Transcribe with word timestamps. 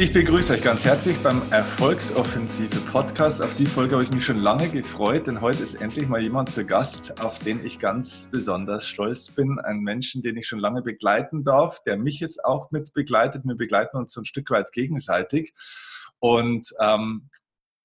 Ich 0.00 0.12
begrüße 0.12 0.52
euch 0.52 0.62
ganz 0.62 0.84
herzlich 0.84 1.18
beim 1.24 1.50
Erfolgsoffensive 1.50 2.88
Podcast. 2.88 3.42
Auf 3.42 3.56
die 3.56 3.66
Folge 3.66 3.96
habe 3.96 4.04
ich 4.04 4.12
mich 4.12 4.24
schon 4.24 4.40
lange 4.40 4.68
gefreut, 4.68 5.26
denn 5.26 5.40
heute 5.40 5.64
ist 5.64 5.74
endlich 5.74 6.06
mal 6.06 6.22
jemand 6.22 6.50
zu 6.50 6.64
Gast, 6.64 7.20
auf 7.20 7.40
den 7.40 7.66
ich 7.66 7.80
ganz 7.80 8.28
besonders 8.30 8.86
stolz 8.86 9.32
bin. 9.32 9.58
Ein 9.58 9.80
Menschen, 9.80 10.22
den 10.22 10.36
ich 10.36 10.46
schon 10.46 10.60
lange 10.60 10.82
begleiten 10.82 11.42
darf, 11.42 11.82
der 11.82 11.96
mich 11.96 12.20
jetzt 12.20 12.44
auch 12.44 12.70
mit 12.70 12.92
begleitet. 12.92 13.42
Wir 13.44 13.56
begleiten 13.56 13.96
uns 13.96 14.12
so 14.12 14.20
ein 14.20 14.24
Stück 14.24 14.50
weit 14.50 14.70
gegenseitig. 14.70 15.52
Und 16.20 16.72
ähm, 16.78 17.28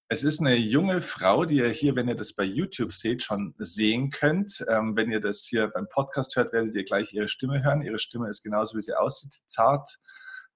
es 0.08 0.24
ist 0.24 0.40
eine 0.40 0.56
junge 0.56 1.02
Frau, 1.02 1.46
die 1.46 1.56
ihr 1.56 1.70
hier, 1.70 1.96
wenn 1.96 2.08
ihr 2.08 2.16
das 2.16 2.34
bei 2.34 2.44
YouTube 2.44 2.94
seht, 2.94 3.24
schon 3.24 3.56
sehen 3.58 4.12
könnt. 4.12 4.64
Ähm, 4.70 4.96
wenn 4.96 5.12
ihr 5.12 5.20
das 5.20 5.46
hier 5.50 5.70
beim 5.70 5.88
Podcast 5.90 6.36
hört, 6.36 6.54
werdet 6.54 6.76
ihr 6.76 6.84
gleich 6.84 7.12
ihre 7.12 7.28
Stimme 7.28 7.64
hören. 7.64 7.82
Ihre 7.82 7.98
Stimme 7.98 8.30
ist 8.30 8.44
genauso, 8.44 8.78
wie 8.78 8.82
sie 8.82 8.94
aussieht, 8.94 9.42
zart. 9.48 9.98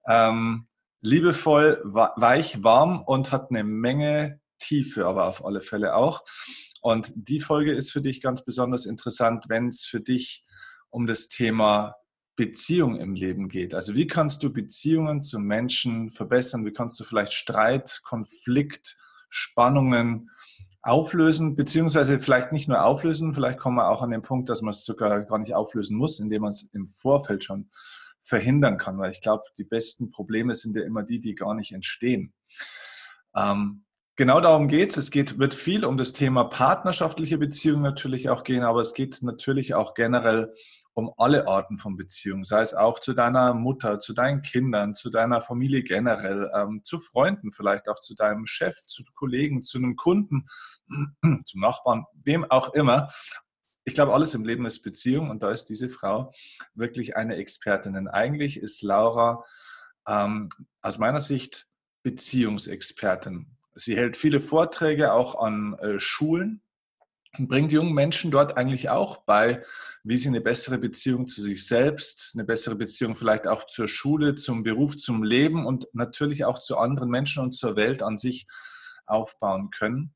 Ähm, 0.06 0.67
liebevoll, 1.00 1.80
weich, 1.84 2.62
warm 2.62 3.02
und 3.02 3.32
hat 3.32 3.50
eine 3.50 3.64
Menge 3.64 4.40
Tiefe, 4.58 5.06
aber 5.06 5.26
auf 5.26 5.44
alle 5.44 5.60
Fälle 5.60 5.94
auch. 5.94 6.24
Und 6.80 7.12
die 7.14 7.40
Folge 7.40 7.72
ist 7.72 7.92
für 7.92 8.00
dich 8.00 8.20
ganz 8.20 8.44
besonders 8.44 8.86
interessant, 8.86 9.46
wenn 9.48 9.68
es 9.68 9.84
für 9.84 10.00
dich 10.00 10.44
um 10.90 11.06
das 11.06 11.28
Thema 11.28 11.94
Beziehung 12.36 12.96
im 12.96 13.14
Leben 13.14 13.48
geht. 13.48 13.74
Also 13.74 13.94
wie 13.94 14.06
kannst 14.06 14.42
du 14.42 14.52
Beziehungen 14.52 15.22
zu 15.22 15.40
Menschen 15.40 16.10
verbessern? 16.10 16.64
Wie 16.64 16.72
kannst 16.72 16.98
du 17.00 17.04
vielleicht 17.04 17.32
Streit, 17.32 18.00
Konflikt, 18.04 18.96
Spannungen 19.28 20.30
auflösen, 20.82 21.56
beziehungsweise 21.56 22.20
vielleicht 22.20 22.52
nicht 22.52 22.68
nur 22.68 22.84
auflösen, 22.84 23.34
vielleicht 23.34 23.58
kommen 23.58 23.76
wir 23.76 23.88
auch 23.88 24.02
an 24.02 24.10
den 24.10 24.22
Punkt, 24.22 24.48
dass 24.48 24.62
man 24.62 24.70
es 24.70 24.84
sogar 24.84 25.24
gar 25.24 25.38
nicht 25.38 25.54
auflösen 25.54 25.96
muss, 25.96 26.20
indem 26.20 26.42
man 26.42 26.50
es 26.50 26.62
im 26.72 26.86
Vorfeld 26.86 27.44
schon 27.44 27.68
verhindern 28.28 28.76
kann, 28.76 28.98
weil 28.98 29.10
ich 29.10 29.20
glaube, 29.20 29.44
die 29.56 29.64
besten 29.64 30.10
Probleme 30.10 30.54
sind 30.54 30.76
ja 30.76 30.84
immer 30.84 31.02
die, 31.02 31.20
die 31.20 31.34
gar 31.34 31.54
nicht 31.54 31.72
entstehen. 31.72 32.34
Ähm, 33.34 33.84
genau 34.16 34.40
darum 34.40 34.68
geht 34.68 34.90
es. 34.90 34.96
Es 34.98 35.10
geht, 35.10 35.38
wird 35.38 35.54
viel 35.54 35.84
um 35.84 35.96
das 35.96 36.12
Thema 36.12 36.44
partnerschaftliche 36.44 37.38
Beziehungen 37.38 37.82
natürlich 37.82 38.28
auch 38.28 38.44
gehen, 38.44 38.64
aber 38.64 38.82
es 38.82 38.92
geht 38.92 39.22
natürlich 39.22 39.74
auch 39.74 39.94
generell 39.94 40.52
um 40.92 41.14
alle 41.16 41.46
Arten 41.46 41.78
von 41.78 41.96
Beziehungen, 41.96 42.42
sei 42.42 42.60
es 42.60 42.74
auch 42.74 42.98
zu 42.98 43.14
deiner 43.14 43.54
Mutter, 43.54 44.00
zu 44.00 44.12
deinen 44.14 44.42
Kindern, 44.42 44.96
zu 44.96 45.10
deiner 45.10 45.40
Familie 45.40 45.84
generell, 45.84 46.50
ähm, 46.52 46.80
zu 46.82 46.98
Freunden, 46.98 47.52
vielleicht 47.52 47.88
auch 47.88 48.00
zu 48.00 48.16
deinem 48.16 48.46
Chef, 48.46 48.82
zu 48.82 49.04
Kollegen, 49.14 49.62
zu 49.62 49.78
einem 49.78 49.94
Kunden, 49.94 50.48
zum 51.44 51.60
Nachbarn, 51.60 52.04
wem 52.24 52.44
auch 52.50 52.74
immer 52.74 53.08
ich 53.88 53.94
glaube, 53.94 54.12
alles 54.12 54.34
im 54.34 54.44
Leben 54.44 54.66
ist 54.66 54.82
Beziehung 54.82 55.30
und 55.30 55.42
da 55.42 55.50
ist 55.50 55.64
diese 55.64 55.88
Frau 55.88 56.32
wirklich 56.74 57.16
eine 57.16 57.36
Expertin. 57.36 57.94
Denn 57.94 58.06
eigentlich 58.06 58.58
ist 58.60 58.82
Laura 58.82 59.44
ähm, 60.06 60.50
aus 60.82 60.98
meiner 60.98 61.22
Sicht 61.22 61.66
Beziehungsexpertin. 62.02 63.46
Sie 63.74 63.96
hält 63.96 64.16
viele 64.16 64.40
Vorträge 64.40 65.12
auch 65.12 65.40
an 65.40 65.74
äh, 65.78 65.98
Schulen 66.00 66.62
und 67.38 67.48
bringt 67.48 67.72
jungen 67.72 67.94
Menschen 67.94 68.30
dort 68.30 68.58
eigentlich 68.58 68.90
auch 68.90 69.24
bei, 69.24 69.64
wie 70.04 70.18
sie 70.18 70.28
eine 70.28 70.42
bessere 70.42 70.76
Beziehung 70.76 71.26
zu 71.26 71.40
sich 71.40 71.66
selbst, 71.66 72.32
eine 72.34 72.44
bessere 72.44 72.76
Beziehung 72.76 73.14
vielleicht 73.14 73.46
auch 73.46 73.64
zur 73.66 73.88
Schule, 73.88 74.34
zum 74.34 74.64
Beruf, 74.64 74.96
zum 74.96 75.22
Leben 75.22 75.64
und 75.64 75.86
natürlich 75.94 76.44
auch 76.44 76.58
zu 76.58 76.76
anderen 76.76 77.08
Menschen 77.08 77.42
und 77.42 77.52
zur 77.52 77.76
Welt 77.76 78.02
an 78.02 78.18
sich 78.18 78.46
aufbauen 79.06 79.70
können. 79.70 80.14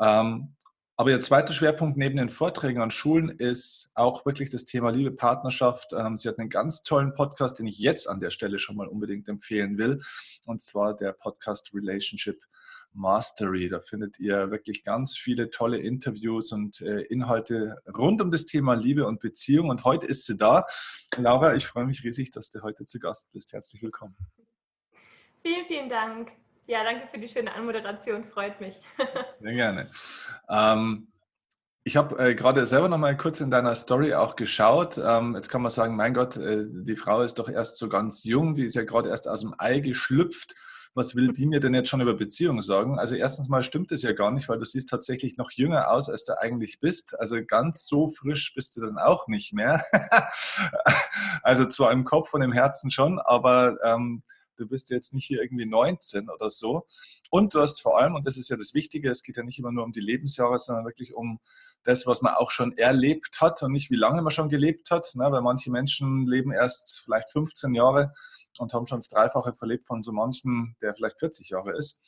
Ähm, 0.00 0.56
aber 0.96 1.10
Ihr 1.10 1.20
zweiter 1.20 1.52
Schwerpunkt 1.52 1.96
neben 1.96 2.16
den 2.16 2.28
Vorträgen 2.28 2.80
an 2.80 2.90
Schulen 2.90 3.30
ist 3.30 3.90
auch 3.94 4.26
wirklich 4.26 4.50
das 4.50 4.64
Thema 4.64 4.90
Liebe, 4.90 5.10
Partnerschaft. 5.10 5.92
Ähm, 5.92 6.16
sie 6.16 6.28
hat 6.28 6.38
einen 6.38 6.50
ganz 6.50 6.82
tollen 6.82 7.14
Podcast, 7.14 7.58
den 7.58 7.66
ich 7.66 7.78
jetzt 7.78 8.08
an 8.08 8.20
der 8.20 8.30
Stelle 8.30 8.58
schon 8.58 8.76
mal 8.76 8.88
unbedingt 8.88 9.28
empfehlen 9.28 9.78
will. 9.78 10.02
Und 10.44 10.62
zwar 10.62 10.94
der 10.94 11.12
Podcast 11.12 11.72
Relationship 11.74 12.38
Mastery. 12.94 13.68
Da 13.68 13.80
findet 13.80 14.18
ihr 14.18 14.50
wirklich 14.50 14.84
ganz 14.84 15.16
viele 15.16 15.50
tolle 15.50 15.78
Interviews 15.78 16.52
und 16.52 16.80
äh, 16.82 17.02
Inhalte 17.02 17.78
rund 17.96 18.20
um 18.20 18.30
das 18.30 18.46
Thema 18.46 18.74
Liebe 18.74 19.06
und 19.06 19.20
Beziehung. 19.20 19.70
Und 19.70 19.84
heute 19.84 20.06
ist 20.06 20.26
sie 20.26 20.36
da. 20.36 20.66
Laura, 21.16 21.54
ich 21.54 21.66
freue 21.66 21.86
mich 21.86 22.04
riesig, 22.04 22.30
dass 22.30 22.50
du 22.50 22.62
heute 22.62 22.84
zu 22.84 22.98
Gast 22.98 23.32
bist. 23.32 23.52
Herzlich 23.52 23.82
willkommen. 23.82 24.16
Vielen, 25.42 25.66
vielen 25.66 25.88
Dank. 25.88 26.41
Ja, 26.66 26.84
danke 26.84 27.08
für 27.08 27.18
die 27.18 27.28
schöne 27.28 27.52
Anmoderation, 27.54 28.24
freut 28.24 28.60
mich. 28.60 28.80
Sehr 29.40 29.52
gerne. 29.52 29.90
Ähm, 30.48 31.08
ich 31.84 31.96
habe 31.96 32.16
äh, 32.18 32.34
gerade 32.36 32.64
selber 32.66 32.88
noch 32.88 32.98
mal 32.98 33.16
kurz 33.16 33.40
in 33.40 33.50
deiner 33.50 33.74
Story 33.74 34.14
auch 34.14 34.36
geschaut. 34.36 35.00
Ähm, 35.04 35.34
jetzt 35.34 35.48
kann 35.48 35.62
man 35.62 35.70
sagen, 35.70 35.96
mein 35.96 36.14
Gott, 36.14 36.36
äh, 36.36 36.64
die 36.68 36.94
Frau 36.94 37.22
ist 37.22 37.40
doch 37.40 37.48
erst 37.48 37.78
so 37.78 37.88
ganz 37.88 38.22
jung, 38.22 38.54
die 38.54 38.64
ist 38.64 38.74
ja 38.74 38.84
gerade 38.84 39.08
erst 39.08 39.26
aus 39.26 39.40
dem 39.40 39.54
Ei 39.58 39.80
geschlüpft. 39.80 40.54
Was 40.94 41.16
will 41.16 41.32
die 41.32 41.46
mir 41.46 41.58
denn 41.58 41.74
jetzt 41.74 41.88
schon 41.88 42.02
über 42.02 42.14
Beziehungen 42.14 42.60
sagen? 42.60 42.98
Also 42.98 43.14
erstens 43.14 43.48
mal 43.48 43.62
stimmt 43.64 43.90
es 43.92 44.02
ja 44.02 44.12
gar 44.12 44.30
nicht, 44.30 44.48
weil 44.48 44.58
du 44.58 44.64
siehst 44.64 44.90
tatsächlich 44.90 45.38
noch 45.38 45.50
jünger 45.50 45.90
aus, 45.90 46.08
als 46.08 46.24
du 46.24 46.38
eigentlich 46.38 46.80
bist. 46.80 47.18
Also 47.18 47.42
ganz 47.44 47.86
so 47.86 48.08
frisch 48.08 48.54
bist 48.54 48.76
du 48.76 48.82
dann 48.82 48.98
auch 48.98 49.26
nicht 49.26 49.52
mehr. 49.54 49.82
also 51.42 51.64
zwar 51.64 51.90
im 51.92 52.04
Kopf 52.04 52.32
und 52.34 52.42
im 52.42 52.52
Herzen 52.52 52.90
schon, 52.90 53.18
aber 53.18 53.78
ähm, 53.82 54.22
du 54.56 54.66
bist 54.66 54.90
jetzt 54.90 55.14
nicht 55.14 55.26
hier 55.26 55.42
irgendwie 55.42 55.66
19 55.66 56.28
oder 56.28 56.50
so. 56.50 56.86
Und 57.30 57.54
du 57.54 57.60
hast 57.60 57.80
vor 57.82 57.98
allem, 57.98 58.14
und 58.14 58.26
das 58.26 58.36
ist 58.36 58.48
ja 58.48 58.56
das 58.56 58.74
Wichtige, 58.74 59.10
es 59.10 59.22
geht 59.22 59.36
ja 59.36 59.42
nicht 59.42 59.58
immer 59.58 59.72
nur 59.72 59.84
um 59.84 59.92
die 59.92 60.00
Lebensjahre, 60.00 60.58
sondern 60.58 60.84
wirklich 60.84 61.14
um 61.14 61.40
das, 61.84 62.06
was 62.06 62.22
man 62.22 62.34
auch 62.34 62.50
schon 62.50 62.76
erlebt 62.76 63.40
hat 63.40 63.62
und 63.62 63.72
nicht 63.72 63.90
wie 63.90 63.96
lange 63.96 64.22
man 64.22 64.30
schon 64.30 64.48
gelebt 64.48 64.90
hat, 64.90 65.10
ne? 65.14 65.30
weil 65.30 65.42
manche 65.42 65.70
Menschen 65.70 66.26
leben 66.26 66.52
erst 66.52 67.00
vielleicht 67.04 67.30
15 67.30 67.74
Jahre 67.74 68.12
und 68.58 68.72
haben 68.72 68.86
schon 68.86 68.98
das 68.98 69.08
Dreifache 69.08 69.54
verlebt 69.54 69.84
von 69.84 70.02
so 70.02 70.12
manchen, 70.12 70.76
der 70.82 70.94
vielleicht 70.94 71.18
40 71.18 71.48
Jahre 71.50 71.76
ist. 71.76 72.02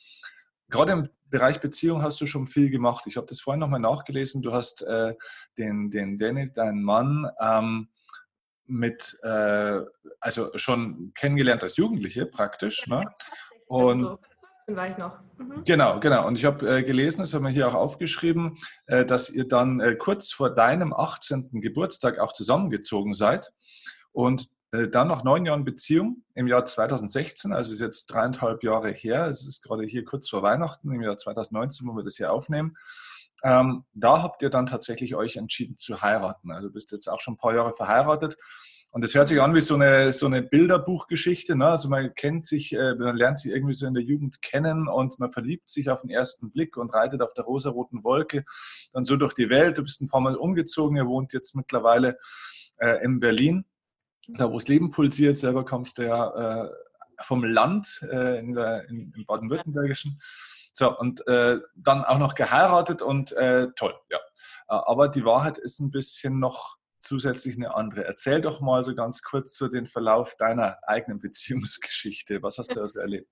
Gerade 0.69 0.93
im 0.93 1.09
Bereich 1.29 1.59
Beziehung 1.59 2.01
hast 2.01 2.19
du 2.21 2.25
schon 2.25 2.47
viel 2.47 2.69
gemacht. 2.69 3.05
Ich 3.07 3.17
habe 3.17 3.27
das 3.27 3.39
vorhin 3.39 3.59
nochmal 3.59 3.79
nachgelesen. 3.79 4.41
Du 4.41 4.51
hast 4.51 4.81
äh, 4.81 5.13
den, 5.57 5.91
den 5.91 6.17
Dennis, 6.17 6.53
deinen 6.53 6.83
Mann, 6.83 7.29
ähm, 7.39 7.89
mit, 8.67 9.17
äh, 9.23 9.81
also 10.19 10.51
schon 10.55 11.11
kennengelernt 11.13 11.63
als 11.63 11.77
Jugendliche 11.77 12.25
praktisch. 12.25 12.87
Ne? 12.87 13.03
Und 13.67 14.01
so. 14.01 14.19
war 14.67 14.89
ich 14.89 14.97
noch. 14.97 15.19
Mhm. 15.37 15.63
Genau, 15.65 15.99
genau. 15.99 16.27
Und 16.27 16.37
ich 16.37 16.45
habe 16.45 16.77
äh, 16.77 16.83
gelesen, 16.83 17.21
das 17.21 17.33
haben 17.33 17.43
wir 17.43 17.49
hier 17.49 17.67
auch 17.67 17.73
aufgeschrieben, 17.73 18.57
äh, 18.87 19.05
dass 19.05 19.29
ihr 19.29 19.47
dann 19.47 19.79
äh, 19.79 19.95
kurz 19.95 20.31
vor 20.31 20.53
deinem 20.53 20.93
18. 20.93 21.61
Geburtstag 21.61 22.19
auch 22.19 22.33
zusammengezogen 22.33 23.13
seid 23.13 23.51
und 24.11 24.47
äh, 24.71 24.87
dann 24.87 25.07
nach 25.07 25.23
neun 25.23 25.45
Jahren 25.45 25.65
Beziehung 25.65 26.23
im 26.33 26.47
Jahr 26.47 26.65
2016, 26.65 27.53
also 27.53 27.73
ist 27.73 27.79
jetzt 27.79 28.07
dreieinhalb 28.07 28.63
Jahre 28.63 28.91
her, 28.91 29.27
es 29.27 29.45
ist 29.45 29.61
gerade 29.61 29.83
hier 29.83 30.03
kurz 30.03 30.29
vor 30.29 30.41
Weihnachten 30.41 30.91
im 30.91 31.01
Jahr 31.01 31.17
2019, 31.17 31.87
wo 31.87 31.95
wir 31.95 32.03
das 32.03 32.17
hier 32.17 32.31
aufnehmen. 32.31 32.75
Ähm, 33.43 33.85
da 33.93 34.21
habt 34.21 34.41
ihr 34.41 34.49
dann 34.49 34.65
tatsächlich 34.65 35.15
euch 35.15 35.37
entschieden 35.37 35.77
zu 35.77 36.01
heiraten. 36.01 36.51
Also 36.51 36.71
bist 36.71 36.91
jetzt 36.91 37.07
auch 37.07 37.21
schon 37.21 37.35
ein 37.35 37.37
paar 37.37 37.55
Jahre 37.55 37.73
verheiratet. 37.73 38.37
Und 38.95 39.03
das 39.03 39.13
hört 39.13 39.27
sich 39.27 39.41
an 39.41 39.53
wie 39.53 39.59
so 39.59 39.75
eine, 39.75 40.13
so 40.13 40.25
eine 40.25 40.41
Bilderbuchgeschichte. 40.41 41.57
Ne? 41.57 41.67
Also 41.67 41.89
man 41.89 42.15
kennt 42.15 42.45
sich, 42.45 42.71
äh, 42.71 42.95
man 42.95 43.17
lernt 43.17 43.39
sich 43.39 43.51
irgendwie 43.51 43.73
so 43.73 43.85
in 43.85 43.93
der 43.93 44.03
Jugend 44.03 44.41
kennen 44.41 44.87
und 44.87 45.19
man 45.19 45.31
verliebt 45.31 45.67
sich 45.67 45.89
auf 45.89 45.99
den 45.99 46.09
ersten 46.09 46.49
Blick 46.49 46.77
und 46.77 46.93
reitet 46.93 47.21
auf 47.21 47.33
der 47.33 47.43
rosaroten 47.43 48.05
Wolke 48.05 48.45
dann 48.93 49.03
so 49.03 49.17
durch 49.17 49.33
die 49.33 49.49
Welt. 49.49 49.77
Du 49.77 49.83
bist 49.83 50.01
ein 50.01 50.07
paar 50.07 50.21
Mal 50.21 50.37
umgezogen, 50.37 50.95
ihr 50.95 51.07
wohnt 51.07 51.33
jetzt 51.33 51.55
mittlerweile 51.55 52.17
äh, 52.77 53.03
in 53.03 53.19
Berlin, 53.19 53.65
da 54.29 54.49
wo 54.49 54.53
das 54.53 54.69
Leben 54.69 54.91
pulsiert. 54.91 55.37
Selber 55.37 55.65
kommst 55.65 55.97
du 55.97 56.03
ja 56.03 56.63
äh, 56.63 56.69
vom 57.21 57.43
Land 57.43 57.99
äh, 58.09 58.39
in 58.39 58.53
der, 58.53 58.87
in, 58.87 59.11
im 59.13 59.25
Baden-Württembergischen. 59.25 60.21
So, 60.77 60.93
und 60.97 61.25
äh, 61.27 61.59
dann 61.73 62.03
auch 62.03 62.17
noch 62.17 62.35
geheiratet 62.35 63.01
und 63.01 63.31
äh, 63.31 63.69
toll, 63.77 63.95
ja. 64.09 64.17
Äh, 64.17 64.21
aber 64.67 65.07
die 65.07 65.23
Wahrheit 65.23 65.57
ist 65.57 65.79
ein 65.79 65.89
bisschen 65.89 66.37
noch 66.39 66.75
zusätzlich 66.99 67.55
eine 67.55 67.73
andere. 67.73 68.03
Erzähl 68.03 68.41
doch 68.41 68.59
mal 68.59 68.83
so 68.83 68.93
ganz 68.93 69.21
kurz 69.21 69.53
zu 69.53 69.69
den 69.69 69.85
Verlauf 69.85 70.35
deiner 70.35 70.77
eigenen 70.85 71.21
Beziehungsgeschichte. 71.21 72.43
Was 72.43 72.57
hast 72.57 72.75
du 72.75 72.81
also 72.81 72.99
erlebt? 72.99 73.29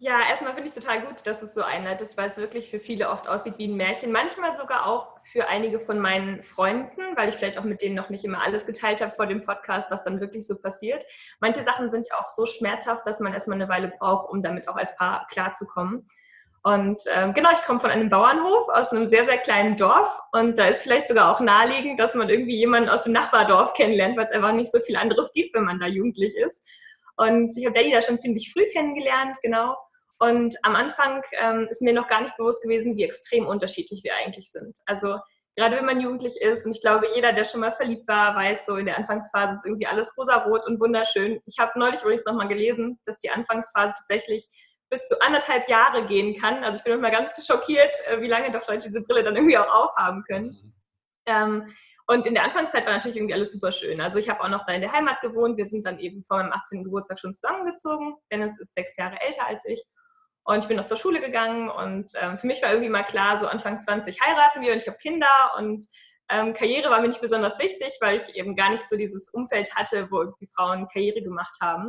Ja, 0.00 0.20
erstmal 0.30 0.54
finde 0.54 0.68
ich 0.68 0.76
es 0.76 0.80
total 0.80 1.02
gut, 1.02 1.26
dass 1.26 1.42
es 1.42 1.54
so 1.54 1.62
einleitet, 1.62 2.16
weil 2.16 2.28
es 2.28 2.36
wirklich 2.36 2.70
für 2.70 2.78
viele 2.78 3.10
oft 3.10 3.28
aussieht 3.28 3.54
wie 3.58 3.66
ein 3.66 3.76
Märchen. 3.76 4.12
Manchmal 4.12 4.54
sogar 4.54 4.86
auch 4.86 5.18
für 5.24 5.48
einige 5.48 5.80
von 5.80 5.98
meinen 5.98 6.40
Freunden, 6.40 7.16
weil 7.16 7.28
ich 7.28 7.34
vielleicht 7.34 7.58
auch 7.58 7.64
mit 7.64 7.82
denen 7.82 7.96
noch 7.96 8.08
nicht 8.08 8.24
immer 8.24 8.40
alles 8.44 8.64
geteilt 8.64 9.00
habe 9.02 9.12
vor 9.12 9.26
dem 9.26 9.42
Podcast, 9.44 9.90
was 9.90 10.04
dann 10.04 10.20
wirklich 10.20 10.46
so 10.46 10.54
passiert. 10.62 11.04
Manche 11.40 11.64
Sachen 11.64 11.90
sind 11.90 12.06
ja 12.08 12.16
auch 12.20 12.28
so 12.28 12.46
schmerzhaft, 12.46 13.08
dass 13.08 13.18
man 13.18 13.32
erstmal 13.32 13.56
eine 13.60 13.68
Weile 13.68 13.92
braucht, 13.98 14.30
um 14.30 14.40
damit 14.40 14.68
auch 14.68 14.76
als 14.76 14.94
Paar 14.96 15.26
klarzukommen. 15.32 16.06
Und 16.62 17.02
ähm, 17.12 17.34
genau, 17.34 17.50
ich 17.52 17.62
komme 17.62 17.80
von 17.80 17.90
einem 17.90 18.08
Bauernhof 18.08 18.68
aus 18.68 18.90
einem 18.90 19.06
sehr, 19.06 19.24
sehr 19.24 19.38
kleinen 19.38 19.76
Dorf 19.76 20.20
und 20.30 20.58
da 20.58 20.68
ist 20.68 20.82
vielleicht 20.82 21.08
sogar 21.08 21.32
auch 21.32 21.40
naheliegend, 21.40 21.98
dass 21.98 22.14
man 22.14 22.28
irgendwie 22.28 22.56
jemanden 22.56 22.88
aus 22.88 23.02
dem 23.02 23.14
Nachbardorf 23.14 23.74
kennenlernt, 23.74 24.16
weil 24.16 24.26
es 24.26 24.30
einfach 24.30 24.52
nicht 24.52 24.70
so 24.70 24.78
viel 24.78 24.96
anderes 24.96 25.32
gibt, 25.32 25.56
wenn 25.56 25.64
man 25.64 25.80
da 25.80 25.86
jugendlich 25.86 26.36
ist. 26.36 26.62
Und 27.16 27.56
ich 27.56 27.66
habe 27.66 27.76
Daddy 27.76 27.90
da 27.90 28.00
schon 28.00 28.18
ziemlich 28.18 28.52
früh 28.52 28.64
kennengelernt, 28.72 29.36
genau. 29.42 29.76
Und 30.18 30.56
am 30.62 30.74
Anfang 30.74 31.22
ähm, 31.40 31.68
ist 31.70 31.82
mir 31.82 31.92
noch 31.92 32.08
gar 32.08 32.22
nicht 32.22 32.36
bewusst 32.36 32.62
gewesen, 32.62 32.96
wie 32.96 33.04
extrem 33.04 33.46
unterschiedlich 33.46 34.02
wir 34.02 34.12
eigentlich 34.16 34.50
sind. 34.50 34.76
Also 34.86 35.18
gerade 35.58 35.76
wenn 35.76 35.84
man 35.84 36.00
jugendlich 36.00 36.40
ist. 36.40 36.66
Und 36.66 36.72
ich 36.72 36.80
glaube, 36.80 37.06
jeder, 37.14 37.32
der 37.32 37.44
schon 37.44 37.60
mal 37.60 37.72
verliebt 37.72 38.06
war, 38.06 38.34
weiß 38.36 38.66
so, 38.66 38.76
in 38.76 38.86
der 38.86 38.96
Anfangsphase 38.96 39.54
ist 39.54 39.66
irgendwie 39.66 39.86
alles 39.86 40.16
rosarot 40.16 40.66
und 40.66 40.80
wunderschön. 40.80 41.40
Ich 41.46 41.58
habe 41.58 41.78
neulich 41.78 42.00
übrigens 42.00 42.24
nochmal 42.24 42.48
gelesen, 42.48 42.98
dass 43.06 43.18
die 43.18 43.30
Anfangsphase 43.30 43.92
tatsächlich 43.96 44.48
bis 44.90 45.06
zu 45.08 45.20
anderthalb 45.20 45.68
Jahre 45.68 46.06
gehen 46.06 46.40
kann. 46.40 46.64
Also 46.64 46.78
ich 46.78 46.84
bin 46.84 46.94
immer 46.94 47.10
ganz 47.10 47.44
schockiert, 47.44 47.94
äh, 48.06 48.20
wie 48.20 48.28
lange 48.28 48.50
doch 48.52 48.66
Leute 48.68 48.86
diese 48.86 49.02
Brille 49.02 49.24
dann 49.24 49.36
irgendwie 49.36 49.58
auch 49.58 49.68
aufhaben 49.68 50.22
können. 50.24 50.48
Mhm. 50.48 50.74
Ähm, 51.26 51.74
und 52.06 52.26
in 52.26 52.34
der 52.34 52.44
Anfangszeit 52.44 52.86
war 52.86 52.94
natürlich 52.94 53.18
irgendwie 53.18 53.34
alles 53.34 53.52
super 53.52 53.70
schön. 53.70 54.00
Also 54.00 54.18
ich 54.18 54.30
habe 54.30 54.40
auch 54.40 54.48
noch 54.48 54.64
da 54.64 54.72
in 54.72 54.80
der 54.80 54.92
Heimat 54.92 55.20
gewohnt. 55.20 55.58
Wir 55.58 55.66
sind 55.66 55.84
dann 55.84 55.98
eben 55.98 56.24
vor 56.24 56.38
meinem 56.38 56.52
18. 56.52 56.84
Geburtstag 56.84 57.20
schon 57.20 57.34
zusammengezogen. 57.34 58.14
Dennis 58.32 58.58
ist 58.58 58.72
sechs 58.72 58.96
Jahre 58.96 59.20
älter 59.20 59.46
als 59.46 59.62
ich. 59.66 59.84
Und 60.48 60.60
ich 60.60 60.68
bin 60.68 60.78
noch 60.78 60.86
zur 60.86 60.96
Schule 60.96 61.20
gegangen 61.20 61.68
und 61.68 62.10
ähm, 62.22 62.38
für 62.38 62.46
mich 62.46 62.62
war 62.62 62.70
irgendwie 62.70 62.88
mal 62.88 63.02
klar, 63.02 63.36
so 63.36 63.46
Anfang 63.46 63.80
20 63.80 64.18
heiraten 64.18 64.62
wir 64.62 64.72
und 64.72 64.78
ich 64.78 64.88
habe 64.88 64.96
Kinder 64.96 65.28
und 65.58 65.84
ähm, 66.30 66.54
Karriere 66.54 66.88
war 66.88 67.02
mir 67.02 67.08
nicht 67.08 67.20
besonders 67.20 67.58
wichtig, 67.58 67.98
weil 68.00 68.16
ich 68.16 68.34
eben 68.34 68.56
gar 68.56 68.70
nicht 68.70 68.88
so 68.88 68.96
dieses 68.96 69.28
Umfeld 69.28 69.76
hatte, 69.76 70.10
wo 70.10 70.22
irgendwie 70.22 70.48
Frauen 70.56 70.88
Karriere 70.88 71.20
gemacht 71.20 71.54
haben. 71.60 71.88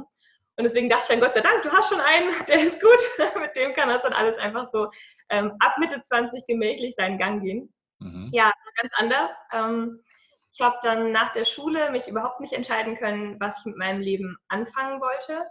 Und 0.58 0.66
deswegen 0.66 0.90
dachte 0.90 1.04
ich 1.04 1.08
dann, 1.08 1.22
Gott 1.22 1.36
sei 1.36 1.40
Dank, 1.40 1.62
du 1.62 1.72
hast 1.72 1.88
schon 1.88 2.02
einen, 2.02 2.34
der 2.50 2.60
ist 2.60 2.82
gut. 2.82 3.00
Mit 3.40 3.56
dem 3.56 3.74
kann 3.74 3.88
das 3.88 4.02
dann 4.02 4.12
alles 4.12 4.38
einfach 4.38 4.66
so 4.66 4.92
ähm, 5.30 5.54
ab 5.62 5.78
Mitte 5.78 6.02
20 6.02 6.46
gemächlich 6.46 6.96
seinen 6.96 7.18
Gang 7.18 7.42
gehen. 7.42 7.74
Mhm. 8.00 8.30
Ja, 8.34 8.52
ganz 8.76 8.92
anders. 8.98 9.32
Ähm, 9.54 10.04
ich 10.52 10.60
habe 10.60 10.76
dann 10.82 11.14
nach 11.14 11.32
der 11.32 11.46
Schule 11.46 11.92
mich 11.92 12.10
überhaupt 12.10 12.42
nicht 12.42 12.52
entscheiden 12.52 12.98
können, 12.98 13.40
was 13.40 13.60
ich 13.60 13.68
mit 13.68 13.78
meinem 13.78 14.02
Leben 14.02 14.38
anfangen 14.50 15.00
wollte. 15.00 15.46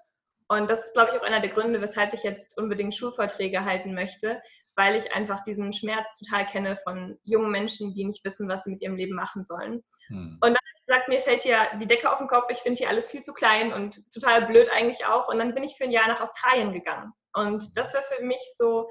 Und 0.49 0.71
das 0.71 0.87
ist, 0.87 0.95
glaube 0.95 1.13
ich, 1.13 1.21
auch 1.21 1.25
einer 1.25 1.41
der 1.41 1.51
Gründe, 1.51 1.81
weshalb 1.81 2.15
ich 2.15 2.23
jetzt 2.23 2.59
unbedingt 2.59 2.95
Schulvorträge 2.95 3.65
halten 3.65 3.95
möchte, 3.95 4.41
weil 4.77 4.97
ich 4.97 5.13
einfach 5.15 5.43
diesen 5.43 5.73
Schmerz 5.73 6.19
total 6.19 6.47
kenne 6.47 6.77
von 6.77 7.19
jungen 7.25 7.51
Menschen, 7.51 7.95
die 7.95 8.05
nicht 8.05 8.25
wissen, 8.25 8.49
was 8.49 8.65
sie 8.65 8.71
mit 8.71 8.81
ihrem 8.81 8.97
Leben 8.97 9.15
machen 9.15 9.45
sollen. 9.45 9.83
Hm. 10.09 10.39
Und 10.41 10.55
dann 10.55 10.57
gesagt, 10.87 11.09
mir 11.09 11.21
fällt 11.21 11.43
hier 11.43 11.59
die 11.81 11.87
Decke 11.87 12.11
auf 12.11 12.19
den 12.19 12.29
Kopf, 12.29 12.47
ich 12.51 12.59
finde 12.59 12.79
hier 12.79 12.89
alles 12.89 13.11
viel 13.11 13.23
zu 13.23 13.35
klein 13.35 13.73
und 13.73 14.01
total 14.13 14.47
blöd 14.47 14.69
eigentlich 14.75 15.05
auch. 15.05 15.29
Und 15.29 15.39
dann 15.39 15.55
bin 15.55 15.65
ich 15.65 15.77
für 15.77 15.85
ein 15.85 15.91
Jahr 15.91 16.09
nach 16.09 16.21
Australien 16.21 16.73
gegangen. 16.73 17.13
Und 17.35 17.77
das 17.77 17.93
war 17.95 18.03
für 18.03 18.25
mich 18.25 18.41
so 18.57 18.89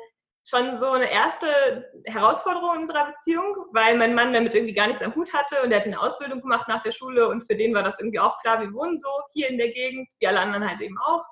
schon 0.48 0.74
so 0.76 0.92
eine 0.92 1.12
erste 1.12 1.92
Herausforderung 2.06 2.76
in 2.76 2.80
unserer 2.82 3.12
Beziehung, 3.12 3.54
weil 3.74 3.98
mein 3.98 4.16
Mann 4.16 4.32
damit 4.32 4.56
irgendwie 4.56 4.74
gar 4.74 4.88
nichts 4.88 5.04
am 5.04 5.14
Hut 5.14 5.34
hatte 5.34 5.62
und 5.62 5.72
er 5.72 5.80
hat 5.80 5.86
eine 5.86 6.00
Ausbildung 6.00 6.42
gemacht 6.42 6.70
nach 6.70 6.82
der 6.82 6.94
Schule 6.94 7.28
und 7.28 7.42
für 7.42 7.56
den 7.58 7.74
war 7.74 7.84
das 7.84 8.00
irgendwie 8.00 8.20
auch 8.20 8.40
klar, 8.40 8.62
wir 8.62 8.72
wohnen 8.74 8.98
so 8.98 9.10
hier 9.34 9.50
in 9.50 9.58
der 9.58 9.72
Gegend, 9.72 10.08
wie 10.20 10.28
alle 10.28 10.40
anderen 10.40 10.70
halt 10.70 10.80
eben 10.80 10.98
auch. 11.00 11.26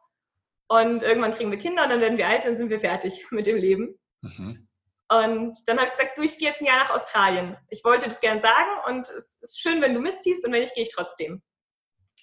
Und 0.68 1.04
irgendwann 1.04 1.34
kriegen 1.34 1.52
wir 1.52 1.60
Kinder 1.60 1.84
und 1.84 1.90
dann 1.90 2.02
werden 2.02 2.18
wir 2.18 2.28
alt, 2.28 2.46
dann 2.46 2.58
sind 2.58 2.70
wir 2.70 2.80
fertig 2.80 3.26
mit 3.32 3.46
dem 3.46 3.58
Leben. 3.58 4.00
Mhm. 4.22 4.68
Und 5.08 5.56
dann 5.68 5.78
habe 5.78 5.88
ich 5.88 5.92
gesagt, 5.92 6.18
du, 6.18 6.24
ich 6.24 6.38
gehe 6.40 6.50
jetzt 6.50 6.62
ein 6.62 6.66
Jahr 6.66 6.80
nach 6.80 6.90
Australien. 6.90 7.56
Ich 7.70 7.84
wollte 7.84 8.08
das 8.08 8.20
gern 8.20 8.42
sagen 8.42 8.72
und 8.88 9.08
es 9.08 9.40
ist 9.42 9.62
schön, 9.62 9.82
wenn 9.82 9.94
du 9.94 10.00
mitziehst 10.00 10.44
und 10.44 10.52
wenn 10.52 10.62
nicht, 10.62 10.74
gehe 10.74 10.84
ich 10.84 10.94
trotzdem. 10.94 11.44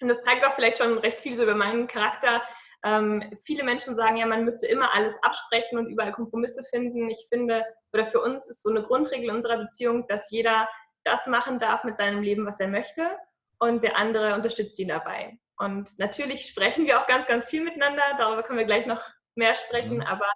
Und 0.00 0.08
das 0.08 0.20
zeigt 0.22 0.44
auch 0.44 0.54
vielleicht 0.54 0.78
schon 0.78 0.98
recht 0.98 1.20
viel 1.20 1.36
so 1.36 1.44
über 1.44 1.54
meinen 1.54 1.86
Charakter. 1.86 2.42
Ähm, 2.84 3.38
viele 3.44 3.62
Menschen 3.62 3.94
sagen 3.94 4.16
ja, 4.16 4.26
man 4.26 4.44
müsste 4.44 4.66
immer 4.66 4.92
alles 4.92 5.16
absprechen 5.22 5.78
und 5.78 5.86
überall 5.86 6.10
Kompromisse 6.10 6.64
finden. 6.64 7.08
Ich 7.08 7.24
finde, 7.28 7.64
oder 7.92 8.04
für 8.04 8.20
uns 8.20 8.48
ist 8.48 8.62
so 8.62 8.70
eine 8.70 8.82
Grundregel 8.82 9.30
unserer 9.30 9.58
Beziehung, 9.58 10.08
dass 10.08 10.30
jeder 10.32 10.68
das 11.04 11.28
machen 11.28 11.60
darf 11.60 11.84
mit 11.84 11.98
seinem 11.98 12.20
Leben, 12.20 12.44
was 12.44 12.58
er 12.58 12.68
möchte 12.68 13.16
und 13.60 13.84
der 13.84 13.96
andere 13.96 14.34
unterstützt 14.34 14.78
ihn 14.80 14.88
dabei. 14.88 15.38
Und 15.62 15.96
natürlich 16.00 16.46
sprechen 16.46 16.86
wir 16.86 17.00
auch 17.00 17.06
ganz, 17.06 17.26
ganz 17.26 17.48
viel 17.48 17.62
miteinander. 17.62 18.02
Darüber 18.18 18.42
können 18.42 18.58
wir 18.58 18.66
gleich 18.66 18.84
noch 18.84 19.00
mehr 19.36 19.54
sprechen. 19.54 19.98
Mhm. 19.98 20.02
Aber 20.02 20.26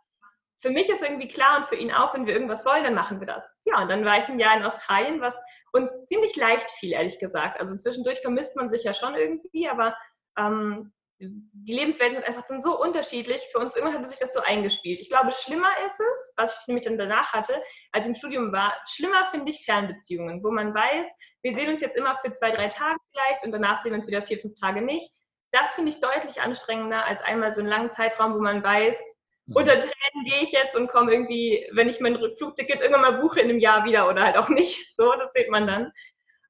für 0.59 0.71
mich 0.71 0.89
ist 0.89 1.03
irgendwie 1.03 1.27
klar 1.27 1.59
und 1.59 1.67
für 1.67 1.75
ihn 1.75 1.93
auch, 1.93 2.15
wenn 2.15 2.27
wir 2.27 2.33
irgendwas 2.33 2.65
wollen, 2.65 2.85
dann 2.85 2.95
machen 2.95 3.19
wir 3.19 3.27
das. 3.27 3.57
Ja, 3.65 3.83
und 3.83 3.89
dann 3.89 4.05
war 4.05 4.19
ich 4.19 4.29
ein 4.29 4.39
Jahr 4.39 4.57
in 4.57 4.63
Australien, 4.63 5.21
was 5.21 5.43
uns 5.73 5.93
ziemlich 6.07 6.37
leicht 6.37 6.71
fiel, 6.71 6.93
ehrlich 6.93 7.19
gesagt. 7.19 7.61
Also 7.61 7.77
zwischendurch 7.77 8.21
vermisst 8.21 8.55
man 8.55 8.71
sich 8.71 8.85
ja 8.85 8.95
schon 8.95 9.15
irgendwie, 9.17 9.69
aber 9.69 9.97
ähm, 10.39 10.93
die 11.19 11.75
Lebenswelten 11.75 12.17
sind 12.17 12.29
einfach 12.29 12.47
dann 12.47 12.61
so 12.61 12.81
unterschiedlich. 12.81 13.43
Für 13.51 13.59
uns 13.59 13.75
irgendwann 13.75 14.03
hat 14.03 14.11
sich 14.11 14.19
das 14.19 14.35
so 14.35 14.41
eingespielt. 14.41 15.01
Ich 15.01 15.09
glaube, 15.09 15.33
schlimmer 15.33 15.71
ist 15.87 15.99
es, 15.99 16.33
was 16.37 16.61
ich 16.61 16.67
nämlich 16.69 16.85
dann 16.85 16.99
danach 16.99 17.33
hatte, 17.33 17.55
als 17.93 18.07
ich 18.07 18.11
im 18.11 18.15
Studium 18.15 18.53
war, 18.53 18.75
schlimmer 18.87 19.25
finde 19.27 19.51
ich 19.51 19.65
Fernbeziehungen, 19.65 20.43
wo 20.45 20.51
man 20.51 20.75
weiß, 20.75 21.07
wir 21.43 21.55
sehen 21.55 21.71
uns 21.71 21.81
jetzt 21.81 21.97
immer 21.97 22.17
für 22.17 22.33
zwei, 22.33 22.51
drei 22.51 22.69
Tage 22.69 22.99
vielleicht 23.13 23.45
und 23.45 23.53
danach 23.53 23.79
sehen 23.79 23.93
wir 23.93 23.97
uns 23.97 24.07
wieder 24.07 24.23
vier, 24.23 24.39
fünf 24.39 24.59
Tage 24.61 24.83
nicht. 24.83 25.11
Das 25.53 25.75
finde 25.75 25.93
ich 25.93 26.01
deutlich 26.01 26.41
anstrengender 26.41 27.05
als 27.07 27.23
einmal 27.23 27.53
so 27.53 27.61
einen 27.61 27.71
langen 27.71 27.91
Zeitraum, 27.91 28.35
wo 28.35 28.41
man 28.41 28.63
weiß, 28.63 28.99
mhm. 29.47 29.57
unter 29.57 29.79
Tränen 29.79 30.25
gehe 30.25 30.43
ich 30.43 30.53
jetzt 30.53 30.77
und 30.77 30.89
komme 30.89 31.13
irgendwie, 31.13 31.67
wenn 31.73 31.89
ich 31.89 32.01
mein 32.01 32.17
Rückflugticket 32.17 32.83
irgendwann 32.83 33.13
mal 33.13 33.21
buche 33.21 33.41
in 33.41 33.49
einem 33.49 33.61
Jahr 33.61 33.85
wieder 33.85 34.09
oder 34.09 34.25
halt 34.25 34.37
auch 34.37 34.49
nicht. 34.49 34.95
So, 34.97 35.13
das 35.13 35.33
sieht 35.33 35.51
man 35.51 35.67
dann. 35.67 35.93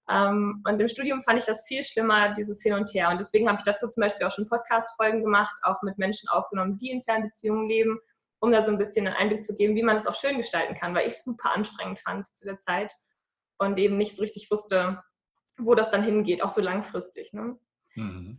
Ähm, 0.09 0.63
und 0.67 0.81
im 0.81 0.89
Studium 0.89 1.21
fand 1.21 1.39
ich 1.39 1.45
das 1.45 1.67
viel 1.67 1.83
schlimmer, 1.83 2.33
dieses 2.35 2.63
Hin 2.63 2.75
und 2.75 2.93
Her. 2.95 3.11
Und 3.11 3.19
deswegen 3.19 3.49
habe 3.49 3.59
ich 3.59 3.65
dazu 3.65 3.89
zum 3.89 4.01
Beispiel 4.01 4.27
auch 4.27 4.31
schon 4.31 4.49
Podcast-Folgen 4.49 5.23
gemacht, 5.23 5.57
auch 5.63 5.83
mit 5.83 5.99
Menschen 5.99 6.29
aufgenommen, 6.29 6.77
die 6.77 6.91
in 6.91 7.03
Fernbeziehungen 7.03 7.69
leben, 7.69 7.99
um 8.39 8.53
da 8.53 8.63
so 8.63 8.71
ein 8.71 8.79
bisschen 8.79 9.07
einen 9.07 9.17
Einblick 9.17 9.43
zu 9.43 9.55
geben, 9.55 9.75
wie 9.75 9.83
man 9.83 9.97
es 9.97 10.07
auch 10.07 10.15
schön 10.15 10.37
gestalten 10.37 10.75
kann, 10.75 10.95
weil 10.95 11.07
ich 11.07 11.15
es 11.15 11.25
super 11.25 11.53
anstrengend 11.55 11.99
fand 11.99 12.27
zu 12.35 12.45
der 12.45 12.59
Zeit 12.61 12.93
und 13.59 13.79
eben 13.79 13.97
nicht 13.97 14.15
so 14.15 14.23
richtig 14.23 14.51
wusste, 14.51 15.03
wo 15.59 15.75
das 15.75 15.91
dann 15.91 16.05
hingeht, 16.05 16.43
auch 16.43 16.51
so 16.51 16.61
langfristig. 16.61 17.33
Ne? 17.33 17.59
Mhm. 17.95 18.39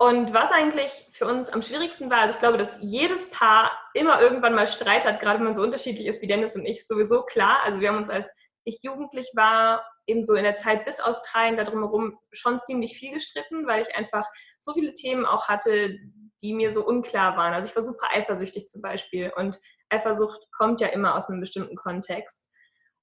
Und 0.00 0.32
was 0.32 0.52
eigentlich 0.52 1.06
für 1.10 1.26
uns 1.26 1.48
am 1.48 1.60
schwierigsten 1.60 2.08
war, 2.08 2.18
also 2.20 2.34
ich 2.34 2.38
glaube, 2.38 2.58
dass 2.58 2.78
jedes 2.80 3.28
Paar 3.30 3.72
immer 3.94 4.20
irgendwann 4.20 4.54
mal 4.54 4.68
Streit 4.68 5.04
hat, 5.04 5.18
gerade 5.18 5.38
wenn 5.38 5.46
man 5.46 5.56
so 5.56 5.62
unterschiedlich 5.62 6.06
ist 6.06 6.22
wie 6.22 6.28
Dennis 6.28 6.54
und 6.54 6.66
ich, 6.66 6.86
sowieso 6.86 7.22
klar. 7.22 7.58
Also 7.64 7.80
wir 7.80 7.88
haben 7.88 7.96
uns, 7.96 8.10
als 8.10 8.32
ich 8.62 8.78
jugendlich 8.82 9.32
war, 9.34 9.84
eben 10.08 10.24
so 10.24 10.34
in 10.34 10.44
der 10.44 10.56
Zeit 10.56 10.84
bis 10.84 11.00
Australien 11.00 11.56
da 11.56 11.64
drumherum 11.64 12.18
schon 12.32 12.58
ziemlich 12.60 12.98
viel 12.98 13.12
gestritten, 13.12 13.66
weil 13.66 13.82
ich 13.82 13.94
einfach 13.94 14.26
so 14.58 14.72
viele 14.72 14.94
Themen 14.94 15.26
auch 15.26 15.48
hatte, 15.48 15.96
die 16.42 16.54
mir 16.54 16.70
so 16.70 16.86
unklar 16.86 17.36
waren. 17.36 17.52
Also 17.52 17.70
ich 17.70 17.76
war 17.76 17.84
super 17.84 18.08
eifersüchtig 18.12 18.66
zum 18.66 18.80
Beispiel 18.80 19.32
und 19.36 19.60
Eifersucht 19.90 20.46
kommt 20.52 20.80
ja 20.80 20.88
immer 20.88 21.14
aus 21.14 21.28
einem 21.28 21.40
bestimmten 21.40 21.76
Kontext. 21.76 22.44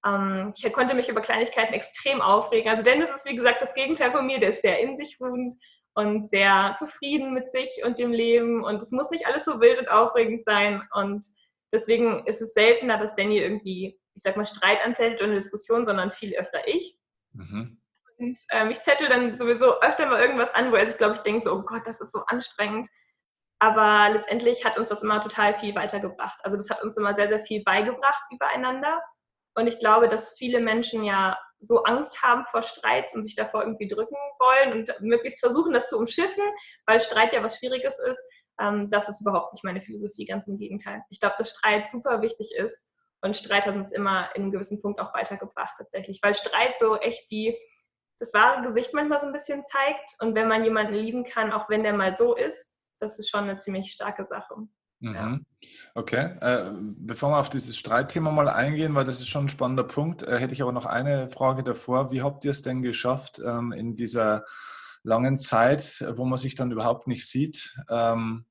Ähm, 0.05 0.53
ich 0.55 0.71
konnte 0.73 0.95
mich 0.95 1.09
über 1.09 1.21
Kleinigkeiten 1.21 1.73
extrem 1.73 2.21
aufregen. 2.21 2.69
Also 2.69 2.83
Dennis 2.83 3.09
ist 3.15 3.25
wie 3.25 3.35
gesagt 3.35 3.61
das 3.61 3.73
Gegenteil 3.73 4.11
von 4.11 4.25
mir, 4.25 4.39
der 4.39 4.49
ist 4.49 4.61
sehr 4.61 4.79
in 4.79 4.95
sich 4.95 5.17
ruhend 5.19 5.59
und 5.93 6.27
sehr 6.27 6.75
zufrieden 6.77 7.33
mit 7.33 7.51
sich 7.51 7.81
und 7.83 7.99
dem 7.99 8.11
Leben 8.11 8.63
und 8.63 8.81
es 8.81 8.91
muss 8.91 9.11
nicht 9.11 9.27
alles 9.27 9.45
so 9.45 9.61
wild 9.61 9.79
und 9.79 9.89
aufregend 9.89 10.43
sein 10.43 10.83
und 10.91 11.25
deswegen 11.73 12.25
ist 12.25 12.41
es 12.41 12.53
seltener, 12.53 12.97
dass 12.97 13.15
Danny 13.15 13.39
irgendwie 13.39 13.97
ich 14.15 14.23
sag 14.23 14.37
mal, 14.37 14.45
Streit 14.45 14.83
anzettelt 14.83 15.21
und 15.21 15.27
eine 15.27 15.35
Diskussion, 15.35 15.85
sondern 15.85 16.11
viel 16.11 16.35
öfter 16.35 16.67
ich. 16.67 16.97
Mhm. 17.33 17.81
Und 18.17 18.39
ähm, 18.51 18.69
ich 18.69 18.81
zettel 18.81 19.09
dann 19.09 19.35
sowieso 19.35 19.79
öfter 19.81 20.05
mal 20.07 20.21
irgendwas 20.21 20.53
an, 20.53 20.71
wo 20.71 20.75
er 20.75 20.87
sich, 20.87 20.97
glaube 20.97 21.15
ich, 21.15 21.19
denkt, 21.19 21.43
so, 21.43 21.51
oh 21.51 21.61
Gott, 21.61 21.85
das 21.85 21.99
ist 21.99 22.13
so 22.13 22.21
anstrengend. 22.27 22.87
Aber 23.59 24.09
letztendlich 24.13 24.63
hat 24.63 24.77
uns 24.77 24.89
das 24.89 25.03
immer 25.03 25.21
total 25.21 25.53
viel 25.55 25.75
weitergebracht. 25.75 26.39
Also 26.43 26.57
das 26.57 26.69
hat 26.69 26.81
uns 26.81 26.97
immer 26.97 27.15
sehr, 27.15 27.27
sehr 27.27 27.41
viel 27.41 27.63
beigebracht 27.63 28.23
übereinander. 28.31 29.01
Und 29.55 29.67
ich 29.67 29.79
glaube, 29.79 30.09
dass 30.09 30.37
viele 30.37 30.59
Menschen 30.59 31.03
ja 31.03 31.37
so 31.59 31.83
Angst 31.83 32.21
haben 32.21 32.45
vor 32.45 32.63
Streits 32.63 33.15
und 33.15 33.23
sich 33.23 33.35
davor 33.35 33.63
irgendwie 33.63 33.87
drücken 33.87 34.15
wollen 34.39 34.73
und 34.73 35.01
möglichst 35.01 35.39
versuchen, 35.39 35.73
das 35.73 35.89
zu 35.89 35.97
umschiffen, 35.97 36.43
weil 36.85 36.99
Streit 36.99 37.33
ja 37.33 37.41
was 37.43 37.57
Schwieriges 37.57 37.97
ist. 37.99 38.23
Ähm, 38.59 38.89
das 38.91 39.09
ist 39.09 39.21
überhaupt 39.21 39.53
nicht 39.53 39.63
meine 39.63 39.81
Philosophie, 39.81 40.25
ganz 40.25 40.47
im 40.47 40.57
Gegenteil. 40.57 41.01
Ich 41.09 41.19
glaube, 41.19 41.35
dass 41.37 41.49
Streit 41.49 41.89
super 41.89 42.21
wichtig 42.21 42.51
ist 42.55 42.94
und 43.25 43.35
Streit 43.35 43.65
hat 43.65 43.75
uns 43.75 43.91
immer 43.91 44.29
in 44.35 44.43
einem 44.43 44.51
gewissen 44.51 44.81
Punkt 44.81 44.99
auch 44.99 45.13
weitergebracht 45.13 45.75
tatsächlich, 45.77 46.19
weil 46.21 46.35
Streit 46.35 46.77
so 46.77 46.95
echt 46.97 47.29
die, 47.31 47.57
das 48.19 48.33
wahre 48.33 48.61
Gesicht 48.61 48.93
manchmal 48.93 49.19
so 49.19 49.25
ein 49.25 49.33
bisschen 49.33 49.63
zeigt. 49.63 50.15
Und 50.19 50.35
wenn 50.35 50.47
man 50.47 50.63
jemanden 50.63 50.93
lieben 50.93 51.23
kann, 51.23 51.51
auch 51.51 51.67
wenn 51.67 51.83
der 51.83 51.93
mal 51.93 52.15
so 52.15 52.35
ist, 52.35 52.75
das 52.99 53.19
ist 53.19 53.29
schon 53.29 53.41
eine 53.41 53.57
ziemlich 53.57 53.91
starke 53.91 54.25
Sache. 54.29 54.55
Mhm. 54.99 55.45
Okay, 55.93 56.37
äh, 56.39 56.71
bevor 56.77 57.31
wir 57.31 57.39
auf 57.39 57.49
dieses 57.49 57.75
Streitthema 57.77 58.31
mal 58.31 58.47
eingehen, 58.47 58.95
weil 58.95 59.05
das 59.05 59.19
ist 59.19 59.27
schon 59.27 59.45
ein 59.45 59.49
spannender 59.49 59.83
Punkt, 59.83 60.23
äh, 60.23 60.37
hätte 60.37 60.53
ich 60.53 60.61
aber 60.61 60.71
noch 60.71 60.85
eine 60.85 61.29
Frage 61.29 61.63
davor. 61.63 62.11
Wie 62.11 62.21
habt 62.21 62.45
ihr 62.45 62.51
es 62.51 62.61
denn 62.61 62.81
geschafft, 62.81 63.41
ähm, 63.45 63.71
in 63.71 63.95
dieser 63.95 64.45
langen 65.03 65.39
Zeit, 65.39 66.05
wo 66.15 66.25
man 66.25 66.37
sich 66.37 66.55
dann 66.55 66.71
überhaupt 66.71 67.07
nicht 67.07 67.27
sieht, 67.27 67.75
ähm, 67.89 68.45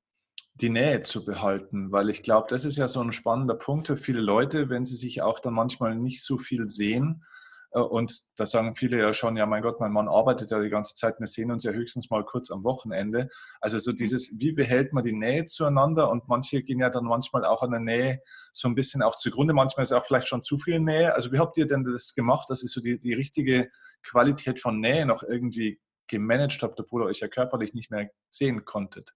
die 0.54 0.70
Nähe 0.70 1.00
zu 1.00 1.24
behalten, 1.24 1.90
weil 1.90 2.08
ich 2.10 2.22
glaube, 2.22 2.46
das 2.48 2.64
ist 2.64 2.76
ja 2.76 2.86
so 2.86 3.00
ein 3.00 3.12
spannender 3.12 3.54
Punkt 3.54 3.88
für 3.88 3.96
viele 3.96 4.20
Leute, 4.20 4.68
wenn 4.70 4.84
sie 4.84 4.96
sich 4.96 5.20
auch 5.20 5.40
dann 5.40 5.54
manchmal 5.54 5.96
nicht 5.96 6.22
so 6.22 6.38
viel 6.38 6.68
sehen. 6.68 7.24
Äh, 7.72 7.80
und 7.80 8.20
da 8.36 8.46
sagen 8.46 8.76
viele 8.76 8.98
ja 8.98 9.12
schon, 9.14 9.36
ja, 9.36 9.46
mein 9.46 9.62
Gott, 9.62 9.80
mein 9.80 9.92
Mann 9.92 10.08
arbeitet 10.08 10.50
ja 10.50 10.60
die 10.60 10.70
ganze 10.70 10.94
Zeit, 10.94 11.18
wir 11.18 11.26
sehen 11.26 11.50
uns 11.50 11.64
ja 11.64 11.72
höchstens 11.72 12.08
mal 12.08 12.24
kurz 12.24 12.52
am 12.52 12.62
Wochenende. 12.62 13.28
Also 13.60 13.78
so 13.80 13.92
dieses, 13.92 14.38
wie 14.38 14.52
behält 14.52 14.92
man 14.92 15.02
die 15.02 15.16
Nähe 15.16 15.44
zueinander? 15.44 16.08
Und 16.10 16.28
manche 16.28 16.62
gehen 16.62 16.78
ja 16.78 16.88
dann 16.88 17.04
manchmal 17.04 17.44
auch 17.44 17.62
an 17.62 17.72
der 17.72 17.80
Nähe 17.80 18.20
so 18.52 18.68
ein 18.68 18.76
bisschen 18.76 19.02
auch 19.02 19.16
zugrunde. 19.16 19.54
Manchmal 19.54 19.82
ist 19.82 19.92
auch 19.92 20.06
vielleicht 20.06 20.28
schon 20.28 20.44
zu 20.44 20.56
viel 20.56 20.78
Nähe. 20.78 21.14
Also 21.14 21.32
wie 21.32 21.38
habt 21.40 21.56
ihr 21.56 21.66
denn 21.66 21.84
das 21.84 22.14
gemacht, 22.14 22.48
dass 22.48 22.62
ihr 22.62 22.68
so 22.68 22.80
die, 22.80 23.00
die 23.00 23.14
richtige 23.14 23.70
Qualität 24.04 24.60
von 24.60 24.78
Nähe 24.78 25.04
noch 25.04 25.24
irgendwie 25.24 25.80
gemanagt 26.06 26.62
habt, 26.62 26.78
obwohl 26.78 27.02
ihr 27.02 27.06
euch 27.06 27.20
ja 27.20 27.28
körperlich 27.28 27.74
nicht 27.74 27.90
mehr 27.90 28.08
sehen 28.28 28.64
konntet? 28.64 29.14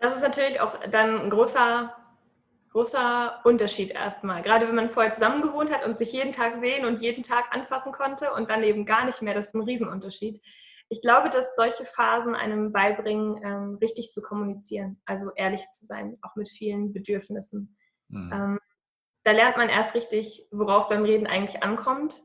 Das 0.00 0.16
ist 0.16 0.22
natürlich 0.22 0.60
auch 0.60 0.78
dann 0.90 1.20
ein 1.20 1.30
großer 1.30 1.94
großer 2.72 3.40
Unterschied 3.44 3.90
erstmal. 3.90 4.42
Gerade 4.42 4.68
wenn 4.68 4.74
man 4.74 4.90
vorher 4.90 5.10
zusammen 5.10 5.42
gewohnt 5.42 5.72
hat 5.72 5.84
und 5.84 5.98
sich 5.98 6.12
jeden 6.12 6.32
Tag 6.32 6.58
sehen 6.58 6.86
und 6.86 7.02
jeden 7.02 7.22
Tag 7.22 7.52
anfassen 7.52 7.92
konnte 7.92 8.32
und 8.32 8.48
dann 8.48 8.62
eben 8.62 8.86
gar 8.86 9.04
nicht 9.04 9.22
mehr, 9.22 9.34
das 9.34 9.48
ist 9.48 9.54
ein 9.54 9.62
Riesenunterschied. 9.62 10.40
Ich 10.88 11.02
glaube, 11.02 11.30
dass 11.30 11.56
solche 11.56 11.84
Phasen 11.84 12.34
einem 12.34 12.72
beibringen, 12.72 13.40
ähm, 13.44 13.78
richtig 13.80 14.10
zu 14.10 14.22
kommunizieren, 14.22 15.00
also 15.04 15.30
ehrlich 15.36 15.66
zu 15.68 15.84
sein, 15.84 16.16
auch 16.22 16.36
mit 16.36 16.48
vielen 16.48 16.92
Bedürfnissen. 16.92 17.76
Mhm. 18.08 18.32
Ähm, 18.32 18.60
da 19.24 19.32
lernt 19.32 19.56
man 19.56 19.68
erst 19.68 19.94
richtig, 19.94 20.48
worauf 20.50 20.88
beim 20.88 21.04
Reden 21.04 21.26
eigentlich 21.26 21.62
ankommt. 21.62 22.22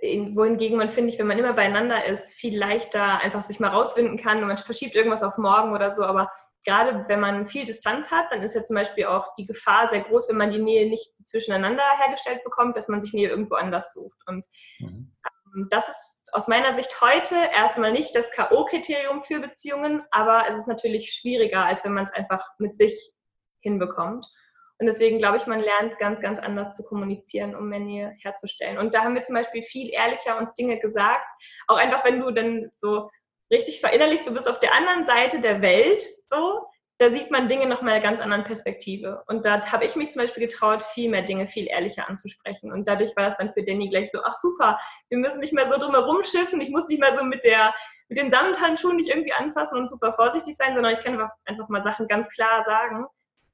In, 0.00 0.36
wohingegen 0.36 0.78
man, 0.78 0.88
finde 0.88 1.12
ich, 1.12 1.18
wenn 1.18 1.26
man 1.26 1.38
immer 1.38 1.52
beieinander 1.52 2.04
ist, 2.04 2.34
viel 2.34 2.56
leichter 2.56 3.20
einfach 3.20 3.42
sich 3.42 3.60
mal 3.60 3.70
rauswinden 3.70 4.18
kann 4.18 4.38
und 4.40 4.48
man 4.48 4.58
verschiebt 4.58 4.94
irgendwas 4.94 5.22
auf 5.22 5.38
morgen 5.38 5.72
oder 5.72 5.90
so, 5.90 6.04
aber 6.04 6.30
gerade 6.66 7.08
wenn 7.08 7.20
man 7.20 7.46
viel 7.46 7.64
Distanz 7.64 8.10
hat, 8.10 8.26
dann 8.30 8.42
ist 8.42 8.54
ja 8.54 8.64
zum 8.64 8.74
Beispiel 8.74 9.06
auch 9.06 9.32
die 9.34 9.46
Gefahr 9.46 9.88
sehr 9.88 10.00
groß, 10.00 10.28
wenn 10.28 10.36
man 10.36 10.50
die 10.50 10.58
Nähe 10.58 10.88
nicht 10.88 11.14
zwischeneinander 11.24 11.84
hergestellt 11.98 12.42
bekommt, 12.44 12.76
dass 12.76 12.88
man 12.88 13.00
sich 13.00 13.12
Nähe 13.12 13.28
irgendwo 13.28 13.54
anders 13.54 13.92
sucht. 13.92 14.18
Und 14.26 14.44
mhm. 14.80 15.12
ähm, 15.54 15.68
das 15.70 15.88
ist 15.88 16.18
aus 16.32 16.48
meiner 16.48 16.74
Sicht 16.74 17.00
heute 17.00 17.36
erstmal 17.54 17.92
nicht 17.92 18.14
das 18.14 18.30
K.O.-Kriterium 18.32 19.22
für 19.22 19.40
Beziehungen, 19.40 20.02
aber 20.10 20.44
es 20.48 20.56
ist 20.56 20.68
natürlich 20.68 21.12
schwieriger, 21.12 21.64
als 21.64 21.84
wenn 21.84 21.94
man 21.94 22.04
es 22.04 22.12
einfach 22.12 22.44
mit 22.58 22.76
sich 22.76 23.12
hinbekommt. 23.60 24.26
Und 24.78 24.86
deswegen 24.86 25.18
glaube 25.18 25.38
ich, 25.38 25.46
man 25.46 25.60
lernt 25.60 25.96
ganz, 25.98 26.20
ganz 26.20 26.38
anders 26.38 26.76
zu 26.76 26.82
kommunizieren, 26.82 27.54
um 27.54 27.68
mehr 27.68 27.80
Nähe 27.80 28.14
herzustellen. 28.20 28.76
Und 28.76 28.92
da 28.92 29.04
haben 29.04 29.14
wir 29.14 29.22
zum 29.22 29.34
Beispiel 29.34 29.62
viel 29.62 29.90
ehrlicher 29.90 30.36
uns 30.36 30.52
Dinge 30.52 30.78
gesagt. 30.78 31.24
Auch 31.68 31.78
einfach, 31.78 32.04
wenn 32.04 32.20
du 32.20 32.30
dann 32.30 32.70
so 32.74 33.08
richtig 33.50 33.80
verinnerlichst, 33.80 34.26
du 34.26 34.34
bist 34.34 34.48
auf 34.48 34.60
der 34.60 34.74
anderen 34.74 35.04
Seite 35.04 35.40
der 35.40 35.62
Welt, 35.62 36.04
so, 36.24 36.66
da 36.98 37.10
sieht 37.10 37.30
man 37.30 37.48
Dinge 37.48 37.66
noch 37.66 37.82
mal 37.82 37.92
einer 37.92 38.02
ganz 38.02 38.20
anderen 38.20 38.44
Perspektive. 38.44 39.22
Und 39.26 39.44
da 39.44 39.60
habe 39.70 39.84
ich 39.84 39.96
mich 39.96 40.10
zum 40.10 40.22
Beispiel 40.22 40.46
getraut, 40.46 40.82
viel 40.82 41.10
mehr 41.10 41.22
Dinge 41.22 41.46
viel 41.46 41.66
ehrlicher 41.68 42.08
anzusprechen. 42.08 42.72
Und 42.72 42.88
dadurch 42.88 43.14
war 43.16 43.28
es 43.28 43.36
dann 43.36 43.52
für 43.52 43.62
Danny 43.62 43.88
gleich 43.88 44.10
so, 44.10 44.20
ach 44.24 44.32
super, 44.32 44.78
wir 45.10 45.18
müssen 45.18 45.40
nicht 45.40 45.52
mehr 45.52 45.66
so 45.66 45.76
drumherum 45.76 46.22
schiffen, 46.22 46.60
ich 46.60 46.70
muss 46.70 46.88
nicht 46.88 47.00
mehr 47.00 47.14
so 47.14 47.22
mit 47.22 47.44
der 47.44 47.74
mit 48.08 48.18
den 48.18 48.30
Samthandschuhen 48.30 48.96
nicht 48.96 49.08
irgendwie 49.08 49.32
anfassen 49.32 49.76
und 49.78 49.90
super 49.90 50.12
vorsichtig 50.12 50.56
sein, 50.56 50.74
sondern 50.74 50.92
ich 50.92 51.00
kann 51.00 51.20
einfach 51.44 51.68
mal 51.68 51.82
Sachen 51.82 52.06
ganz 52.06 52.28
klar 52.28 52.64
sagen. 52.64 53.06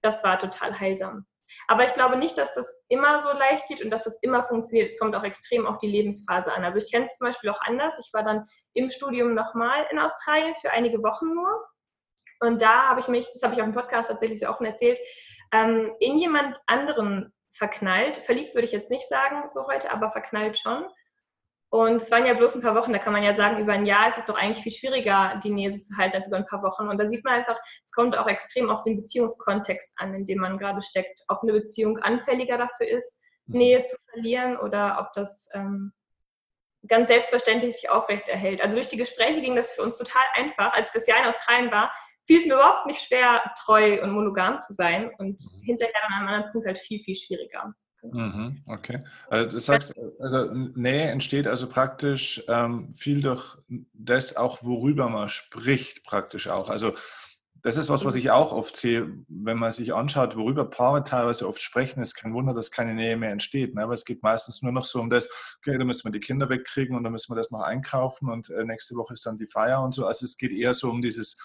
Das 0.03 0.23
war 0.25 0.39
total 0.39 0.79
heilsam. 0.79 1.27
Aber 1.69 1.85
ich 1.85 1.95
glaube 1.95 2.17
nicht, 2.17 2.37
dass 2.39 2.53
das 2.53 2.75
immer 2.89 3.21
so 3.21 3.33
leicht 3.33 3.67
geht 3.69 3.83
und 3.83 3.91
dass 3.91 4.05
das 4.05 4.19
immer 4.23 4.43
funktioniert. 4.43 4.89
Es 4.89 4.99
kommt 4.99 5.15
auch 5.15 5.25
extrem 5.25 5.67
auf 5.67 5.79
die 5.79 5.91
Lebensphase 5.91 6.53
an. 6.53 6.65
Also 6.65 6.81
ich 6.81 6.91
kenne 6.91 7.07
es 7.07 7.17
zum 7.17 7.27
Beispiel 7.27 7.51
auch 7.51 7.61
anders. 7.63 7.99
Ich 7.99 8.13
war 8.13 8.23
dann 8.23 8.47
im 8.75 8.91
Studium 8.91 9.35
nochmal 9.35 9.87
in 9.91 9.99
Australien 9.99 10.55
für 10.61 10.71
einige 10.71 11.03
Wochen 11.03 11.35
nur. 11.35 11.65
Und 12.41 12.61
da 12.61 12.89
habe 12.89 13.01
ich 13.01 13.09
mich, 13.09 13.27
das 13.33 13.43
habe 13.43 13.55
ich 13.55 13.63
auch 13.63 13.67
im 13.67 13.75
Podcast 13.75 14.09
tatsächlich 14.11 14.41
sehr 14.41 14.51
offen 14.51 14.67
erzählt, 14.67 14.99
ähm, 15.53 15.93
in 16.01 16.19
jemand 16.19 16.61
anderen 16.67 17.33
verknallt. 17.53 18.17
Verliebt 18.17 18.55
würde 18.55 18.65
ich 18.65 18.73
jetzt 18.73 18.91
nicht 18.91 19.09
sagen, 19.09 19.49
so 19.49 19.67
heute, 19.67 19.93
aber 19.93 20.11
verknallt 20.11 20.59
schon. 20.59 20.87
Und 21.73 22.03
es 22.03 22.11
waren 22.11 22.27
ja 22.27 22.35
bloß 22.35 22.57
ein 22.57 22.61
paar 22.61 22.75
Wochen, 22.75 22.93
da 22.93 22.99
kann 22.99 23.15
man 23.15 23.23
ja 23.23 23.33
sagen, 23.33 23.59
über 23.59 23.73
ein 23.73 23.87
Jahr 23.87 24.07
ist 24.07 24.19
es 24.19 24.27
doch 24.27 24.37
eigentlich 24.37 24.63
viel 24.63 24.73
schwieriger, 24.73 25.41
die 25.43 25.49
Nähe 25.49 25.71
zu 25.81 25.97
halten 25.97 26.15
als 26.15 26.27
über 26.27 26.37
ein 26.37 26.45
paar 26.45 26.63
Wochen. 26.63 26.87
Und 26.87 26.99
da 26.99 27.09
sieht 27.09 27.25
man 27.25 27.33
einfach, 27.33 27.57
es 27.83 27.93
kommt 27.93 28.15
auch 28.15 28.27
extrem 28.27 28.69
auf 28.69 28.83
den 28.83 28.99
Beziehungskontext 28.99 29.91
an, 29.97 30.13
in 30.13 30.27
dem 30.27 30.37
man 30.37 30.59
gerade 30.59 30.83
steckt. 30.83 31.23
Ob 31.29 31.43
eine 31.43 31.55
Beziehung 31.55 31.97
anfälliger 31.97 32.59
dafür 32.59 32.89
ist, 32.89 33.19
mhm. 33.47 33.57
Nähe 33.57 33.83
zu 33.85 33.97
verlieren 34.11 34.59
oder 34.59 34.99
ob 35.01 35.15
das 35.15 35.49
ähm, 35.55 35.95
ganz 36.89 37.09
selbstverständlich 37.09 37.77
sich 37.77 37.89
aufrecht 37.89 38.29
erhält. 38.29 38.61
Also 38.61 38.77
durch 38.77 38.89
die 38.89 38.99
Gespräche 38.99 39.41
ging 39.41 39.57
das 39.57 39.71
für 39.71 39.81
uns 39.81 39.97
total 39.97 40.25
einfach. 40.35 40.75
Als 40.75 40.89
ich 40.89 40.93
das 40.93 41.07
Jahr 41.07 41.23
in 41.23 41.29
Australien 41.29 41.73
war, 41.73 41.91
fiel 42.27 42.41
es 42.41 42.45
mir 42.45 42.53
überhaupt 42.53 42.85
nicht 42.85 43.01
schwer, 43.01 43.51
treu 43.65 44.03
und 44.03 44.11
monogam 44.11 44.61
zu 44.61 44.75
sein 44.75 45.11
und 45.17 45.41
mhm. 45.41 45.63
hinterher 45.63 46.05
an 46.07 46.13
einem 46.13 46.29
anderen 46.29 46.53
Punkt 46.53 46.67
halt 46.67 46.79
viel, 46.79 47.01
viel 47.01 47.15
schwieriger. 47.15 47.73
Mhm, 48.03 48.63
okay. 48.67 49.05
Also 49.31 49.51
du 49.51 49.59
sagst, 49.61 49.95
also 50.19 50.53
Nähe 50.53 51.11
entsteht 51.11 51.47
also 51.47 51.69
praktisch 51.69 52.43
ähm, 52.49 52.91
viel 52.91 53.23
durch 53.23 53.57
das 53.93 54.37
auch, 54.37 54.65
worüber 54.65 55.09
man 55.09 55.29
spricht, 55.29 56.05
praktisch 56.05 56.49
auch. 56.49 56.69
Also 56.69 56.95
das 57.63 57.77
ist 57.77 57.89
was, 57.89 58.05
was 58.05 58.17
ich 58.17 58.33
auch 58.33 58.51
oft 58.53 58.77
sehe, 58.77 59.09
wenn 59.29 59.57
man 59.57 59.71
sich 59.71 59.95
anschaut, 59.95 60.37
worüber 60.37 60.69
Paare 60.69 61.05
teilweise 61.05 61.47
oft 61.47 61.63
sprechen, 61.63 62.03
ist 62.03 62.17
kein 62.17 62.35
Wunder, 62.35 62.55
dass 62.55 62.73
keine 62.73 62.93
Nähe 62.93 63.17
mehr 63.17 63.31
entsteht. 63.31 63.77
Ne? 63.77 63.83
Aber 63.85 63.95
es 63.95 64.05
geht 64.05 64.25
meistens 64.25 64.63
nur 64.63 64.73
noch 64.73 64.85
so 64.85 64.99
um 64.99 65.09
das, 65.09 65.29
okay, 65.59 65.79
da 65.79 65.85
müssen 65.85 66.05
wir 66.05 66.11
die 66.11 66.19
Kinder 66.19 66.49
wegkriegen 66.49 66.97
und 66.97 67.05
dann 67.05 67.13
müssen 67.13 67.31
wir 67.31 67.37
das 67.37 67.53
noch 67.53 67.61
einkaufen 67.61 68.29
und 68.29 68.51
äh, 68.51 68.65
nächste 68.65 68.97
Woche 68.97 69.13
ist 69.13 69.25
dann 69.27 69.39
die 69.39 69.47
Feier 69.47 69.81
und 69.81 69.93
so. 69.95 70.07
Also 70.07 70.27
es 70.27 70.37
geht 70.37 70.51
eher 70.51 70.75
so 70.75 70.91
um 70.91 71.03
dieses 71.03 71.39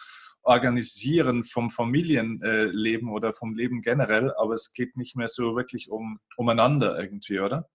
Organisieren 0.47 1.43
vom 1.43 1.69
Familienleben 1.69 3.11
oder 3.11 3.33
vom 3.33 3.53
Leben 3.53 3.81
generell, 3.81 4.33
aber 4.37 4.53
es 4.53 4.73
geht 4.73 4.95
nicht 4.95 5.15
mehr 5.15 5.27
so 5.27 5.55
wirklich 5.55 5.89
um 5.91 6.19
umeinander 6.37 6.97
irgendwie, 6.99 7.39
oder? 7.39 7.69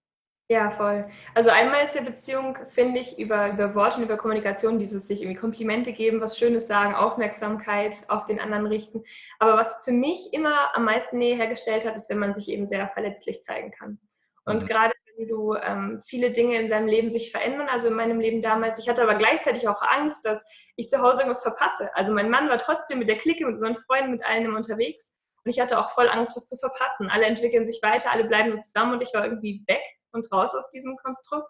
Ja, 0.49 0.69
voll. 0.69 1.09
Also 1.35 1.49
einmal 1.51 1.85
ist 1.85 1.95
ja 1.95 2.01
Beziehung, 2.01 2.57
finde 2.67 2.99
ich, 2.99 3.17
über, 3.17 3.51
über 3.51 3.73
Worte 3.75 3.97
und 3.97 4.03
über 4.03 4.17
Kommunikation, 4.17 4.77
dieses 4.77 5.07
sich 5.07 5.21
irgendwie 5.21 5.39
Komplimente 5.39 5.93
geben, 5.93 6.19
was 6.19 6.37
Schönes 6.37 6.67
sagen, 6.67 6.93
Aufmerksamkeit 6.93 8.03
auf 8.09 8.25
den 8.25 8.39
anderen 8.41 8.67
richten. 8.67 9.03
Aber 9.39 9.55
was 9.55 9.83
für 9.85 9.93
mich 9.93 10.29
immer 10.33 10.75
am 10.75 10.83
meisten 10.83 11.17
Nähe 11.17 11.37
hergestellt 11.37 11.85
hat, 11.85 11.95
ist, 11.95 12.09
wenn 12.09 12.19
man 12.19 12.35
sich 12.35 12.49
eben 12.49 12.67
sehr 12.67 12.89
verletzlich 12.89 13.41
zeigen 13.41 13.71
kann. 13.71 13.99
Und 14.45 14.63
mhm. 14.63 14.67
gerade 14.67 14.93
wenn 15.17 15.27
du 15.27 15.55
ähm, 15.55 16.01
viele 16.05 16.31
Dinge 16.31 16.57
in 16.59 16.69
deinem 16.69 16.87
Leben 16.87 17.11
sich 17.11 17.31
verändern, 17.31 17.67
also 17.69 17.87
in 17.87 17.93
meinem 17.93 18.19
Leben 18.19 18.41
damals, 18.41 18.79
ich 18.79 18.89
hatte 18.89 19.03
aber 19.03 19.15
gleichzeitig 19.15 19.67
auch 19.67 19.81
Angst, 19.81 20.25
dass 20.25 20.43
ich 20.75 20.87
zu 20.87 21.01
Hause 21.01 21.21
irgendwas 21.21 21.43
verpasse. 21.43 21.89
Also 21.95 22.13
mein 22.13 22.29
Mann 22.29 22.49
war 22.49 22.57
trotzdem 22.57 22.99
mit 22.99 23.09
der 23.09 23.17
Clique, 23.17 23.45
mit 23.45 23.53
unseren 23.53 23.75
Freunden, 23.75 24.11
mit 24.11 24.25
allen 24.25 24.53
unterwegs. 24.55 25.13
Und 25.45 25.51
ich 25.51 25.59
hatte 25.59 25.77
auch 25.79 25.91
voll 25.91 26.09
Angst, 26.09 26.35
was 26.35 26.47
zu 26.47 26.57
verpassen. 26.57 27.09
Alle 27.09 27.25
entwickeln 27.25 27.65
sich 27.65 27.81
weiter, 27.83 28.11
alle 28.11 28.25
bleiben 28.25 28.53
so 28.55 28.61
zusammen 28.61 28.93
und 28.93 29.01
ich 29.01 29.13
war 29.13 29.25
irgendwie 29.25 29.63
weg 29.67 29.83
und 30.11 30.31
raus 30.31 30.55
aus 30.55 30.69
diesem 30.69 30.95
Konstrukt. 30.97 31.49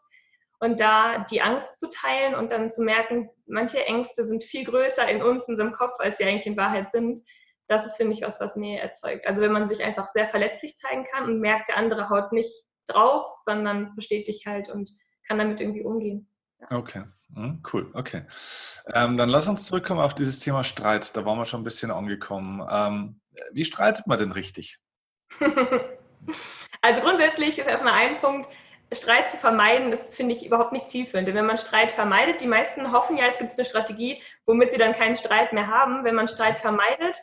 Und 0.59 0.79
da 0.79 1.25
die 1.29 1.41
Angst 1.41 1.79
zu 1.79 1.89
teilen 1.89 2.35
und 2.35 2.51
dann 2.51 2.69
zu 2.69 2.81
merken, 2.81 3.29
manche 3.45 3.85
Ängste 3.85 4.25
sind 4.25 4.43
viel 4.43 4.65
größer 4.65 5.07
in 5.09 5.21
uns, 5.21 5.47
in 5.47 5.53
unserem 5.53 5.73
Kopf, 5.73 5.95
als 5.99 6.17
sie 6.17 6.23
eigentlich 6.23 6.47
in 6.47 6.57
Wahrheit 6.57 6.89
sind, 6.89 7.21
das 7.67 7.85
ist 7.85 7.97
für 7.97 8.05
mich 8.05 8.21
was, 8.21 8.39
was 8.39 8.55
Nähe 8.55 8.79
erzeugt. 8.79 9.27
Also 9.27 9.41
wenn 9.41 9.51
man 9.51 9.67
sich 9.67 9.83
einfach 9.83 10.07
sehr 10.09 10.27
verletzlich 10.27 10.75
zeigen 10.75 11.05
kann 11.05 11.25
und 11.25 11.39
merkt, 11.39 11.69
der 11.69 11.77
andere 11.77 12.09
haut 12.09 12.31
nicht 12.31 12.65
drauf, 12.87 13.25
sondern 13.43 13.93
versteht 13.93 14.27
dich 14.27 14.45
halt 14.45 14.69
und 14.69 14.91
kann 15.27 15.37
damit 15.37 15.61
irgendwie 15.61 15.83
umgehen. 15.83 16.27
Ja. 16.59 16.77
Okay, 16.77 17.03
hm, 17.33 17.63
cool, 17.73 17.89
okay. 17.93 18.23
Ähm, 18.93 19.17
dann 19.17 19.29
lass 19.29 19.47
uns 19.47 19.65
zurückkommen 19.65 19.99
auf 19.99 20.15
dieses 20.15 20.39
Thema 20.39 20.63
Streit. 20.63 21.15
Da 21.15 21.25
waren 21.25 21.37
wir 21.37 21.45
schon 21.45 21.61
ein 21.61 21.65
bisschen 21.65 21.91
angekommen. 21.91 22.65
Ähm, 22.69 23.21
wie 23.51 23.65
streitet 23.65 24.07
man 24.07 24.19
denn 24.19 24.31
richtig? 24.31 24.79
also 26.81 27.01
grundsätzlich 27.01 27.59
ist 27.59 27.67
erstmal 27.67 27.93
ein 27.93 28.17
Punkt, 28.17 28.47
Streit 28.91 29.29
zu 29.29 29.37
vermeiden, 29.37 29.91
das 29.91 30.13
finde 30.15 30.35
ich 30.35 30.45
überhaupt 30.45 30.71
nicht 30.71 30.87
zielführend. 30.87 31.27
Denn 31.27 31.35
wenn 31.35 31.45
man 31.45 31.57
Streit 31.57 31.91
vermeidet, 31.91 32.41
die 32.41 32.47
meisten 32.47 32.91
hoffen 32.91 33.17
ja, 33.17 33.25
es 33.25 33.37
gibt 33.37 33.53
eine 33.53 33.65
Strategie, 33.65 34.21
womit 34.45 34.71
sie 34.71 34.77
dann 34.77 34.93
keinen 34.93 35.17
Streit 35.17 35.53
mehr 35.53 35.67
haben. 35.67 36.03
Wenn 36.03 36.15
man 36.15 36.27
Streit 36.27 36.59
vermeidet, 36.59 37.17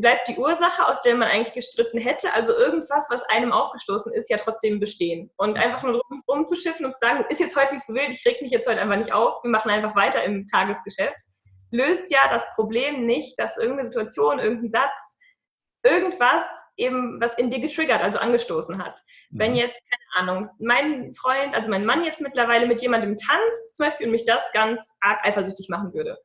bleibt 0.00 0.28
die 0.28 0.36
Ursache, 0.36 0.86
aus 0.86 1.00
der 1.02 1.14
man 1.14 1.28
eigentlich 1.28 1.54
gestritten 1.54 1.98
hätte, 1.98 2.32
also 2.32 2.54
irgendwas, 2.56 3.08
was 3.10 3.22
einem 3.24 3.52
aufgestoßen 3.52 4.12
ist, 4.12 4.30
ja 4.30 4.36
trotzdem 4.36 4.80
bestehen. 4.80 5.30
Und 5.36 5.58
einfach 5.58 5.82
nur 5.82 6.00
rum, 6.00 6.20
rumzuschiffen 6.28 6.86
und 6.86 6.92
zu 6.92 7.00
sagen, 7.00 7.24
ist 7.28 7.40
jetzt 7.40 7.56
heute 7.56 7.72
nicht 7.72 7.84
so 7.84 7.94
wild, 7.94 8.10
ich 8.10 8.24
reg 8.24 8.40
mich 8.40 8.50
jetzt 8.50 8.66
heute 8.66 8.80
einfach 8.80 8.96
nicht 8.96 9.12
auf, 9.12 9.42
wir 9.42 9.50
machen 9.50 9.70
einfach 9.70 9.94
weiter 9.96 10.22
im 10.24 10.46
Tagesgeschäft, 10.46 11.16
löst 11.70 12.10
ja 12.10 12.20
das 12.30 12.46
Problem 12.54 13.06
nicht, 13.06 13.38
dass 13.38 13.56
irgendeine 13.56 13.86
Situation, 13.86 14.38
irgendein 14.38 14.70
Satz, 14.70 15.16
irgendwas 15.82 16.44
eben, 16.76 17.20
was 17.20 17.36
in 17.36 17.50
dir 17.50 17.60
getriggert, 17.60 18.00
also 18.00 18.18
angestoßen 18.18 18.82
hat. 18.82 19.00
Mhm. 19.30 19.38
Wenn 19.38 19.54
jetzt, 19.56 19.80
keine 19.90 20.30
Ahnung, 20.30 20.50
mein 20.60 21.12
Freund, 21.14 21.54
also 21.54 21.70
mein 21.70 21.84
Mann 21.84 22.04
jetzt 22.04 22.20
mittlerweile 22.20 22.66
mit 22.66 22.80
jemandem 22.80 23.16
tanzt, 23.16 23.76
zum 23.76 23.86
Beispiel, 23.86 24.06
und 24.06 24.12
mich 24.12 24.24
das 24.24 24.44
ganz 24.52 24.94
arg 25.00 25.18
eifersüchtig 25.24 25.68
machen 25.68 25.92
würde 25.92 26.16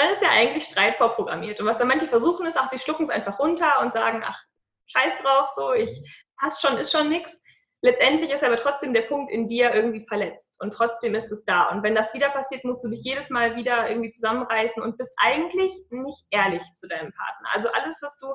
dann 0.00 0.12
ist 0.12 0.22
ja 0.22 0.30
eigentlich 0.30 0.64
Streit 0.64 0.96
vorprogrammiert. 0.96 1.60
Und 1.60 1.66
was 1.66 1.78
dann 1.78 1.88
manche 1.88 2.06
versuchen 2.06 2.46
ist, 2.46 2.58
ach, 2.58 2.70
sie 2.70 2.78
schlucken 2.78 3.04
es 3.04 3.10
einfach 3.10 3.38
runter 3.38 3.80
und 3.80 3.92
sagen, 3.92 4.22
ach, 4.24 4.42
scheiß 4.86 5.18
drauf, 5.18 5.48
so, 5.48 5.72
ich 5.72 5.90
passt 6.38 6.62
schon, 6.62 6.78
ist 6.78 6.92
schon 6.92 7.08
nichts. 7.08 7.42
Letztendlich 7.82 8.30
ist 8.30 8.44
aber 8.44 8.56
trotzdem 8.56 8.92
der 8.92 9.02
Punkt 9.02 9.32
in 9.32 9.46
dir 9.46 9.74
irgendwie 9.74 10.04
verletzt 10.06 10.54
und 10.58 10.72
trotzdem 10.72 11.14
ist 11.14 11.32
es 11.32 11.44
da. 11.44 11.70
Und 11.70 11.82
wenn 11.82 11.94
das 11.94 12.12
wieder 12.12 12.28
passiert, 12.28 12.64
musst 12.64 12.84
du 12.84 12.88
dich 12.88 13.02
jedes 13.02 13.30
Mal 13.30 13.56
wieder 13.56 13.88
irgendwie 13.88 14.10
zusammenreißen 14.10 14.82
und 14.82 14.98
bist 14.98 15.14
eigentlich 15.16 15.72
nicht 15.88 16.26
ehrlich 16.30 16.62
zu 16.74 16.88
deinem 16.88 17.12
Partner. 17.12 17.48
Also 17.52 17.70
alles, 17.70 18.00
was 18.02 18.18
du 18.18 18.26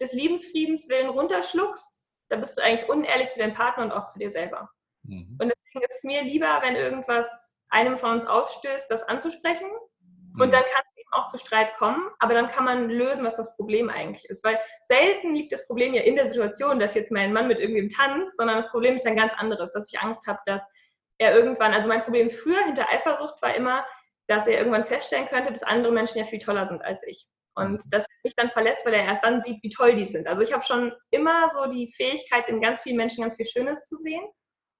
des 0.00 0.12
Liebensfriedens 0.12 0.88
willen 0.88 1.10
runterschluckst, 1.10 2.02
da 2.28 2.36
bist 2.36 2.58
du 2.58 2.62
eigentlich 2.62 2.88
unehrlich 2.88 3.28
zu 3.28 3.38
deinem 3.38 3.54
Partner 3.54 3.84
und 3.84 3.92
auch 3.92 4.06
zu 4.06 4.18
dir 4.18 4.30
selber. 4.30 4.68
Mhm. 5.04 5.38
Und 5.40 5.52
deswegen 5.52 5.86
ist 5.88 5.98
es 5.98 6.04
mir 6.04 6.22
lieber, 6.22 6.60
wenn 6.62 6.74
irgendwas 6.74 7.52
einem 7.70 7.98
von 7.98 8.12
uns 8.12 8.26
aufstößt, 8.26 8.90
das 8.90 9.04
anzusprechen. 9.04 9.70
Und 10.40 10.48
mhm. 10.48 10.52
dann 10.52 10.64
kann 10.64 10.82
auch 11.12 11.28
zu 11.28 11.38
Streit 11.38 11.76
kommen, 11.76 12.08
aber 12.18 12.34
dann 12.34 12.48
kann 12.48 12.64
man 12.64 12.90
lösen, 12.90 13.24
was 13.24 13.36
das 13.36 13.56
Problem 13.56 13.90
eigentlich 13.90 14.28
ist. 14.28 14.44
Weil 14.44 14.58
selten 14.84 15.34
liegt 15.34 15.52
das 15.52 15.66
Problem 15.66 15.94
ja 15.94 16.02
in 16.02 16.16
der 16.16 16.26
Situation, 16.26 16.78
dass 16.78 16.94
jetzt 16.94 17.12
mein 17.12 17.32
Mann 17.32 17.48
mit 17.48 17.58
irgendwem 17.58 17.88
tanzt, 17.88 18.36
sondern 18.36 18.56
das 18.56 18.70
Problem 18.70 18.94
ist 18.94 19.06
ein 19.06 19.16
ganz 19.16 19.32
anderes, 19.34 19.72
dass 19.72 19.92
ich 19.92 20.00
Angst 20.00 20.26
habe, 20.26 20.38
dass 20.46 20.68
er 21.18 21.34
irgendwann, 21.34 21.72
also 21.72 21.88
mein 21.88 22.02
Problem 22.02 22.30
früher 22.30 22.64
hinter 22.64 22.88
Eifersucht 22.90 23.40
war 23.42 23.54
immer, 23.54 23.84
dass 24.28 24.46
er 24.46 24.58
irgendwann 24.58 24.84
feststellen 24.84 25.26
könnte, 25.26 25.52
dass 25.52 25.62
andere 25.62 25.92
Menschen 25.92 26.18
ja 26.18 26.24
viel 26.24 26.38
toller 26.38 26.66
sind 26.66 26.82
als 26.84 27.02
ich. 27.06 27.26
Und 27.54 27.82
dass 27.92 28.04
er 28.04 28.14
mich 28.22 28.34
dann 28.36 28.50
verlässt, 28.50 28.86
weil 28.86 28.94
er 28.94 29.04
erst 29.04 29.24
dann 29.24 29.42
sieht, 29.42 29.62
wie 29.62 29.70
toll 29.70 29.96
die 29.96 30.06
sind. 30.06 30.28
Also 30.28 30.42
ich 30.42 30.52
habe 30.52 30.62
schon 30.62 30.92
immer 31.10 31.48
so 31.48 31.66
die 31.66 31.92
Fähigkeit, 31.96 32.48
in 32.48 32.60
ganz 32.60 32.82
vielen 32.82 32.96
Menschen 32.96 33.22
ganz 33.22 33.34
viel 33.34 33.46
Schönes 33.46 33.84
zu 33.84 33.96
sehen. 33.96 34.22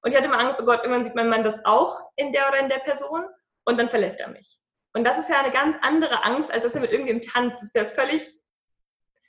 Und 0.03 0.13
ich 0.13 0.17
hatte 0.17 0.29
immer 0.29 0.39
Angst, 0.39 0.61
oh 0.61 0.65
Gott, 0.65 0.83
irgendwann 0.83 1.05
sieht 1.05 1.17
mein 1.17 1.29
Mann 1.29 1.43
das 1.43 1.65
auch 1.65 1.99
in 2.17 2.33
der 2.33 2.49
oder 2.49 2.61
in 2.61 2.69
der 2.69 2.79
Person 2.79 3.25
und 3.65 3.79
dann 3.79 3.89
verlässt 3.89 4.21
er 4.21 4.29
mich. 4.29 4.61
Und 4.99 5.05
das 5.05 5.17
ist 5.17 5.29
ja 5.29 5.39
eine 5.39 5.53
ganz 5.53 5.77
andere 5.81 6.25
Angst, 6.25 6.53
als 6.53 6.65
dass 6.65 6.75
er 6.75 6.81
mit 6.81 6.91
irgendwem 6.91 7.21
tanzt. 7.21 7.59
Das 7.59 7.69
ist 7.69 7.77
ja 7.77 7.85
völlig, 7.85 8.27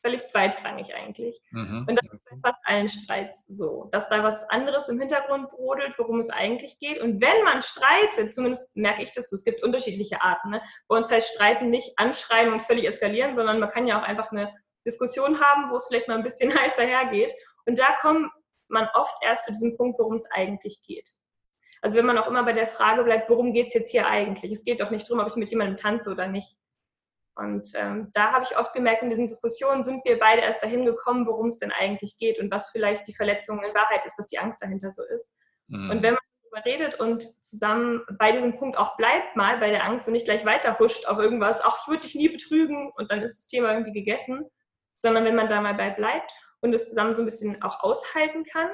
völlig 0.01 0.25
zweitrangig 0.25 0.95
eigentlich. 0.95 1.39
Mhm. 1.51 1.85
Und 1.87 1.95
das 1.95 2.11
ist 2.11 2.25
bei 2.25 2.37
fast 2.43 2.59
allen 2.63 2.89
Streits 2.89 3.45
so, 3.47 3.87
dass 3.91 4.09
da 4.09 4.23
was 4.23 4.43
anderes 4.49 4.89
im 4.89 4.99
Hintergrund 4.99 5.51
brodelt, 5.51 5.93
worum 5.99 6.19
es 6.19 6.31
eigentlich 6.31 6.79
geht. 6.79 6.99
Und 6.99 7.21
wenn 7.21 7.43
man 7.43 7.61
streitet, 7.61 8.33
zumindest 8.33 8.75
merke 8.75 9.03
ich 9.03 9.11
das 9.11 9.29
so, 9.29 9.35
es 9.35 9.43
gibt 9.43 9.63
unterschiedliche 9.63 10.23
Arten. 10.23 10.49
Ne? 10.49 10.61
Bei 10.87 10.97
uns 10.97 11.11
heißt 11.11 11.35
Streiten 11.35 11.69
nicht 11.69 11.93
anschreien 11.97 12.51
und 12.51 12.63
völlig 12.63 12.87
eskalieren, 12.87 13.35
sondern 13.35 13.59
man 13.59 13.69
kann 13.69 13.85
ja 13.85 14.01
auch 14.01 14.07
einfach 14.07 14.31
eine 14.31 14.51
Diskussion 14.87 15.39
haben, 15.39 15.69
wo 15.69 15.75
es 15.75 15.85
vielleicht 15.85 16.07
mal 16.07 16.17
ein 16.17 16.23
bisschen 16.23 16.51
heißer 16.59 16.83
hergeht. 16.83 17.31
Und 17.67 17.77
da 17.77 17.95
kommt 18.01 18.31
man 18.69 18.87
oft 18.95 19.15
erst 19.21 19.45
zu 19.45 19.51
diesem 19.51 19.77
Punkt, 19.77 19.99
worum 19.99 20.15
es 20.15 20.29
eigentlich 20.31 20.81
geht. 20.81 21.11
Also 21.81 21.97
wenn 21.97 22.05
man 22.05 22.17
auch 22.17 22.27
immer 22.27 22.43
bei 22.43 22.53
der 22.53 22.67
Frage 22.67 23.03
bleibt, 23.03 23.29
worum 23.29 23.53
geht 23.53 23.67
es 23.67 23.73
jetzt 23.73 23.91
hier 23.91 24.07
eigentlich? 24.07 24.51
Es 24.51 24.63
geht 24.63 24.81
doch 24.81 24.91
nicht 24.91 25.09
darum, 25.09 25.23
ob 25.23 25.29
ich 25.29 25.35
mit 25.35 25.49
jemandem 25.49 25.77
tanze 25.77 26.11
oder 26.11 26.27
nicht. 26.27 26.57
Und 27.35 27.69
ähm, 27.75 28.09
da 28.13 28.33
habe 28.33 28.43
ich 28.43 28.57
oft 28.57 28.73
gemerkt, 28.73 29.01
in 29.01 29.09
diesen 29.09 29.27
Diskussionen 29.27 29.83
sind 29.83 30.03
wir 30.03 30.19
beide 30.19 30.41
erst 30.41 30.61
dahin 30.61 30.85
gekommen, 30.85 31.25
worum 31.25 31.47
es 31.47 31.57
denn 31.57 31.71
eigentlich 31.71 32.17
geht 32.17 32.37
und 32.39 32.51
was 32.51 32.69
vielleicht 32.69 33.07
die 33.07 33.15
Verletzung 33.15 33.63
in 33.63 33.73
Wahrheit 33.73 34.05
ist, 34.05 34.19
was 34.19 34.27
die 34.27 34.39
Angst 34.39 34.61
dahinter 34.61 34.91
so 34.91 35.03
ist. 35.03 35.31
Mhm. 35.67 35.89
Und 35.89 36.03
wenn 36.03 36.15
man 36.15 36.23
darüber 36.43 36.65
redet 36.65 36.99
und 36.99 37.23
zusammen 37.43 38.01
bei 38.17 38.33
diesem 38.33 38.57
Punkt 38.57 38.77
auch 38.77 38.97
bleibt 38.97 39.37
mal 39.37 39.57
bei 39.57 39.69
der 39.69 39.85
Angst 39.85 40.07
und 40.07 40.13
nicht 40.13 40.25
gleich 40.25 40.45
weiter 40.45 40.77
huscht 40.79 41.05
auf 41.05 41.17
irgendwas, 41.17 41.61
ach, 41.63 41.79
ich 41.81 41.87
würde 41.87 42.01
dich 42.01 42.15
nie 42.15 42.27
betrügen 42.29 42.91
und 42.97 43.09
dann 43.09 43.21
ist 43.21 43.37
das 43.37 43.47
Thema 43.47 43.71
irgendwie 43.71 43.93
gegessen, 43.93 44.45
sondern 44.95 45.23
wenn 45.23 45.35
man 45.35 45.47
da 45.47 45.61
mal 45.61 45.75
bei 45.75 45.91
bleibt 45.91 46.33
und 46.59 46.73
es 46.73 46.89
zusammen 46.89 47.15
so 47.15 47.21
ein 47.21 47.25
bisschen 47.25 47.61
auch 47.61 47.81
aushalten 47.81 48.43
kann, 48.43 48.69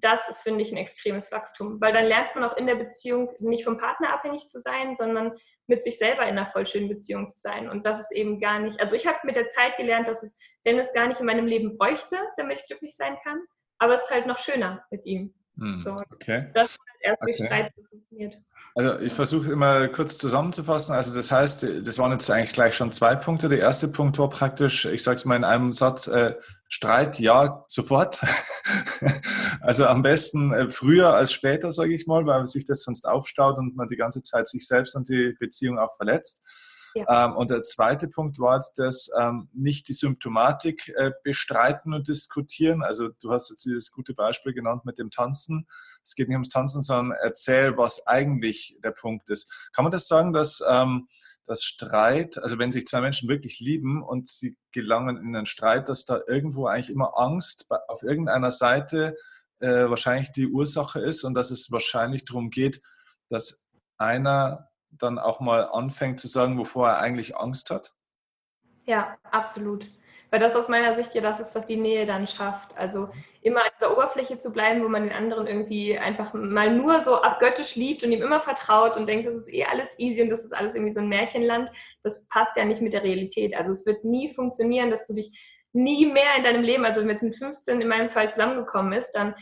das 0.00 0.28
ist, 0.28 0.40
finde 0.40 0.62
ich, 0.62 0.72
ein 0.72 0.76
extremes 0.76 1.32
Wachstum, 1.32 1.80
weil 1.80 1.92
dann 1.92 2.06
lernt 2.06 2.34
man 2.34 2.44
auch 2.44 2.56
in 2.56 2.66
der 2.66 2.74
Beziehung 2.74 3.30
nicht 3.38 3.64
vom 3.64 3.78
Partner 3.78 4.12
abhängig 4.12 4.46
zu 4.46 4.58
sein, 4.58 4.94
sondern 4.94 5.32
mit 5.66 5.82
sich 5.82 5.98
selber 5.98 6.22
in 6.22 6.38
einer 6.38 6.46
voll 6.46 6.66
schönen 6.66 6.88
Beziehung 6.88 7.28
zu 7.28 7.40
sein. 7.40 7.68
Und 7.68 7.86
das 7.86 8.00
ist 8.00 8.12
eben 8.12 8.40
gar 8.40 8.58
nicht, 8.58 8.80
also 8.80 8.94
ich 8.94 9.06
habe 9.06 9.18
mit 9.24 9.36
der 9.36 9.48
Zeit 9.48 9.76
gelernt, 9.76 10.08
dass 10.08 10.22
es 10.22 10.38
Dennis 10.64 10.92
gar 10.92 11.08
nicht 11.08 11.20
in 11.20 11.26
meinem 11.26 11.46
Leben 11.46 11.76
bräuchte, 11.76 12.16
damit 12.36 12.60
ich 12.60 12.66
glücklich 12.66 12.96
sein 12.96 13.16
kann, 13.24 13.40
aber 13.78 13.94
es 13.94 14.02
ist 14.02 14.10
halt 14.10 14.26
noch 14.26 14.38
schöner 14.38 14.84
mit 14.90 15.04
ihm. 15.06 15.34
Hm, 15.58 15.82
so, 15.82 16.02
okay. 16.12 16.50
Das 16.54 16.72
hat 16.72 16.78
erst 17.00 17.22
durch 17.22 17.36
okay. 17.36 17.46
Streit 17.46 17.72
funktioniert. 17.88 18.36
Also 18.74 18.98
ich 18.98 19.12
versuche 19.12 19.50
immer 19.50 19.88
kurz 19.88 20.18
zusammenzufassen. 20.18 20.94
Also 20.94 21.14
das 21.14 21.32
heißt, 21.32 21.62
das 21.86 21.98
waren 21.98 22.12
jetzt 22.12 22.30
eigentlich 22.30 22.52
gleich 22.52 22.76
schon 22.76 22.92
zwei 22.92 23.16
Punkte. 23.16 23.48
Der 23.48 23.60
erste 23.60 23.88
Punkt 23.88 24.18
war 24.18 24.28
praktisch, 24.28 24.84
ich 24.84 25.02
sage 25.02 25.16
es 25.16 25.24
mal 25.24 25.36
in 25.36 25.44
einem 25.44 25.72
Satz, 25.72 26.08
äh, 26.08 26.34
Streit 26.68 27.18
ja 27.20 27.64
sofort. 27.68 28.20
also 29.60 29.86
am 29.86 30.02
besten 30.02 30.52
äh, 30.52 30.70
früher 30.70 31.14
als 31.14 31.32
später, 31.32 31.72
sage 31.72 31.94
ich 31.94 32.06
mal, 32.06 32.26
weil 32.26 32.46
sich 32.46 32.64
das 32.64 32.82
sonst 32.82 33.06
aufstaut 33.06 33.58
und 33.58 33.76
man 33.76 33.88
die 33.88 33.96
ganze 33.96 34.22
Zeit 34.22 34.48
sich 34.48 34.66
selbst 34.66 34.96
und 34.96 35.08
die 35.08 35.34
Beziehung 35.38 35.78
auch 35.78 35.96
verletzt. 35.96 36.42
Ja. 36.96 37.26
Ähm, 37.26 37.36
und 37.36 37.50
der 37.50 37.62
zweite 37.64 38.08
Punkt 38.08 38.38
war 38.38 38.56
jetzt 38.56 38.78
das 38.78 39.10
ähm, 39.18 39.48
nicht 39.52 39.86
die 39.88 39.92
Symptomatik 39.92 40.88
äh, 40.96 41.12
bestreiten 41.22 41.92
und 41.92 42.08
diskutieren. 42.08 42.82
Also 42.82 43.08
du 43.20 43.30
hast 43.30 43.50
jetzt 43.50 43.64
dieses 43.64 43.92
gute 43.92 44.14
Beispiel 44.14 44.54
genannt 44.54 44.84
mit 44.86 44.98
dem 44.98 45.10
Tanzen. 45.10 45.66
Es 46.02 46.14
geht 46.14 46.28
nicht 46.28 46.36
ums 46.36 46.48
Tanzen, 46.48 46.82
sondern 46.82 47.16
erzähl, 47.22 47.76
was 47.76 48.06
eigentlich 48.06 48.78
der 48.82 48.92
Punkt 48.92 49.28
ist. 49.28 49.50
Kann 49.74 49.84
man 49.84 49.92
das 49.92 50.08
sagen, 50.08 50.32
dass 50.32 50.62
ähm, 50.66 51.08
das 51.46 51.62
Streit, 51.62 52.38
also 52.38 52.58
wenn 52.58 52.72
sich 52.72 52.86
zwei 52.86 53.00
Menschen 53.00 53.28
wirklich 53.28 53.60
lieben 53.60 54.02
und 54.02 54.28
sie 54.28 54.56
gelangen 54.72 55.16
in 55.16 55.34
einen 55.34 55.46
Streit, 55.46 55.88
dass 55.88 56.04
da 56.04 56.20
irgendwo 56.26 56.66
eigentlich 56.66 56.90
immer 56.90 57.16
Angst 57.16 57.66
auf 57.88 58.02
irgendeiner 58.02 58.52
Seite 58.52 59.16
äh, 59.60 59.88
wahrscheinlich 59.88 60.32
die 60.32 60.48
Ursache 60.48 61.00
ist 61.00 61.24
und 61.24 61.34
dass 61.34 61.50
es 61.50 61.70
wahrscheinlich 61.70 62.24
darum 62.24 62.50
geht, 62.50 62.82
dass 63.28 63.64
einer 63.96 64.68
dann 64.90 65.18
auch 65.18 65.40
mal 65.40 65.68
anfängt 65.68 66.20
zu 66.20 66.28
sagen, 66.28 66.58
wovor 66.58 66.88
er 66.88 66.98
eigentlich 66.98 67.36
Angst 67.36 67.70
hat? 67.70 67.94
Ja, 68.86 69.16
absolut. 69.22 69.88
Weil 70.30 70.40
das 70.40 70.56
aus 70.56 70.68
meiner 70.68 70.94
Sicht 70.94 71.14
ja 71.14 71.20
das 71.20 71.40
ist, 71.40 71.54
was 71.54 71.66
die 71.66 71.76
Nähe 71.76 72.04
dann 72.04 72.26
schafft. 72.26 72.76
Also 72.76 73.08
immer 73.42 73.60
an 73.60 73.70
dieser 73.78 73.92
Oberfläche 73.92 74.38
zu 74.38 74.50
bleiben, 74.52 74.82
wo 74.82 74.88
man 74.88 75.04
den 75.04 75.12
anderen 75.12 75.46
irgendwie 75.46 75.96
einfach 75.96 76.34
mal 76.34 76.74
nur 76.74 77.00
so 77.00 77.22
abgöttisch 77.22 77.76
liebt 77.76 78.02
und 78.02 78.12
ihm 78.12 78.22
immer 78.22 78.40
vertraut 78.40 78.96
und 78.96 79.06
denkt, 79.06 79.26
das 79.26 79.34
ist 79.34 79.52
eh 79.52 79.64
alles 79.64 79.94
easy 79.98 80.22
und 80.22 80.30
das 80.30 80.44
ist 80.44 80.52
alles 80.52 80.74
irgendwie 80.74 80.92
so 80.92 81.00
ein 81.00 81.08
Märchenland, 81.08 81.70
das 82.02 82.26
passt 82.28 82.56
ja 82.56 82.64
nicht 82.64 82.82
mit 82.82 82.92
der 82.92 83.04
Realität. 83.04 83.56
Also 83.56 83.70
es 83.72 83.86
wird 83.86 84.04
nie 84.04 84.32
funktionieren, 84.34 84.90
dass 84.90 85.06
du 85.06 85.14
dich 85.14 85.30
nie 85.72 86.06
mehr 86.06 86.36
in 86.36 86.42
deinem 86.42 86.62
Leben, 86.62 86.84
also 86.84 87.00
wenn 87.00 87.10
jetzt 87.10 87.22
mit 87.22 87.36
15 87.36 87.80
in 87.80 87.88
meinem 87.88 88.10
Fall 88.10 88.28
zusammengekommen 88.28 88.92
ist, 88.92 89.12
dann 89.12 89.34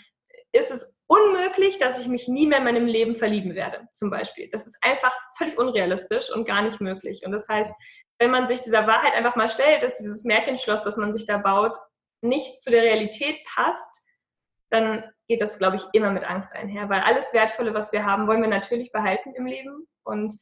ist 0.52 0.70
es 0.70 0.93
unmöglich, 1.06 1.78
dass 1.78 1.98
ich 1.98 2.08
mich 2.08 2.28
nie 2.28 2.46
mehr 2.46 2.58
in 2.58 2.64
meinem 2.64 2.86
Leben 2.86 3.16
verlieben 3.16 3.54
werde, 3.54 3.88
zum 3.92 4.10
Beispiel. 4.10 4.48
Das 4.50 4.66
ist 4.66 4.78
einfach 4.82 5.14
völlig 5.36 5.58
unrealistisch 5.58 6.30
und 6.32 6.46
gar 6.46 6.62
nicht 6.62 6.80
möglich. 6.80 7.22
Und 7.24 7.32
das 7.32 7.48
heißt, 7.48 7.72
wenn 8.18 8.30
man 8.30 8.46
sich 8.46 8.60
dieser 8.60 8.86
Wahrheit 8.86 9.14
einfach 9.14 9.36
mal 9.36 9.50
stellt, 9.50 9.82
dass 9.82 9.98
dieses 9.98 10.24
Märchenschloss, 10.24 10.82
das 10.82 10.96
man 10.96 11.12
sich 11.12 11.26
da 11.26 11.38
baut, 11.38 11.76
nicht 12.22 12.60
zu 12.60 12.70
der 12.70 12.82
Realität 12.82 13.36
passt, 13.54 14.02
dann 14.70 15.04
geht 15.28 15.40
das, 15.40 15.58
glaube 15.58 15.76
ich, 15.76 15.82
immer 15.92 16.10
mit 16.10 16.24
Angst 16.24 16.52
einher. 16.52 16.88
Weil 16.88 17.00
alles 17.00 17.32
Wertvolle, 17.32 17.74
was 17.74 17.92
wir 17.92 18.04
haben, 18.04 18.26
wollen 18.26 18.42
wir 18.42 18.48
natürlich 18.48 18.92
behalten 18.92 19.34
im 19.34 19.46
Leben. 19.46 19.86
Und 20.04 20.34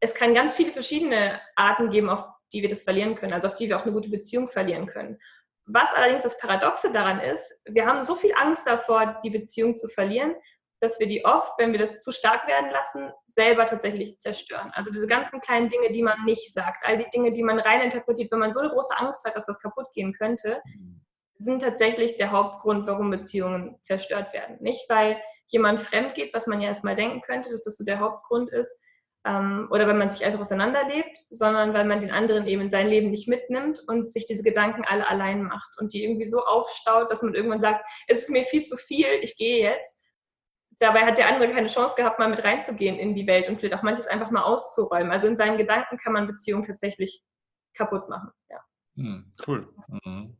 es 0.00 0.14
kann 0.14 0.34
ganz 0.34 0.54
viele 0.54 0.72
verschiedene 0.72 1.40
Arten 1.56 1.90
geben, 1.90 2.08
auf 2.10 2.24
die 2.52 2.62
wir 2.62 2.68
das 2.68 2.82
verlieren 2.82 3.14
können, 3.14 3.32
also 3.32 3.48
auf 3.48 3.54
die 3.54 3.68
wir 3.68 3.76
auch 3.76 3.84
eine 3.84 3.92
gute 3.92 4.10
Beziehung 4.10 4.48
verlieren 4.48 4.86
können. 4.86 5.18
Was 5.66 5.94
allerdings 5.94 6.22
das 6.22 6.36
Paradoxe 6.38 6.92
daran 6.92 7.20
ist, 7.20 7.54
wir 7.66 7.86
haben 7.86 8.02
so 8.02 8.14
viel 8.14 8.32
Angst 8.34 8.66
davor, 8.66 9.20
die 9.22 9.30
Beziehung 9.30 9.74
zu 9.74 9.88
verlieren, 9.88 10.34
dass 10.80 10.98
wir 10.98 11.06
die 11.06 11.24
oft, 11.24 11.52
wenn 11.58 11.70
wir 11.70 11.78
das 11.78 12.02
zu 12.02 12.10
stark 12.10 12.48
werden 12.48 12.70
lassen, 12.70 13.12
selber 13.26 13.66
tatsächlich 13.66 14.18
zerstören. 14.18 14.72
Also 14.74 14.90
diese 14.90 15.06
ganzen 15.06 15.40
kleinen 15.40 15.68
Dinge, 15.68 15.92
die 15.92 16.02
man 16.02 16.24
nicht 16.24 16.52
sagt, 16.52 16.84
all 16.84 16.98
die 16.98 17.08
Dinge, 17.10 17.30
die 17.30 17.44
man 17.44 17.60
reininterpretiert, 17.60 18.32
wenn 18.32 18.40
man 18.40 18.52
so 18.52 18.58
eine 18.58 18.70
große 18.70 18.98
Angst 18.98 19.24
hat, 19.24 19.36
dass 19.36 19.46
das 19.46 19.60
kaputt 19.60 19.86
gehen 19.94 20.12
könnte, 20.12 20.60
sind 21.38 21.62
tatsächlich 21.62 22.16
der 22.16 22.32
Hauptgrund, 22.32 22.86
warum 22.88 23.10
Beziehungen 23.10 23.78
zerstört 23.82 24.32
werden. 24.32 24.56
Nicht, 24.60 24.88
weil 24.88 25.20
jemand 25.46 25.80
fremd 25.80 26.14
geht, 26.14 26.34
was 26.34 26.48
man 26.48 26.60
ja 26.60 26.68
erstmal 26.68 26.96
denken 26.96 27.20
könnte, 27.20 27.50
dass 27.50 27.62
das 27.62 27.76
so 27.76 27.84
der 27.84 28.00
Hauptgrund 28.00 28.50
ist, 28.50 28.74
ähm, 29.24 29.68
oder 29.70 29.86
wenn 29.86 29.98
man 29.98 30.10
sich 30.10 30.24
einfach 30.24 30.40
auseinanderlebt, 30.40 31.16
sondern 31.30 31.74
weil 31.74 31.84
man 31.84 32.00
den 32.00 32.10
anderen 32.10 32.46
eben 32.46 32.62
in 32.62 32.70
sein 32.70 32.88
Leben 32.88 33.10
nicht 33.10 33.28
mitnimmt 33.28 33.80
und 33.86 34.10
sich 34.10 34.26
diese 34.26 34.42
Gedanken 34.42 34.84
alle 34.84 35.08
allein 35.08 35.44
macht 35.44 35.70
und 35.78 35.92
die 35.92 36.02
irgendwie 36.04 36.24
so 36.26 36.44
aufstaut, 36.44 37.10
dass 37.10 37.22
man 37.22 37.34
irgendwann 37.34 37.60
sagt, 37.60 37.88
es 38.08 38.22
ist 38.22 38.30
mir 38.30 38.44
viel 38.44 38.64
zu 38.64 38.76
viel, 38.76 39.06
ich 39.20 39.36
gehe 39.36 39.62
jetzt. 39.62 39.98
Dabei 40.78 41.02
hat 41.06 41.18
der 41.18 41.28
andere 41.28 41.52
keine 41.52 41.68
Chance 41.68 41.94
gehabt, 41.96 42.18
mal 42.18 42.28
mit 42.28 42.42
reinzugehen 42.42 42.98
in 42.98 43.14
die 43.14 43.26
Welt 43.26 43.48
und 43.48 43.60
vielleicht 43.60 43.78
auch 43.78 43.84
manches 43.84 44.08
einfach 44.08 44.32
mal 44.32 44.42
auszuräumen. 44.42 45.12
Also 45.12 45.28
in 45.28 45.36
seinen 45.36 45.56
Gedanken 45.56 45.98
kann 45.98 46.12
man 46.12 46.26
Beziehungen 46.26 46.66
tatsächlich 46.66 47.22
kaputt 47.74 48.08
machen. 48.08 48.30
Ja. 48.50 48.58
Hm, 48.96 49.32
cool. 49.46 49.72
Mhm. 50.04 50.36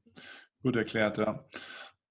Gut 0.62 0.76
erklärt, 0.76 1.18
ja. 1.18 1.44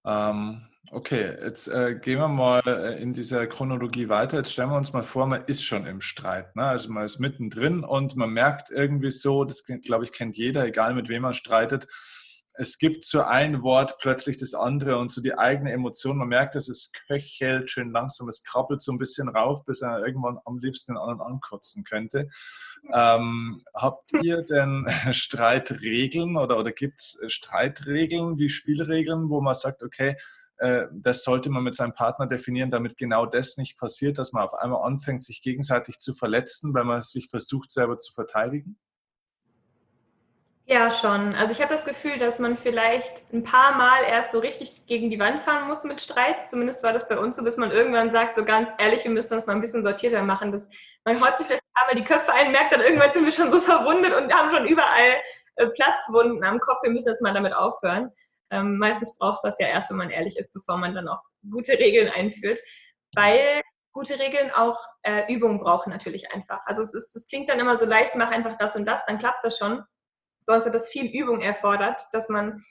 Ähm, 0.05 0.70
Okay, 0.93 1.37
jetzt 1.41 1.69
äh, 1.69 1.95
gehen 1.95 2.19
wir 2.19 2.27
mal 2.27 2.61
äh, 2.65 3.01
in 3.01 3.13
dieser 3.13 3.47
Chronologie 3.47 4.09
weiter. 4.09 4.39
Jetzt 4.39 4.51
stellen 4.51 4.71
wir 4.71 4.75
uns 4.75 4.91
mal 4.91 5.03
vor, 5.03 5.25
man 5.25 5.45
ist 5.45 5.63
schon 5.63 5.85
im 5.85 6.01
Streit. 6.01 6.53
Ne? 6.57 6.65
Also 6.65 6.91
man 6.91 7.05
ist 7.05 7.17
mittendrin 7.17 7.85
und 7.85 8.17
man 8.17 8.31
merkt 8.31 8.71
irgendwie 8.71 9.11
so, 9.11 9.45
das 9.45 9.63
glaube 9.63 10.03
ich 10.03 10.11
kennt 10.11 10.35
jeder, 10.35 10.65
egal 10.65 10.93
mit 10.93 11.07
wem 11.07 11.21
man 11.21 11.33
streitet, 11.33 11.87
es 12.55 12.77
gibt 12.77 13.05
so 13.05 13.21
ein 13.21 13.61
Wort 13.61 13.99
plötzlich 14.01 14.35
das 14.35 14.53
andere 14.53 14.97
und 14.97 15.09
so 15.09 15.21
die 15.21 15.37
eigene 15.37 15.71
Emotion. 15.71 16.17
Man 16.17 16.27
merkt, 16.27 16.55
dass 16.55 16.67
es 16.67 16.91
köchelt 17.07 17.71
schön 17.71 17.91
langsam, 17.91 18.27
es 18.27 18.43
krabbelt 18.43 18.81
so 18.81 18.91
ein 18.91 18.97
bisschen 18.97 19.29
rauf, 19.29 19.63
bis 19.63 19.81
er 19.81 20.05
irgendwann 20.05 20.39
am 20.43 20.59
liebsten 20.59 20.93
den 20.93 20.99
anderen 20.99 21.21
ankotzen 21.21 21.85
könnte. 21.85 22.27
Ähm, 22.91 23.63
habt 23.73 24.11
ihr 24.21 24.41
denn 24.41 24.85
Streitregeln 25.13 26.35
oder, 26.35 26.59
oder 26.59 26.73
gibt 26.73 26.99
es 26.99 27.17
Streitregeln 27.27 28.37
wie 28.37 28.49
Spielregeln, 28.49 29.29
wo 29.29 29.39
man 29.39 29.55
sagt, 29.55 29.83
okay, 29.83 30.09
äh, 30.09 30.15
das 30.93 31.23
sollte 31.23 31.49
man 31.49 31.63
mit 31.63 31.75
seinem 31.75 31.93
Partner 31.93 32.27
definieren, 32.27 32.69
damit 32.69 32.97
genau 32.97 33.25
das 33.25 33.57
nicht 33.57 33.79
passiert, 33.79 34.17
dass 34.17 34.31
man 34.31 34.43
auf 34.43 34.53
einmal 34.53 34.85
anfängt, 34.85 35.23
sich 35.23 35.41
gegenseitig 35.41 35.97
zu 35.97 36.13
verletzen, 36.13 36.73
weil 36.73 36.83
man 36.83 37.01
sich 37.01 37.29
versucht, 37.29 37.71
selber 37.71 37.97
zu 37.97 38.13
verteidigen? 38.13 38.77
Ja, 40.71 40.89
schon. 40.89 41.35
Also 41.35 41.51
ich 41.51 41.61
habe 41.61 41.73
das 41.73 41.83
Gefühl, 41.83 42.17
dass 42.17 42.39
man 42.39 42.55
vielleicht 42.55 43.23
ein 43.33 43.43
paar 43.43 43.75
Mal 43.75 44.03
erst 44.07 44.31
so 44.31 44.39
richtig 44.39 44.85
gegen 44.85 45.09
die 45.09 45.19
Wand 45.19 45.41
fahren 45.41 45.67
muss 45.67 45.83
mit 45.83 45.99
Streits. 45.99 46.49
Zumindest 46.49 46.83
war 46.83 46.93
das 46.93 47.09
bei 47.09 47.17
uns 47.17 47.35
so, 47.35 47.43
bis 47.43 47.57
man 47.57 47.71
irgendwann 47.71 48.09
sagt, 48.09 48.35
so 48.35 48.45
ganz 48.45 48.71
ehrlich, 48.77 49.03
wir 49.03 49.11
müssen 49.11 49.33
das 49.33 49.47
mal 49.47 49.53
ein 49.53 49.59
bisschen 49.61 49.83
sortierter 49.83 50.21
machen. 50.21 50.51
Das, 50.51 50.69
man 51.03 51.19
haut 51.19 51.37
sich 51.37 51.47
vielleicht 51.47 51.63
ein 51.63 51.73
paar 51.73 51.87
Mal 51.87 51.95
die 51.95 52.05
Köpfe 52.05 52.31
ein, 52.33 52.51
merkt 52.51 52.71
dann 52.71 52.79
irgendwann 52.79 53.11
sind 53.11 53.25
wir 53.25 53.33
schon 53.33 53.51
so 53.51 53.59
verwundet 53.59 54.13
und 54.13 54.31
haben 54.31 54.49
schon 54.49 54.65
überall 54.65 55.21
äh, 55.55 55.67
Platzwunden 55.67 56.43
am 56.45 56.59
Kopf. 56.59 56.83
Wir 56.83 56.91
müssen 56.91 57.09
jetzt 57.09 57.21
mal 57.21 57.33
damit 57.33 57.53
aufhören. 57.53 58.11
Ähm, 58.51 58.77
meistens 58.77 59.17
braucht 59.17 59.37
es 59.37 59.51
das 59.51 59.59
ja 59.59 59.67
erst, 59.67 59.89
wenn 59.89 59.97
man 59.97 60.09
ehrlich 60.09 60.37
ist, 60.37 60.53
bevor 60.53 60.77
man 60.77 60.93
dann 60.93 61.07
auch 61.07 61.21
gute 61.49 61.73
Regeln 61.73 62.09
einführt, 62.09 62.59
weil 63.15 63.61
gute 63.93 64.19
Regeln 64.19 64.51
auch 64.51 64.77
äh, 65.03 65.31
Übungen 65.33 65.59
brauchen 65.59 65.89
natürlich 65.89 66.31
einfach. 66.31 66.59
Also 66.65 66.81
es, 66.81 66.93
ist, 66.93 67.15
es 67.15 67.27
klingt 67.27 67.49
dann 67.49 67.59
immer 67.59 67.75
so 67.75 67.85
leicht, 67.85 68.15
mach 68.15 68.31
einfach 68.31 68.57
das 68.57 68.75
und 68.75 68.85
das, 68.85 69.03
dann 69.05 69.17
klappt 69.17 69.43
das 69.43 69.57
schon. 69.57 69.83
sondern 70.47 70.71
dass 70.71 70.89
viel 70.89 71.07
Übung 71.07 71.41
erfordert, 71.41 72.01
dass 72.11 72.29
man, 72.29 72.63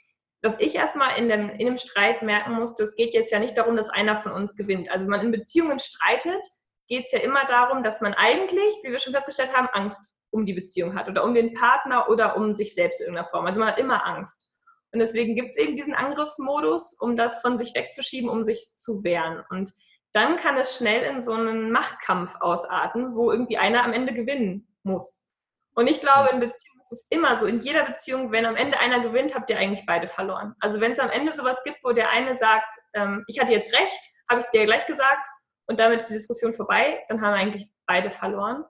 dass 0.43 0.59
ich 0.61 0.75
erstmal 0.75 1.19
in 1.19 1.29
dem, 1.29 1.51
in 1.51 1.67
dem 1.67 1.79
Streit 1.79 2.23
merken 2.23 2.53
musste, 2.53 2.83
es 2.83 2.95
geht 2.95 3.15
jetzt 3.15 3.31
ja 3.31 3.39
nicht 3.39 3.57
darum, 3.57 3.77
dass 3.77 3.91
einer 3.91 4.17
von 4.17 4.33
uns 4.33 4.57
gewinnt. 4.57 4.91
Also 4.91 5.05
wenn 5.05 5.11
man 5.11 5.27
in 5.27 5.33
Beziehungen 5.33 5.79
streitet, 5.79 6.47
geht 6.89 7.07
es 7.07 7.13
ja 7.13 7.21
immer 7.21 7.45
darum, 7.45 7.83
dass 7.83 8.01
man 8.01 8.15
eigentlich, 8.15 8.75
wie 8.83 8.91
wir 8.91 8.99
schon 8.99 9.13
festgestellt 9.13 9.55
haben, 9.55 9.69
Angst 9.73 10.03
um 10.31 10.47
die 10.47 10.55
Beziehung 10.55 10.97
hat 10.97 11.09
oder 11.09 11.25
um 11.25 11.35
den 11.35 11.55
Partner 11.55 12.09
oder 12.09 12.37
um 12.37 12.55
sich 12.55 12.75
selbst 12.75 13.01
in 13.01 13.07
irgendeiner 13.07 13.29
Form. 13.29 13.47
Also 13.47 13.61
man 13.61 13.69
hat 13.69 13.79
immer 13.79 14.07
Angst. 14.07 14.50
Und 14.93 14.99
deswegen 14.99 15.35
gibt 15.35 15.51
es 15.51 15.57
eben 15.57 15.77
diesen 15.77 15.95
Angriffsmodus, 15.95 16.97
um 17.01 17.17
das 17.17 17.41
von 17.41 17.59
sich 17.59 17.75
wegzuschieben, 17.75 18.29
um 18.29 18.45
sich 18.45 18.75
zu 18.75 19.05
wehren. 19.05 19.45
Und 19.51 19.73
dann 20.13 20.37
kann 20.37 20.57
es 20.57 20.77
schnell 20.77 21.03
in 21.05 21.23
so 21.23 21.33
einen 21.33 21.71
Machtkampf 21.71 22.35
ausarten, 22.41 23.15
wo 23.15 23.31
irgendwie 23.31 23.59
einer 23.59 23.85
am 23.85 23.93
Ende 23.93 24.13
gewinnen 24.13 24.67
muss. 24.83 25.29
Und 25.75 25.87
ich 25.87 26.01
glaube, 26.01 26.31
in 26.33 26.41
Beziehungen 26.41 26.81
ist 26.83 26.93
es 26.93 27.07
immer 27.11 27.37
so, 27.37 27.47
in 27.47 27.61
jeder 27.61 27.85
Beziehung, 27.85 28.33
wenn 28.33 28.45
am 28.45 28.57
Ende 28.57 28.79
einer 28.79 29.01
gewinnt, 29.01 29.35
habt 29.35 29.49
ihr 29.51 29.59
eigentlich 29.59 29.87
beide 29.87 30.09
verloren. 30.09 30.55
Also 30.59 30.81
wenn 30.81 30.93
es 30.93 30.99
am 30.99 31.11
Ende 31.11 31.31
sowas 31.31 31.63
gibt, 31.63 31.79
wo 31.85 31.93
der 31.93 32.11
eine 32.11 32.37
sagt, 32.37 32.77
ähm, 32.95 33.25
ich 33.29 33.41
hatte 33.41 33.53
jetzt 33.53 33.73
recht, 33.73 34.11
habe 34.29 34.41
ich 34.41 34.47
es 34.47 34.51
dir 34.51 34.61
ja 34.61 34.67
gleich 34.67 34.87
gesagt, 34.87 35.27
und 35.67 35.79
damit 35.79 36.01
ist 36.01 36.09
die 36.09 36.15
Diskussion 36.15 36.53
vorbei, 36.53 37.05
dann 37.09 37.21
haben 37.21 37.35
eigentlich 37.35 37.71
beide 37.87 38.11
verloren, 38.11 38.65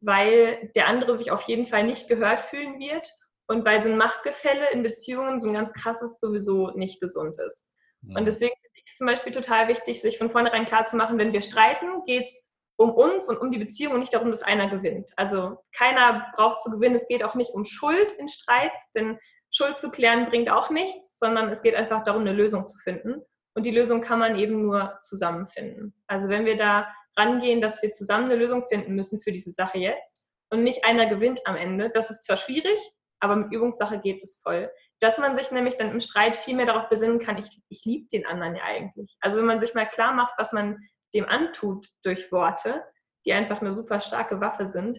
weil 0.00 0.70
der 0.74 0.88
andere 0.88 1.18
sich 1.18 1.30
auf 1.30 1.42
jeden 1.42 1.66
Fall 1.66 1.84
nicht 1.84 2.08
gehört 2.08 2.40
fühlen 2.40 2.78
wird 2.78 3.12
und 3.46 3.64
weil 3.64 3.82
so 3.82 3.90
ein 3.90 3.98
Machtgefälle 3.98 4.70
in 4.72 4.82
Beziehungen, 4.82 5.40
so 5.40 5.48
ein 5.48 5.54
ganz 5.54 5.72
krasses, 5.72 6.18
sowieso 6.18 6.70
nicht 6.70 7.00
gesund 7.00 7.38
ist. 7.46 7.72
Mhm. 8.02 8.16
Und 8.16 8.24
deswegen 8.24 8.54
finde 8.54 8.78
ich 8.78 8.84
es 8.86 8.96
zum 8.96 9.06
Beispiel 9.06 9.32
total 9.32 9.68
wichtig, 9.68 10.00
sich 10.00 10.18
von 10.18 10.30
vornherein 10.30 10.66
klarzumachen, 10.66 11.18
wenn 11.18 11.32
wir 11.32 11.42
streiten, 11.42 12.04
geht 12.06 12.24
es 12.24 12.42
um 12.76 12.92
uns 12.92 13.28
und 13.28 13.38
um 13.38 13.50
die 13.50 13.58
Beziehung 13.58 13.94
und 13.94 14.00
nicht 14.00 14.14
darum, 14.14 14.30
dass 14.30 14.42
einer 14.42 14.68
gewinnt. 14.68 15.12
Also 15.16 15.58
keiner 15.76 16.26
braucht 16.34 16.60
zu 16.60 16.70
gewinnen. 16.70 16.96
Es 16.96 17.06
geht 17.06 17.22
auch 17.22 17.34
nicht 17.34 17.52
um 17.52 17.64
Schuld 17.64 18.12
in 18.12 18.28
Streits, 18.28 18.80
denn 18.94 19.18
Schuld 19.52 19.78
zu 19.78 19.90
klären 19.90 20.26
bringt 20.28 20.50
auch 20.50 20.70
nichts, 20.70 21.18
sondern 21.18 21.50
es 21.50 21.62
geht 21.62 21.76
einfach 21.76 22.02
darum, 22.02 22.22
eine 22.22 22.32
Lösung 22.32 22.66
zu 22.66 22.76
finden. 22.78 23.22
Und 23.54 23.64
die 23.64 23.70
Lösung 23.70 24.00
kann 24.00 24.18
man 24.18 24.36
eben 24.36 24.62
nur 24.62 24.98
zusammen 25.00 25.46
finden. 25.46 25.94
Also 26.08 26.28
wenn 26.28 26.44
wir 26.44 26.56
da 26.56 26.92
rangehen, 27.16 27.60
dass 27.60 27.80
wir 27.80 27.92
zusammen 27.92 28.24
eine 28.24 28.36
Lösung 28.36 28.64
finden 28.66 28.96
müssen 28.96 29.20
für 29.20 29.30
diese 29.30 29.52
Sache 29.52 29.78
jetzt 29.78 30.26
und 30.50 30.64
nicht 30.64 30.84
einer 30.84 31.06
gewinnt 31.06 31.40
am 31.46 31.54
Ende, 31.54 31.90
das 31.90 32.10
ist 32.10 32.24
zwar 32.24 32.36
schwierig, 32.36 32.80
aber 33.24 33.36
mit 33.36 33.52
Übungssache 33.52 33.98
geht 33.98 34.22
es 34.22 34.40
voll. 34.42 34.70
Dass 35.00 35.18
man 35.18 35.34
sich 35.34 35.50
nämlich 35.50 35.76
dann 35.76 35.90
im 35.90 36.00
Streit 36.00 36.36
viel 36.36 36.54
mehr 36.54 36.66
darauf 36.66 36.88
besinnen 36.88 37.18
kann, 37.18 37.38
ich, 37.38 37.60
ich 37.68 37.84
liebe 37.84 38.08
den 38.08 38.26
anderen 38.26 38.54
ja 38.54 38.62
eigentlich. 38.62 39.16
Also 39.20 39.38
wenn 39.38 39.46
man 39.46 39.60
sich 39.60 39.74
mal 39.74 39.86
klar 39.86 40.12
macht, 40.12 40.34
was 40.38 40.52
man 40.52 40.78
dem 41.14 41.28
antut 41.28 41.88
durch 42.02 42.30
Worte, 42.30 42.84
die 43.26 43.32
einfach 43.32 43.60
eine 43.60 43.72
super 43.72 44.00
starke 44.00 44.40
Waffe 44.40 44.68
sind, 44.68 44.98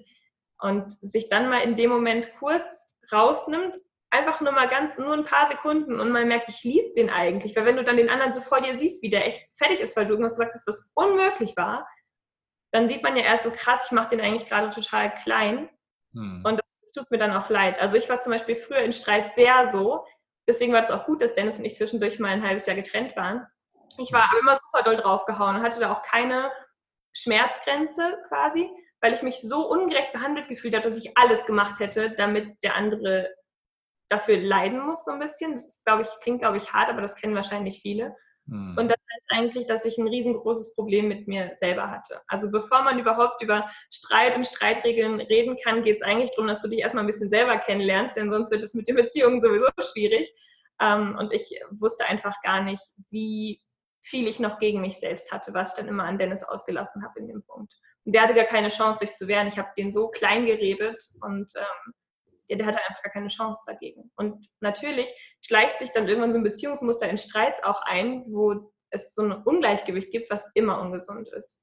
und 0.59 0.91
sich 1.01 1.29
dann 1.29 1.49
mal 1.49 1.61
in 1.61 1.75
dem 1.75 1.89
Moment 1.89 2.31
kurz 2.39 2.87
rausnimmt, 3.11 3.75
einfach 4.09 4.39
nur 4.41 4.53
mal 4.53 4.67
ganz, 4.67 4.97
nur 4.97 5.13
ein 5.13 5.25
paar 5.25 5.47
Sekunden 5.47 5.99
und 5.99 6.11
man 6.11 6.27
merkt, 6.27 6.47
ich 6.47 6.63
liebe 6.63 6.93
den 6.95 7.09
eigentlich. 7.09 7.55
Weil 7.55 7.65
wenn 7.65 7.75
du 7.75 7.83
dann 7.83 7.97
den 7.97 8.09
anderen 8.09 8.33
so 8.33 8.41
vor 8.41 8.61
dir 8.61 8.77
siehst, 8.77 9.01
wie 9.03 9.09
der 9.09 9.25
echt 9.25 9.45
fertig 9.57 9.81
ist, 9.81 9.97
weil 9.97 10.05
du 10.05 10.11
irgendwas 10.11 10.33
gesagt 10.33 10.53
hast, 10.53 10.67
was 10.67 10.91
unmöglich 10.95 11.55
war, 11.57 11.87
dann 12.71 12.87
sieht 12.87 13.03
man 13.03 13.15
ja 13.15 13.23
erst 13.23 13.43
so 13.43 13.51
krass, 13.51 13.85
ich 13.85 13.91
mache 13.91 14.09
den 14.09 14.21
eigentlich 14.21 14.47
gerade 14.47 14.69
total 14.69 15.13
klein. 15.15 15.69
Hm. 16.13 16.41
Und 16.45 16.59
tut 16.95 17.11
mir 17.11 17.17
dann 17.17 17.33
auch 17.35 17.49
leid. 17.49 17.79
Also 17.79 17.97
ich 17.97 18.09
war 18.09 18.19
zum 18.19 18.31
Beispiel 18.31 18.55
früher 18.55 18.79
in 18.79 18.93
Streit 18.93 19.33
sehr 19.35 19.69
so. 19.69 20.05
Deswegen 20.47 20.73
war 20.73 20.81
es 20.81 20.91
auch 20.91 21.05
gut, 21.05 21.21
dass 21.21 21.33
Dennis 21.33 21.59
und 21.59 21.65
ich 21.65 21.75
zwischendurch 21.75 22.19
mal 22.19 22.29
ein 22.29 22.43
halbes 22.43 22.65
Jahr 22.65 22.75
getrennt 22.75 23.15
waren. 23.15 23.45
Ich 23.97 24.11
war 24.11 24.23
aber 24.29 24.39
immer 24.39 24.55
super 24.55 24.83
doll 24.83 24.97
draufgehauen 24.97 25.57
und 25.57 25.63
hatte 25.63 25.79
da 25.79 25.91
auch 25.91 26.03
keine 26.03 26.51
Schmerzgrenze 27.13 28.17
quasi, 28.27 28.69
weil 29.01 29.13
ich 29.13 29.21
mich 29.21 29.41
so 29.41 29.67
ungerecht 29.67 30.11
behandelt 30.13 30.47
gefühlt 30.47 30.75
habe, 30.75 30.87
dass 30.87 30.97
ich 30.97 31.17
alles 31.17 31.45
gemacht 31.45 31.79
hätte, 31.79 32.11
damit 32.11 32.61
der 32.63 32.75
andere 32.75 33.33
dafür 34.09 34.37
leiden 34.37 34.85
muss, 34.85 35.05
so 35.05 35.11
ein 35.11 35.19
bisschen. 35.19 35.53
Das 35.53 35.81
glaube 35.83 36.03
ich, 36.03 36.09
klingt, 36.21 36.39
glaube 36.39 36.57
ich, 36.57 36.73
hart, 36.73 36.89
aber 36.89 37.01
das 37.01 37.15
kennen 37.15 37.35
wahrscheinlich 37.35 37.81
viele. 37.81 38.15
Hm. 38.47 38.75
Und 38.77 38.87
das 38.89 38.97
heißt 38.97 39.25
eigentlich, 39.29 39.65
dass 39.65 39.85
ich 39.85 39.97
ein 39.97 40.07
riesengroßes 40.07 40.75
Problem 40.75 41.07
mit 41.07 41.27
mir 41.27 41.53
selber 41.57 41.89
hatte. 41.89 42.21
Also 42.27 42.51
bevor 42.51 42.83
man 42.83 42.99
überhaupt 42.99 43.41
über 43.41 43.69
Streit 43.89 44.35
und 44.35 44.47
Streitregeln 44.47 45.19
reden 45.21 45.57
kann, 45.63 45.83
geht 45.83 45.97
es 45.97 46.01
eigentlich 46.01 46.31
darum, 46.31 46.47
dass 46.47 46.61
du 46.61 46.69
dich 46.69 46.79
erstmal 46.79 47.03
ein 47.03 47.07
bisschen 47.07 47.29
selber 47.29 47.57
kennenlernst, 47.57 48.15
denn 48.15 48.29
sonst 48.29 48.51
wird 48.51 48.63
es 48.63 48.73
mit 48.73 48.87
den 48.87 48.95
Beziehungen 48.95 49.41
sowieso 49.41 49.67
schwierig. 49.91 50.31
Ähm, 50.81 51.15
und 51.17 51.33
ich 51.33 51.59
wusste 51.71 52.05
einfach 52.05 52.35
gar 52.43 52.61
nicht, 52.61 52.83
wie 53.09 53.61
viel 54.01 54.27
ich 54.27 54.39
noch 54.39 54.59
gegen 54.59 54.81
mich 54.81 54.99
selbst 54.99 55.31
hatte, 55.31 55.53
was 55.53 55.71
ich 55.71 55.77
dann 55.77 55.87
immer 55.87 56.03
an 56.03 56.19
Dennis 56.19 56.43
ausgelassen 56.43 57.03
habe 57.03 57.19
in 57.19 57.27
dem 57.27 57.43
Punkt. 57.43 57.73
Und 58.03 58.13
der 58.13 58.21
hatte 58.21 58.35
gar 58.35 58.45
keine 58.45 58.69
Chance, 58.69 58.99
sich 58.99 59.13
zu 59.13 59.27
wehren. 59.27 59.47
Ich 59.47 59.57
habe 59.57 59.69
den 59.75 59.91
so 59.91 60.09
klein 60.09 60.45
geredet 60.45 61.03
und 61.21 61.51
ähm, 61.55 61.93
der, 62.49 62.57
der 62.57 62.67
hatte 62.67 62.79
einfach 62.87 63.03
gar 63.03 63.13
keine 63.13 63.27
Chance 63.27 63.61
dagegen. 63.65 64.11
Und 64.15 64.47
natürlich 64.59 65.13
schleicht 65.45 65.79
sich 65.79 65.91
dann 65.91 66.07
irgendwann 66.07 66.31
so 66.31 66.37
ein 66.37 66.43
Beziehungsmuster 66.43 67.09
in 67.09 67.17
Streits 67.17 67.63
auch 67.63 67.81
ein, 67.83 68.25
wo 68.27 68.71
es 68.89 69.13
so 69.13 69.23
ein 69.23 69.43
Ungleichgewicht 69.43 70.11
gibt, 70.11 70.29
was 70.29 70.49
immer 70.53 70.79
ungesund 70.79 71.29
ist. 71.29 71.61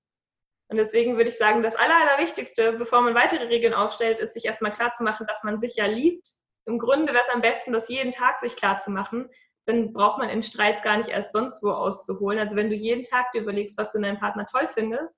Und 0.68 0.78
deswegen 0.78 1.16
würde 1.16 1.28
ich 1.28 1.36
sagen, 1.36 1.62
das 1.62 1.76
Aller, 1.76 2.00
Allerwichtigste, 2.00 2.72
bevor 2.72 3.02
man 3.02 3.14
weitere 3.14 3.44
Regeln 3.44 3.74
aufstellt, 3.74 4.20
ist, 4.20 4.34
sich 4.34 4.46
erstmal 4.46 4.72
klarzumachen, 4.72 5.26
dass 5.26 5.44
man 5.44 5.60
sich 5.60 5.76
ja 5.76 5.86
liebt. 5.86 6.26
Im 6.64 6.78
Grunde 6.78 7.12
wäre 7.12 7.22
es 7.22 7.34
am 7.34 7.42
besten, 7.42 7.72
das 7.72 7.88
jeden 7.88 8.12
Tag 8.12 8.38
sich 8.38 8.56
klarzumachen. 8.56 9.28
Dann 9.66 9.92
braucht 9.92 10.18
man 10.18 10.30
in 10.30 10.42
Streit 10.42 10.82
gar 10.82 10.96
nicht 10.96 11.10
erst 11.10 11.32
sonst 11.32 11.62
wo 11.62 11.70
auszuholen. 11.70 12.38
Also 12.38 12.56
wenn 12.56 12.70
du 12.70 12.74
jeden 12.74 13.04
Tag 13.04 13.32
dir 13.32 13.42
überlegst, 13.42 13.76
was 13.76 13.92
du 13.92 13.98
in 13.98 14.04
deinem 14.04 14.18
Partner 14.18 14.46
toll 14.46 14.66
findest, 14.68 15.14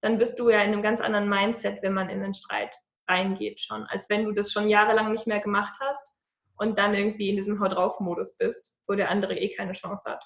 dann 0.00 0.18
bist 0.18 0.38
du 0.38 0.50
ja 0.50 0.58
in 0.58 0.72
einem 0.72 0.82
ganz 0.82 1.00
anderen 1.00 1.28
Mindset, 1.28 1.82
wenn 1.82 1.94
man 1.94 2.08
in 2.08 2.20
den 2.20 2.34
Streit 2.34 2.76
reingeht 3.08 3.60
schon, 3.60 3.84
als 3.84 4.08
wenn 4.10 4.24
du 4.24 4.32
das 4.32 4.52
schon 4.52 4.68
jahrelang 4.68 5.12
nicht 5.12 5.26
mehr 5.26 5.40
gemacht 5.40 5.74
hast 5.80 6.16
und 6.56 6.78
dann 6.78 6.94
irgendwie 6.94 7.30
in 7.30 7.36
diesem 7.36 7.60
Haut 7.60 7.72
drauf 7.72 8.00
Modus 8.00 8.36
bist, 8.36 8.76
wo 8.86 8.94
der 8.94 9.10
andere 9.10 9.36
eh 9.36 9.54
keine 9.54 9.72
Chance 9.72 10.10
hat. 10.10 10.24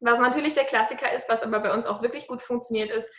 Was 0.00 0.18
natürlich 0.18 0.54
der 0.54 0.64
Klassiker 0.64 1.12
ist, 1.12 1.28
was 1.28 1.42
aber 1.42 1.60
bei 1.60 1.72
uns 1.72 1.86
auch 1.86 2.02
wirklich 2.02 2.28
gut 2.28 2.42
funktioniert, 2.42 2.90
ist 2.90 3.12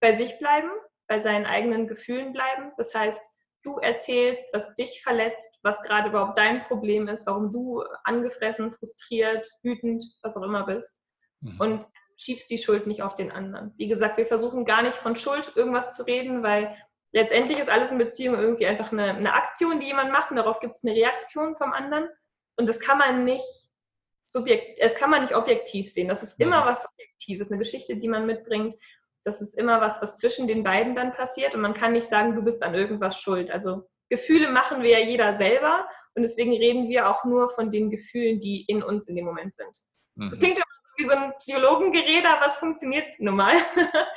bei 0.00 0.12
sich 0.12 0.38
bleiben, 0.38 0.70
bei 1.06 1.18
seinen 1.18 1.46
eigenen 1.46 1.86
Gefühlen 1.86 2.32
bleiben. 2.32 2.72
Das 2.76 2.94
heißt, 2.94 3.20
du 3.62 3.78
erzählst, 3.78 4.44
was 4.52 4.74
dich 4.74 5.02
verletzt, 5.02 5.58
was 5.62 5.80
gerade 5.82 6.08
überhaupt 6.08 6.36
dein 6.36 6.62
Problem 6.64 7.08
ist, 7.08 7.26
warum 7.26 7.52
du 7.52 7.82
angefressen, 8.04 8.70
frustriert, 8.72 9.48
wütend, 9.62 10.04
was 10.22 10.36
auch 10.36 10.42
immer 10.42 10.66
bist. 10.66 10.96
Mhm. 11.40 11.60
Und 11.60 11.86
schiebst 12.16 12.50
die 12.50 12.58
Schuld 12.58 12.86
nicht 12.86 13.02
auf 13.02 13.14
den 13.14 13.32
anderen. 13.32 13.72
Wie 13.76 13.88
gesagt, 13.88 14.16
wir 14.16 14.26
versuchen 14.26 14.64
gar 14.64 14.82
nicht 14.82 14.96
von 14.96 15.16
Schuld 15.16 15.52
irgendwas 15.56 15.96
zu 15.96 16.04
reden, 16.04 16.42
weil 16.42 16.76
letztendlich 17.14 17.58
ist 17.58 17.70
alles 17.70 17.90
in 17.92 17.98
Beziehung 17.98 18.34
irgendwie 18.34 18.66
einfach 18.66 18.92
eine, 18.92 19.14
eine 19.14 19.32
Aktion, 19.32 19.80
die 19.80 19.86
jemand 19.86 20.12
macht 20.12 20.30
und 20.30 20.36
darauf 20.36 20.60
gibt 20.60 20.76
es 20.76 20.84
eine 20.84 20.94
Reaktion 20.94 21.56
vom 21.56 21.72
anderen. 21.72 22.08
Und 22.56 22.68
das 22.68 22.80
kann 22.80 22.98
man 22.98 23.24
nicht 23.24 23.46
subjekt, 24.26 24.78
es 24.80 24.94
kann 24.96 25.10
man 25.10 25.22
nicht 25.22 25.34
objektiv 25.34 25.90
sehen. 25.90 26.08
Das 26.08 26.22
ist 26.22 26.40
immer 26.40 26.66
was 26.66 26.82
Subjektives, 26.82 27.50
eine 27.50 27.58
Geschichte, 27.58 27.96
die 27.96 28.08
man 28.08 28.26
mitbringt. 28.26 28.74
Das 29.24 29.40
ist 29.40 29.54
immer 29.54 29.80
was, 29.80 30.02
was 30.02 30.18
zwischen 30.18 30.46
den 30.46 30.64
beiden 30.64 30.94
dann 30.94 31.12
passiert. 31.12 31.54
Und 31.54 31.62
man 31.62 31.72
kann 31.72 31.92
nicht 31.92 32.08
sagen, 32.08 32.34
du 32.34 32.42
bist 32.42 32.62
an 32.62 32.74
irgendwas 32.74 33.18
schuld. 33.18 33.50
Also 33.50 33.88
Gefühle 34.10 34.50
machen 34.50 34.82
wir 34.82 34.90
ja 34.90 35.06
jeder 35.06 35.36
selber. 35.36 35.88
Und 36.14 36.22
deswegen 36.22 36.52
reden 36.52 36.88
wir 36.88 37.08
auch 37.08 37.24
nur 37.24 37.48
von 37.48 37.70
den 37.70 37.90
Gefühlen, 37.90 38.40
die 38.40 38.64
in 38.66 38.82
uns 38.82 39.08
in 39.08 39.16
dem 39.16 39.24
Moment 39.24 39.54
sind. 39.54 39.76
Das 40.16 40.32
mhm. 40.32 40.38
klingt 40.38 40.58
immer 40.58 40.66
wie 40.96 41.04
so 41.04 41.10
ein 41.10 41.32
Psychologengerede, 41.38 42.28
aber 42.28 42.46
es 42.46 42.56
funktioniert 42.56 43.06
nun 43.18 43.36
mal. 43.36 43.54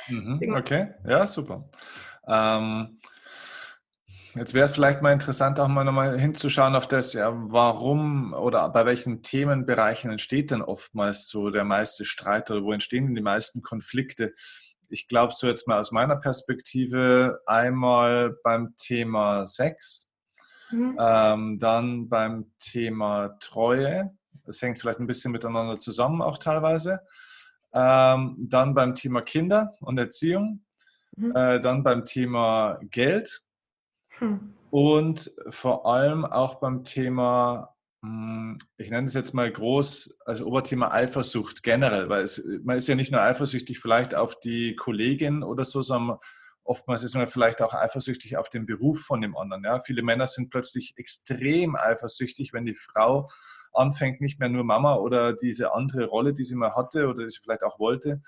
Mhm. 0.08 0.54
Okay, 0.58 0.94
ja, 1.06 1.26
super. 1.26 1.68
Ähm, 2.28 2.98
jetzt 4.34 4.54
wäre 4.54 4.68
vielleicht 4.68 5.02
mal 5.02 5.12
interessant, 5.12 5.58
auch 5.58 5.68
mal 5.68 5.84
nochmal 5.84 6.18
hinzuschauen 6.18 6.76
auf 6.76 6.86
das, 6.86 7.14
ja, 7.14 7.32
warum 7.32 8.34
oder 8.34 8.68
bei 8.68 8.84
welchen 8.84 9.22
Themenbereichen 9.22 10.10
entsteht 10.10 10.50
denn 10.50 10.62
oftmals 10.62 11.28
so 11.28 11.50
der 11.50 11.64
meiste 11.64 12.04
Streit 12.04 12.50
oder 12.50 12.62
wo 12.62 12.72
entstehen 12.72 13.06
denn 13.06 13.14
die 13.14 13.22
meisten 13.22 13.62
Konflikte? 13.62 14.34
Ich 14.90 15.08
glaube, 15.08 15.32
so 15.34 15.46
jetzt 15.46 15.66
mal 15.66 15.80
aus 15.80 15.92
meiner 15.92 16.16
Perspektive 16.16 17.40
einmal 17.46 18.36
beim 18.42 18.74
Thema 18.78 19.46
Sex, 19.46 20.08
mhm. 20.70 20.96
ähm, 21.00 21.58
dann 21.58 22.08
beim 22.08 22.52
Thema 22.58 23.36
Treue. 23.40 24.12
Das 24.44 24.62
hängt 24.62 24.78
vielleicht 24.78 25.00
ein 25.00 25.06
bisschen 25.06 25.32
miteinander 25.32 25.76
zusammen, 25.76 26.22
auch 26.22 26.38
teilweise. 26.38 27.00
Ähm, 27.74 28.36
dann 28.48 28.74
beim 28.74 28.94
Thema 28.94 29.20
Kinder 29.20 29.74
und 29.80 29.98
Erziehung 29.98 30.64
Mhm. 31.18 31.32
Äh, 31.34 31.60
dann 31.60 31.82
beim 31.82 32.04
Thema 32.04 32.78
Geld 32.90 33.42
hm. 34.18 34.54
und 34.70 35.30
vor 35.50 35.86
allem 35.86 36.24
auch 36.24 36.56
beim 36.56 36.84
Thema, 36.84 37.74
hm, 38.02 38.58
ich 38.76 38.90
nenne 38.90 39.08
es 39.08 39.14
jetzt 39.14 39.34
mal 39.34 39.50
groß, 39.50 40.20
also 40.24 40.46
Oberthema 40.46 40.92
Eifersucht 40.92 41.62
generell, 41.64 42.08
weil 42.08 42.22
es, 42.22 42.42
man 42.62 42.78
ist 42.78 42.86
ja 42.86 42.94
nicht 42.94 43.10
nur 43.10 43.20
eifersüchtig 43.20 43.80
vielleicht 43.80 44.14
auf 44.14 44.38
die 44.38 44.76
Kollegin 44.76 45.42
oder 45.42 45.64
so, 45.64 45.82
sondern 45.82 46.18
oftmals 46.62 47.02
ist 47.02 47.16
man 47.16 47.26
vielleicht 47.26 47.62
auch 47.62 47.74
eifersüchtig 47.74 48.36
auf 48.36 48.48
den 48.48 48.66
Beruf 48.66 49.00
von 49.00 49.20
dem 49.20 49.36
anderen. 49.36 49.64
Ja? 49.64 49.80
Viele 49.80 50.02
Männer 50.02 50.26
sind 50.26 50.50
plötzlich 50.50 50.94
extrem 50.96 51.74
eifersüchtig, 51.74 52.52
wenn 52.52 52.66
die 52.66 52.76
Frau 52.76 53.28
anfängt, 53.72 54.20
nicht 54.20 54.38
mehr 54.38 54.48
nur 54.48 54.64
Mama 54.64 54.96
oder 54.96 55.32
diese 55.32 55.74
andere 55.74 56.06
Rolle, 56.06 56.34
die 56.34 56.44
sie 56.44 56.54
mal 56.54 56.76
hatte 56.76 57.08
oder 57.08 57.24
die 57.24 57.30
sie 57.30 57.40
vielleicht 57.42 57.64
auch 57.64 57.78
wollte, 57.78 58.22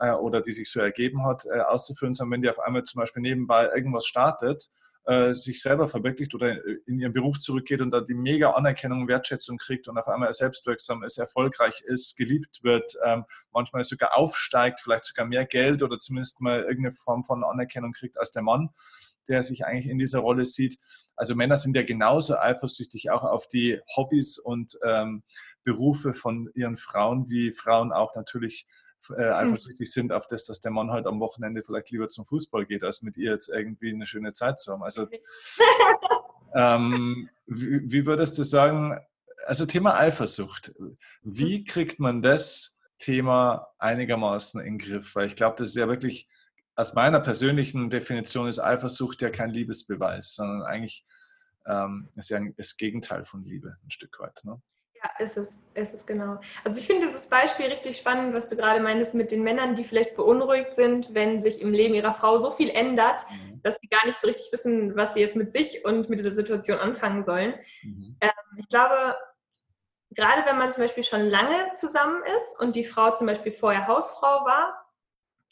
äh, 0.00 0.12
oder 0.12 0.40
die 0.40 0.52
sich 0.52 0.70
so 0.70 0.80
ergeben 0.80 1.24
hat, 1.24 1.44
äh, 1.46 1.60
auszuführen, 1.60 2.14
sondern 2.14 2.32
wenn 2.32 2.42
die 2.42 2.50
auf 2.50 2.58
einmal 2.58 2.82
zum 2.82 3.00
Beispiel 3.00 3.22
nebenbei 3.22 3.68
irgendwas 3.74 4.06
startet, 4.06 4.68
äh, 5.04 5.32
sich 5.34 5.62
selber 5.62 5.88
verwirklicht 5.88 6.34
oder 6.34 6.56
in 6.86 6.98
ihren 6.98 7.12
Beruf 7.12 7.38
zurückgeht 7.38 7.80
und 7.80 7.90
da 7.90 8.00
die 8.00 8.14
mega 8.14 8.50
Anerkennung, 8.50 9.08
Wertschätzung 9.08 9.56
kriegt 9.56 9.88
und 9.88 9.98
auf 9.98 10.08
einmal 10.08 10.32
selbstwirksam 10.34 11.02
ist, 11.02 11.18
erfolgreich 11.18 11.82
ist, 11.86 12.16
geliebt 12.16 12.60
wird, 12.62 12.92
ähm, 13.04 13.24
manchmal 13.50 13.82
sogar 13.84 14.16
aufsteigt, 14.16 14.80
vielleicht 14.80 15.06
sogar 15.06 15.26
mehr 15.26 15.46
Geld 15.46 15.82
oder 15.82 15.98
zumindest 15.98 16.40
mal 16.40 16.60
irgendeine 16.60 16.92
Form 16.92 17.24
von 17.24 17.44
Anerkennung 17.44 17.92
kriegt 17.92 18.18
als 18.18 18.30
der 18.30 18.42
Mann, 18.42 18.70
der 19.26 19.42
sich 19.42 19.64
eigentlich 19.64 19.88
in 19.88 19.98
dieser 19.98 20.20
Rolle 20.20 20.44
sieht. 20.44 20.78
Also 21.16 21.34
Männer 21.34 21.56
sind 21.56 21.76
ja 21.76 21.82
genauso 21.82 22.36
eifersüchtig 22.36 23.10
auch 23.10 23.24
auf 23.24 23.48
die 23.48 23.80
Hobbys 23.96 24.38
und 24.38 24.78
ähm, 24.84 25.22
Berufe 25.64 26.12
von 26.12 26.50
ihren 26.54 26.76
Frauen, 26.76 27.28
wie 27.28 27.52
Frauen 27.52 27.92
auch 27.92 28.14
natürlich 28.14 28.66
äh, 29.16 29.22
eifersüchtig 29.22 29.90
sind 29.90 30.12
auf 30.12 30.26
das, 30.26 30.46
dass 30.46 30.60
der 30.60 30.70
Mann 30.70 30.90
halt 30.90 31.06
am 31.06 31.20
Wochenende 31.20 31.62
vielleicht 31.62 31.90
lieber 31.90 32.08
zum 32.08 32.26
Fußball 32.26 32.66
geht, 32.66 32.84
als 32.84 33.02
mit 33.02 33.16
ihr 33.16 33.32
jetzt 33.32 33.48
irgendwie 33.48 33.92
eine 33.92 34.06
schöne 34.06 34.32
Zeit 34.32 34.60
zu 34.60 34.72
haben. 34.72 34.82
Also 34.82 35.08
ähm, 36.54 37.28
wie, 37.46 37.80
wie 37.90 38.06
würdest 38.06 38.38
du 38.38 38.42
sagen, 38.42 38.98
also 39.46 39.66
Thema 39.66 39.98
Eifersucht, 39.98 40.74
wie 41.22 41.58
hm. 41.58 41.64
kriegt 41.64 41.98
man 41.98 42.22
das 42.22 42.78
Thema 42.98 43.68
einigermaßen 43.78 44.60
in 44.60 44.78
den 44.78 44.86
Griff? 44.86 45.14
Weil 45.14 45.26
ich 45.26 45.36
glaube, 45.36 45.56
das 45.58 45.70
ist 45.70 45.76
ja 45.76 45.88
wirklich, 45.88 46.28
aus 46.76 46.94
meiner 46.94 47.20
persönlichen 47.20 47.90
Definition 47.90 48.48
ist 48.48 48.58
Eifersucht 48.58 49.22
ja 49.22 49.30
kein 49.30 49.50
Liebesbeweis, 49.50 50.34
sondern 50.34 50.62
eigentlich 50.62 51.04
ähm, 51.66 52.08
ist 52.14 52.30
ja 52.30 52.40
das 52.56 52.76
Gegenteil 52.76 53.24
von 53.24 53.44
Liebe 53.44 53.76
ein 53.84 53.90
Stück 53.90 54.18
weit. 54.20 54.40
Ne? 54.44 54.60
Ja, 55.02 55.10
ist 55.18 55.38
es, 55.38 55.62
ist 55.74 55.94
es 55.94 56.06
genau. 56.06 56.38
Also 56.62 56.78
ich 56.78 56.86
finde 56.86 57.06
dieses 57.06 57.26
Beispiel 57.26 57.66
richtig 57.66 57.96
spannend, 57.96 58.34
was 58.34 58.48
du 58.48 58.56
gerade 58.56 58.80
meinst 58.80 59.14
mit 59.14 59.30
den 59.30 59.42
Männern, 59.42 59.74
die 59.74 59.84
vielleicht 59.84 60.14
beunruhigt 60.14 60.74
sind, 60.74 61.14
wenn 61.14 61.40
sich 61.40 61.62
im 61.62 61.72
Leben 61.72 61.94
ihrer 61.94 62.12
Frau 62.12 62.36
so 62.36 62.50
viel 62.50 62.68
ändert, 62.68 63.22
mhm. 63.30 63.62
dass 63.62 63.78
sie 63.80 63.88
gar 63.88 64.04
nicht 64.04 64.18
so 64.18 64.26
richtig 64.26 64.52
wissen, 64.52 64.94
was 64.96 65.14
sie 65.14 65.20
jetzt 65.20 65.36
mit 65.36 65.52
sich 65.52 65.84
und 65.86 66.10
mit 66.10 66.18
dieser 66.18 66.34
Situation 66.34 66.78
anfangen 66.78 67.24
sollen. 67.24 67.54
Mhm. 67.82 68.16
Ähm, 68.20 68.30
ich 68.58 68.68
glaube, 68.68 69.16
gerade 70.10 70.44
wenn 70.46 70.58
man 70.58 70.70
zum 70.70 70.84
Beispiel 70.84 71.04
schon 71.04 71.22
lange 71.22 71.72
zusammen 71.74 72.22
ist 72.36 72.60
und 72.60 72.76
die 72.76 72.84
Frau 72.84 73.14
zum 73.14 73.26
Beispiel 73.26 73.52
vorher 73.52 73.86
Hausfrau 73.86 74.44
war, 74.44 74.86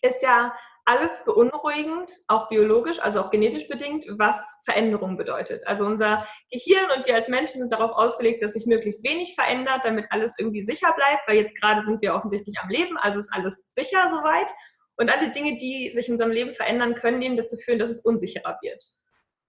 ist 0.02 0.22
ja 0.22 0.52
alles 0.88 1.22
beunruhigend, 1.27 2.11
auch 2.29 2.48
biologisch, 2.48 2.98
also 2.98 3.20
auch 3.20 3.31
genetisch 3.31 3.68
bedingt, 3.68 4.07
was 4.09 4.62
Veränderung 4.64 5.18
bedeutet. 5.18 5.66
Also 5.66 5.85
unser 5.85 6.27
Gehirn 6.51 6.90
und 6.96 7.07
wir 7.07 7.14
als 7.14 7.29
Menschen 7.29 7.61
sind 7.61 7.72
darauf 7.72 7.90
ausgelegt, 7.90 8.42
dass 8.42 8.55
sich 8.55 8.64
möglichst 8.64 9.05
wenig 9.07 9.35
verändert, 9.35 9.85
damit 9.85 10.07
alles 10.09 10.38
irgendwie 10.38 10.64
sicher 10.64 10.90
bleibt, 10.94 11.29
weil 11.29 11.37
jetzt 11.37 11.61
gerade 11.61 11.83
sind 11.83 12.01
wir 12.01 12.14
offensichtlich 12.14 12.59
am 12.62 12.70
Leben, 12.70 12.96
also 12.96 13.18
ist 13.18 13.35
alles 13.35 13.62
sicher 13.68 14.09
soweit. 14.09 14.51
Und 14.96 15.11
alle 15.14 15.31
Dinge, 15.31 15.59
die 15.59 15.92
sich 15.94 16.09
in 16.09 16.14
unserem 16.14 16.33
Leben 16.33 16.55
verändern 16.55 16.94
können, 16.94 17.20
eben 17.20 17.37
dazu 17.37 17.57
führen, 17.59 17.79
dass 17.79 17.90
es 17.90 18.05
unsicherer 18.07 18.59
wird. 18.62 18.83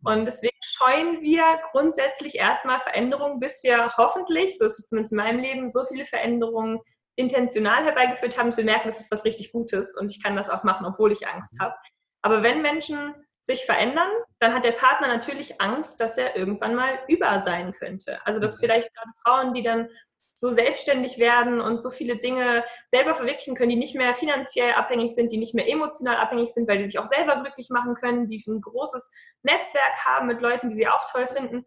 Und 0.03 0.25
deswegen 0.25 0.57
scheuen 0.61 1.21
wir 1.21 1.43
grundsätzlich 1.71 2.35
erstmal 2.35 2.81
Veränderungen, 2.81 3.39
bis 3.39 3.63
wir 3.63 3.95
hoffentlich, 3.95 4.57
so 4.57 4.65
ist 4.65 4.77
es 4.77 4.87
zumindest 4.87 5.13
in 5.13 5.17
meinem 5.17 5.39
Leben, 5.39 5.71
so 5.71 5.85
viele 5.85 6.03
Veränderungen 6.03 6.81
intentional 7.19 7.83
herbeigeführt 7.83 8.37
haben, 8.37 8.51
zu 8.51 8.63
merken, 8.63 8.87
das 8.87 9.01
ist 9.01 9.11
was 9.11 9.25
richtig 9.25 9.51
Gutes 9.51 9.95
und 9.95 10.09
ich 10.09 10.23
kann 10.23 10.35
das 10.35 10.49
auch 10.49 10.63
machen, 10.63 10.85
obwohl 10.85 11.11
ich 11.11 11.27
Angst 11.27 11.59
habe. 11.59 11.75
Aber 12.21 12.43
wenn 12.43 12.61
Menschen 12.61 13.13
sich 13.41 13.65
verändern, 13.65 14.09
dann 14.39 14.53
hat 14.53 14.63
der 14.63 14.71
Partner 14.71 15.07
natürlich 15.07 15.59
Angst, 15.59 15.99
dass 15.99 16.17
er 16.17 16.35
irgendwann 16.35 16.75
mal 16.75 16.99
über 17.07 17.43
sein 17.43 17.73
könnte. 17.73 18.25
Also 18.25 18.39
dass 18.39 18.57
mhm. 18.57 18.61
vielleicht 18.61 18.95
gerade 18.95 19.11
Frauen, 19.23 19.53
die 19.53 19.63
dann 19.63 19.89
so 20.33 20.51
selbstständig 20.51 21.17
werden 21.17 21.59
und 21.59 21.81
so 21.81 21.89
viele 21.89 22.15
Dinge 22.15 22.63
selber 22.85 23.13
verwirklichen 23.13 23.55
können, 23.55 23.71
die 23.71 23.75
nicht 23.75 23.95
mehr 23.95 24.15
finanziell 24.15 24.73
abhängig 24.73 25.13
sind, 25.13 25.33
die 25.33 25.37
nicht 25.37 25.53
mehr 25.53 25.69
emotional 25.69 26.15
abhängig 26.15 26.53
sind, 26.53 26.69
weil 26.69 26.77
die 26.77 26.85
sich 26.85 26.99
auch 26.99 27.05
selber 27.05 27.41
glücklich 27.41 27.69
machen 27.69 27.95
können, 27.95 28.27
die 28.27 28.41
ein 28.47 28.61
großes 28.61 29.11
Netzwerk 29.43 30.05
haben 30.05 30.27
mit 30.27 30.39
Leuten, 30.39 30.69
die 30.69 30.75
sie 30.75 30.87
auch 30.87 31.11
toll 31.11 31.27
finden, 31.27 31.65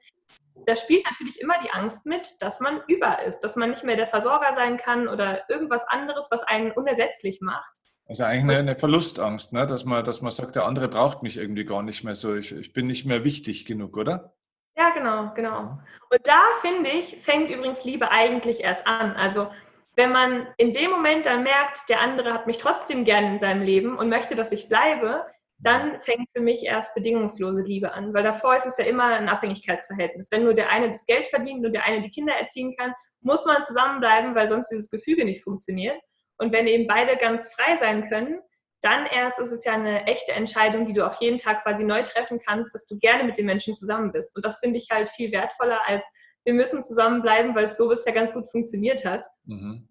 da 0.66 0.76
spielt 0.76 1.04
natürlich 1.04 1.40
immer 1.40 1.54
die 1.64 1.70
Angst 1.70 2.06
mit, 2.06 2.40
dass 2.40 2.60
man 2.60 2.82
über 2.88 3.22
ist, 3.22 3.40
dass 3.40 3.56
man 3.56 3.70
nicht 3.70 3.84
mehr 3.84 3.96
der 3.96 4.06
Versorger 4.06 4.54
sein 4.54 4.76
kann 4.76 5.08
oder 5.08 5.48
irgendwas 5.48 5.84
anderes, 5.88 6.28
was 6.30 6.42
einen 6.44 6.72
unersetzlich 6.72 7.40
macht. 7.40 7.72
Also 8.06 8.24
eigentlich 8.24 8.42
eine, 8.42 8.58
eine 8.58 8.76
Verlustangst, 8.76 9.52
ne? 9.52 9.66
dass, 9.66 9.84
man, 9.84 10.04
dass 10.04 10.22
man 10.22 10.32
sagt, 10.32 10.56
der 10.56 10.64
andere 10.66 10.88
braucht 10.88 11.22
mich 11.22 11.36
irgendwie 11.36 11.64
gar 11.64 11.82
nicht 11.82 12.04
mehr 12.04 12.14
so, 12.14 12.34
ich, 12.34 12.52
ich 12.52 12.72
bin 12.72 12.86
nicht 12.86 13.06
mehr 13.06 13.24
wichtig 13.24 13.64
genug, 13.64 13.96
oder? 13.96 14.34
Ja, 14.76 14.90
genau, 14.90 15.32
genau. 15.34 15.78
Und 16.10 16.20
da 16.24 16.40
finde 16.60 16.90
ich, 16.90 17.18
fängt 17.20 17.50
übrigens 17.50 17.84
Liebe 17.84 18.10
eigentlich 18.10 18.60
erst 18.60 18.86
an. 18.86 19.14
Also 19.16 19.48
wenn 19.96 20.12
man 20.12 20.46
in 20.56 20.72
dem 20.72 20.90
Moment 20.90 21.26
dann 21.26 21.42
merkt, 21.42 21.88
der 21.88 22.00
andere 22.00 22.32
hat 22.32 22.46
mich 22.46 22.58
trotzdem 22.58 23.04
gern 23.04 23.24
in 23.24 23.38
seinem 23.38 23.62
Leben 23.62 23.98
und 23.98 24.08
möchte, 24.08 24.34
dass 24.34 24.52
ich 24.52 24.68
bleibe, 24.68 25.26
dann 25.62 26.00
fängt 26.00 26.28
für 26.34 26.42
mich 26.42 26.64
erst 26.64 26.94
bedingungslose 26.94 27.62
Liebe 27.62 27.92
an, 27.92 28.12
weil 28.12 28.24
davor 28.24 28.56
ist 28.56 28.66
es 28.66 28.78
ja 28.78 28.84
immer 28.84 29.04
ein 29.04 29.28
Abhängigkeitsverhältnis. 29.28 30.30
Wenn 30.32 30.42
nur 30.42 30.54
der 30.54 30.70
eine 30.70 30.88
das 30.88 31.06
Geld 31.06 31.28
verdient 31.28 31.64
und 31.64 31.72
der 31.72 31.84
eine 31.84 32.00
die 32.00 32.10
Kinder 32.10 32.34
erziehen 32.34 32.74
kann, 32.76 32.92
muss 33.20 33.44
man 33.46 33.62
zusammenbleiben, 33.62 34.34
weil 34.34 34.48
sonst 34.48 34.70
dieses 34.70 34.90
Gefüge 34.90 35.24
nicht 35.24 35.44
funktioniert. 35.44 35.96
Und 36.38 36.52
wenn 36.52 36.66
eben 36.66 36.88
beide 36.88 37.16
ganz 37.16 37.52
frei 37.52 37.76
sein 37.76 38.08
können, 38.08 38.40
dann 38.80 39.06
erst 39.06 39.38
ist 39.38 39.52
es 39.52 39.64
ja 39.64 39.74
eine 39.74 40.06
echte 40.06 40.32
Entscheidung, 40.32 40.84
die 40.86 40.92
du 40.92 41.06
auch 41.06 41.20
jeden 41.20 41.38
Tag 41.38 41.62
quasi 41.62 41.84
neu 41.84 42.02
treffen 42.02 42.40
kannst, 42.44 42.74
dass 42.74 42.86
du 42.88 42.98
gerne 42.98 43.22
mit 43.22 43.38
den 43.38 43.46
Menschen 43.46 43.76
zusammen 43.76 44.10
bist. 44.10 44.34
Und 44.34 44.44
das 44.44 44.58
finde 44.58 44.78
ich 44.78 44.88
halt 44.90 45.08
viel 45.08 45.30
wertvoller 45.30 45.80
als 45.86 46.04
wir 46.44 46.54
müssen 46.54 46.82
zusammenbleiben, 46.82 47.54
weil 47.54 47.66
es 47.66 47.76
so 47.76 47.88
bisher 47.88 48.12
ganz 48.12 48.34
gut 48.34 48.50
funktioniert 48.50 49.04
hat. 49.04 49.24
Mhm 49.44 49.86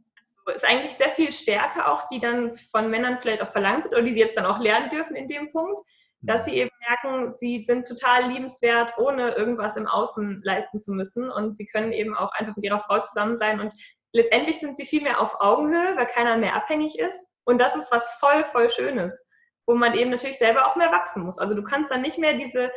ist 0.53 0.65
eigentlich 0.65 0.93
sehr 0.93 1.09
viel 1.09 1.31
Stärke 1.31 1.87
auch, 1.87 2.07
die 2.09 2.19
dann 2.19 2.53
von 2.71 2.89
Männern 2.89 3.17
vielleicht 3.17 3.41
auch 3.41 3.51
verlangt 3.51 3.83
wird 3.83 3.93
oder 3.93 4.03
die 4.03 4.13
sie 4.13 4.19
jetzt 4.19 4.37
dann 4.37 4.45
auch 4.45 4.59
lernen 4.59 4.89
dürfen 4.89 5.15
in 5.15 5.27
dem 5.27 5.51
Punkt, 5.51 5.79
dass 6.21 6.45
sie 6.45 6.53
eben 6.53 6.71
merken, 6.87 7.33
sie 7.35 7.63
sind 7.63 7.87
total 7.87 8.29
liebenswert, 8.29 8.97
ohne 8.97 9.31
irgendwas 9.31 9.75
im 9.75 9.87
Außen 9.87 10.41
leisten 10.43 10.79
zu 10.79 10.93
müssen. 10.93 11.31
Und 11.31 11.57
sie 11.57 11.65
können 11.65 11.91
eben 11.91 12.15
auch 12.15 12.31
einfach 12.33 12.55
mit 12.55 12.65
ihrer 12.65 12.79
Frau 12.79 12.99
zusammen 12.99 13.35
sein. 13.35 13.59
Und 13.59 13.73
letztendlich 14.13 14.59
sind 14.59 14.77
sie 14.77 14.85
viel 14.85 15.01
mehr 15.01 15.19
auf 15.19 15.39
Augenhöhe, 15.39 15.95
weil 15.97 16.05
keiner 16.05 16.37
mehr 16.37 16.55
abhängig 16.55 16.97
ist. 16.99 17.25
Und 17.43 17.59
das 17.59 17.75
ist 17.75 17.91
was 17.91 18.13
voll, 18.13 18.43
voll 18.45 18.69
Schönes, 18.69 19.25
wo 19.65 19.73
man 19.73 19.95
eben 19.95 20.11
natürlich 20.11 20.37
selber 20.37 20.67
auch 20.67 20.75
mehr 20.75 20.91
wachsen 20.91 21.23
muss. 21.23 21.39
Also 21.39 21.55
du 21.55 21.63
kannst 21.63 21.89
dann 21.89 22.03
nicht 22.03 22.19
mehr 22.19 22.33
diese 22.33 22.71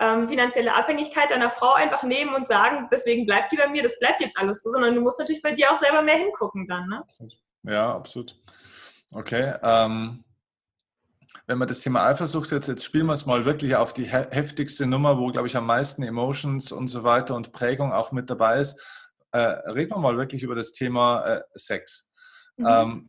ähm, 0.00 0.28
finanzielle 0.28 0.74
Abhängigkeit 0.74 1.30
deiner 1.30 1.50
Frau 1.50 1.72
einfach 1.72 2.02
nehmen 2.02 2.34
und 2.34 2.46
sagen, 2.46 2.88
deswegen 2.92 3.26
bleibt 3.26 3.52
die 3.52 3.56
bei 3.56 3.68
mir, 3.68 3.82
das 3.82 3.98
bleibt 3.98 4.20
jetzt 4.20 4.38
alles 4.38 4.62
so, 4.62 4.70
sondern 4.70 4.94
du 4.94 5.00
musst 5.00 5.18
natürlich 5.18 5.42
bei 5.42 5.52
dir 5.52 5.72
auch 5.72 5.78
selber 5.78 6.02
mehr 6.02 6.16
hingucken 6.16 6.66
dann. 6.68 6.88
Ne? 6.88 7.04
Ja, 7.64 7.94
absolut. 7.94 8.36
Okay. 9.14 9.54
Ähm, 9.62 10.24
wenn 11.46 11.58
man 11.58 11.66
das 11.66 11.80
Thema 11.80 12.04
Eifersucht 12.04 12.50
jetzt, 12.52 12.68
jetzt 12.68 12.84
spielen 12.84 13.06
wir 13.06 13.14
es 13.14 13.26
mal 13.26 13.46
wirklich 13.46 13.74
auf 13.74 13.94
die 13.94 14.04
heftigste 14.04 14.86
Nummer, 14.86 15.18
wo, 15.18 15.28
glaube 15.28 15.48
ich, 15.48 15.56
am 15.56 15.66
meisten 15.66 16.02
Emotions 16.02 16.72
und 16.72 16.88
so 16.88 17.04
weiter 17.04 17.34
und 17.34 17.52
Prägung 17.52 17.92
auch 17.92 18.12
mit 18.12 18.28
dabei 18.28 18.60
ist. 18.60 18.78
Äh, 19.32 19.38
reden 19.38 19.92
wir 19.92 19.98
mal 19.98 20.18
wirklich 20.18 20.42
über 20.42 20.54
das 20.54 20.72
Thema 20.72 21.24
äh, 21.24 21.40
Sex. 21.54 22.06
Mhm. 22.56 22.66
Ähm, 22.68 23.08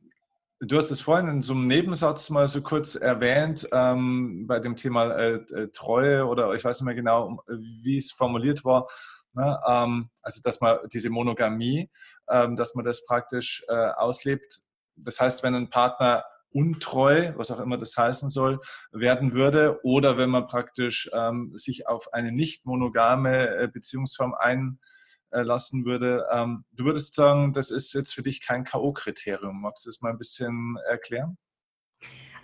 Du 0.61 0.75
hast 0.75 0.91
es 0.91 0.99
vorhin 0.99 1.29
in 1.29 1.41
so 1.41 1.53
einem 1.53 1.67
Nebensatz 1.67 2.29
mal 2.29 2.49
so 2.49 2.61
kurz 2.61 2.95
erwähnt, 2.95 3.65
ähm, 3.71 4.45
bei 4.45 4.59
dem 4.59 4.75
Thema 4.75 5.11
äh, 5.11 5.35
äh, 5.35 5.69
Treue 5.71 6.27
oder 6.27 6.53
ich 6.53 6.65
weiß 6.65 6.81
nicht 6.81 6.85
mehr 6.85 6.95
genau, 6.95 7.41
wie 7.47 7.95
es 7.95 8.11
formuliert 8.11 8.65
war. 8.65 8.87
Ne? 9.33 9.57
Ähm, 9.65 10.09
also, 10.21 10.41
dass 10.43 10.59
man 10.59 10.79
diese 10.91 11.09
Monogamie, 11.09 11.89
ähm, 12.29 12.57
dass 12.57 12.75
man 12.75 12.83
das 12.83 13.05
praktisch 13.05 13.63
äh, 13.69 13.73
auslebt. 13.73 14.59
Das 14.97 15.21
heißt, 15.21 15.43
wenn 15.43 15.55
ein 15.55 15.69
Partner 15.69 16.25
untreu, 16.51 17.31
was 17.37 17.51
auch 17.51 17.61
immer 17.61 17.77
das 17.77 17.95
heißen 17.95 18.29
soll, 18.29 18.59
werden 18.91 19.31
würde 19.31 19.79
oder 19.83 20.17
wenn 20.17 20.29
man 20.29 20.47
praktisch 20.47 21.09
ähm, 21.13 21.53
sich 21.55 21.87
auf 21.87 22.11
eine 22.11 22.33
nicht 22.33 22.65
monogame 22.65 23.47
äh, 23.55 23.69
Beziehungsform 23.71 24.33
ein 24.37 24.79
äh, 24.81 24.98
lassen 25.31 25.85
würde. 25.85 26.27
Ähm, 26.31 26.65
du 26.71 26.85
würdest 26.85 27.15
sagen, 27.15 27.53
das 27.53 27.71
ist 27.71 27.93
jetzt 27.93 28.13
für 28.13 28.21
dich 28.21 28.45
kein 28.45 28.63
K.O.-Kriterium. 28.63 29.53
Magst 29.53 29.85
du 29.85 29.89
das 29.89 30.01
mal 30.01 30.11
ein 30.11 30.17
bisschen 30.17 30.77
erklären? 30.87 31.37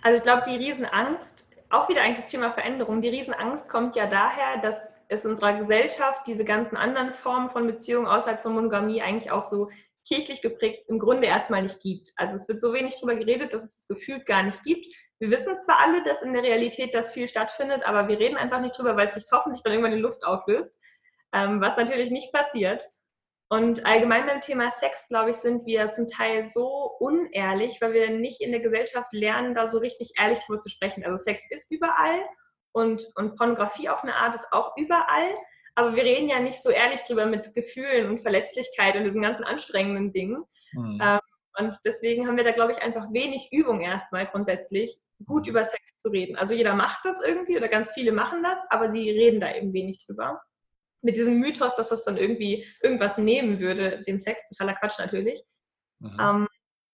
Also 0.02 0.18
ich 0.18 0.22
glaube, 0.22 0.42
die 0.46 0.56
Riesenangst, 0.56 1.46
auch 1.70 1.88
wieder 1.88 2.02
eigentlich 2.02 2.18
das 2.18 2.28
Thema 2.28 2.52
Veränderung, 2.52 3.00
die 3.00 3.08
Riesenangst 3.08 3.68
kommt 3.68 3.96
ja 3.96 4.06
daher, 4.06 4.60
dass 4.60 5.00
es 5.08 5.24
in 5.24 5.30
unserer 5.30 5.54
Gesellschaft 5.54 6.22
diese 6.26 6.44
ganzen 6.44 6.76
anderen 6.76 7.12
Formen 7.12 7.50
von 7.50 7.66
Beziehungen 7.66 8.06
außerhalb 8.06 8.40
von 8.40 8.54
Monogamie 8.54 9.02
eigentlich 9.02 9.32
auch 9.32 9.44
so 9.44 9.70
kirchlich 10.06 10.40
geprägt 10.40 10.84
im 10.88 11.00
Grunde 11.00 11.26
erstmal 11.26 11.62
nicht 11.62 11.80
gibt. 11.80 12.12
Also 12.16 12.36
es 12.36 12.48
wird 12.48 12.60
so 12.60 12.72
wenig 12.72 12.94
darüber 12.94 13.16
geredet, 13.16 13.52
dass 13.52 13.64
es 13.64 13.86
das 13.86 13.96
Gefühl 13.96 14.20
gar 14.20 14.44
nicht 14.44 14.62
gibt. 14.62 14.86
Wir 15.18 15.30
wissen 15.30 15.58
zwar 15.58 15.80
alle, 15.80 16.02
dass 16.04 16.22
in 16.22 16.32
der 16.32 16.42
Realität 16.42 16.94
das 16.94 17.10
viel 17.10 17.26
stattfindet, 17.26 17.82
aber 17.84 18.06
wir 18.06 18.18
reden 18.18 18.36
einfach 18.36 18.60
nicht 18.60 18.78
drüber, 18.78 18.96
weil 18.96 19.08
es 19.08 19.14
sich 19.14 19.26
hoffentlich 19.32 19.62
dann 19.62 19.72
irgendwann 19.72 19.94
in 19.94 20.00
Luft 20.00 20.24
auflöst 20.24 20.78
ähm, 21.36 21.60
was 21.60 21.76
natürlich 21.76 22.10
nicht 22.10 22.32
passiert. 22.32 22.82
Und 23.48 23.86
allgemein 23.86 24.26
beim 24.26 24.40
Thema 24.40 24.72
Sex, 24.72 25.06
glaube 25.08 25.30
ich, 25.30 25.36
sind 25.36 25.66
wir 25.66 25.92
zum 25.92 26.08
Teil 26.08 26.42
so 26.42 26.96
unehrlich, 26.98 27.80
weil 27.80 27.92
wir 27.92 28.10
nicht 28.10 28.40
in 28.40 28.50
der 28.50 28.60
Gesellschaft 28.60 29.12
lernen, 29.12 29.54
da 29.54 29.68
so 29.68 29.78
richtig 29.78 30.14
ehrlich 30.18 30.40
drüber 30.40 30.58
zu 30.58 30.68
sprechen. 30.68 31.04
Also 31.04 31.16
Sex 31.16 31.44
ist 31.50 31.70
überall 31.70 32.20
und, 32.72 33.06
und 33.14 33.36
Pornografie 33.36 33.88
auf 33.88 34.02
eine 34.02 34.16
Art 34.16 34.34
ist 34.34 34.48
auch 34.50 34.76
überall, 34.76 35.30
aber 35.76 35.94
wir 35.94 36.02
reden 36.02 36.28
ja 36.28 36.40
nicht 36.40 36.60
so 36.60 36.70
ehrlich 36.70 37.02
drüber 37.02 37.26
mit 37.26 37.54
Gefühlen 37.54 38.08
und 38.10 38.18
Verletzlichkeit 38.18 38.96
und 38.96 39.04
diesen 39.04 39.22
ganzen 39.22 39.44
anstrengenden 39.44 40.12
Dingen. 40.12 40.42
Mhm. 40.72 41.00
Ähm, 41.00 41.20
und 41.58 41.76
deswegen 41.84 42.26
haben 42.26 42.36
wir 42.36 42.44
da, 42.44 42.50
glaube 42.50 42.72
ich, 42.72 42.82
einfach 42.82 43.12
wenig 43.12 43.48
Übung 43.52 43.80
erstmal 43.80 44.26
grundsätzlich, 44.26 44.98
gut 45.24 45.46
mhm. 45.46 45.50
über 45.50 45.64
Sex 45.64 45.98
zu 45.98 46.08
reden. 46.08 46.36
Also 46.36 46.52
jeder 46.52 46.74
macht 46.74 47.04
das 47.04 47.22
irgendwie 47.22 47.56
oder 47.56 47.68
ganz 47.68 47.92
viele 47.92 48.10
machen 48.10 48.42
das, 48.42 48.58
aber 48.70 48.90
sie 48.90 49.08
reden 49.08 49.40
da 49.40 49.54
eben 49.54 49.72
wenig 49.72 50.04
drüber. 50.04 50.42
Mit 51.06 51.16
diesem 51.16 51.38
Mythos, 51.38 51.76
dass 51.76 51.90
das 51.90 52.04
dann 52.04 52.16
irgendwie 52.16 52.66
irgendwas 52.82 53.16
nehmen 53.16 53.60
würde, 53.60 54.02
dem 54.08 54.18
Sex, 54.18 54.48
totaler 54.48 54.74
Quatsch 54.74 54.98
natürlich. 54.98 55.40
Mhm. 56.00 56.16
Ähm, 56.20 56.48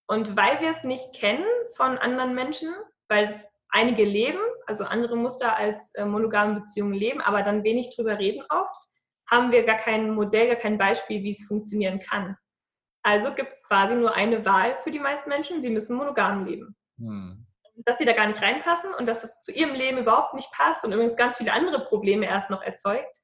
und 0.06 0.36
weil 0.36 0.60
wir 0.60 0.70
es 0.70 0.84
nicht 0.84 1.14
kennen 1.14 1.46
von 1.74 1.96
anderen 1.96 2.34
Menschen, 2.34 2.74
weil 3.08 3.24
es 3.24 3.48
einige 3.70 4.04
leben, 4.04 4.38
also 4.66 4.84
andere 4.84 5.16
Muster 5.16 5.56
als 5.56 5.94
äh, 5.94 6.04
monogame 6.04 6.60
Beziehungen 6.60 6.92
leben, 6.92 7.22
aber 7.22 7.42
dann 7.42 7.64
wenig 7.64 7.96
drüber 7.96 8.18
reden 8.18 8.44
oft, 8.50 8.76
haben 9.30 9.50
wir 9.50 9.64
gar 9.64 9.78
kein 9.78 10.10
Modell, 10.10 10.48
gar 10.48 10.56
kein 10.56 10.76
Beispiel, 10.76 11.22
wie 11.22 11.30
es 11.30 11.46
funktionieren 11.46 11.98
kann. 11.98 12.36
Also 13.02 13.32
gibt 13.34 13.52
es 13.52 13.64
quasi 13.64 13.94
nur 13.94 14.14
eine 14.14 14.44
Wahl 14.44 14.78
für 14.80 14.90
die 14.90 14.98
meisten 14.98 15.30
Menschen, 15.30 15.62
sie 15.62 15.70
müssen 15.70 15.96
monogam 15.96 16.44
leben. 16.44 16.76
Hm. 16.98 17.46
Dass 17.86 17.96
sie 17.96 18.04
da 18.04 18.12
gar 18.12 18.26
nicht 18.26 18.42
reinpassen 18.42 18.92
und 18.92 19.06
dass 19.06 19.22
das 19.22 19.40
zu 19.40 19.50
ihrem 19.50 19.74
Leben 19.74 19.96
überhaupt 19.96 20.34
nicht 20.34 20.52
passt 20.52 20.84
und 20.84 20.92
übrigens 20.92 21.16
ganz 21.16 21.38
viele 21.38 21.54
andere 21.54 21.86
Probleme 21.86 22.26
erst 22.26 22.50
noch 22.50 22.62
erzeugt, 22.62 23.21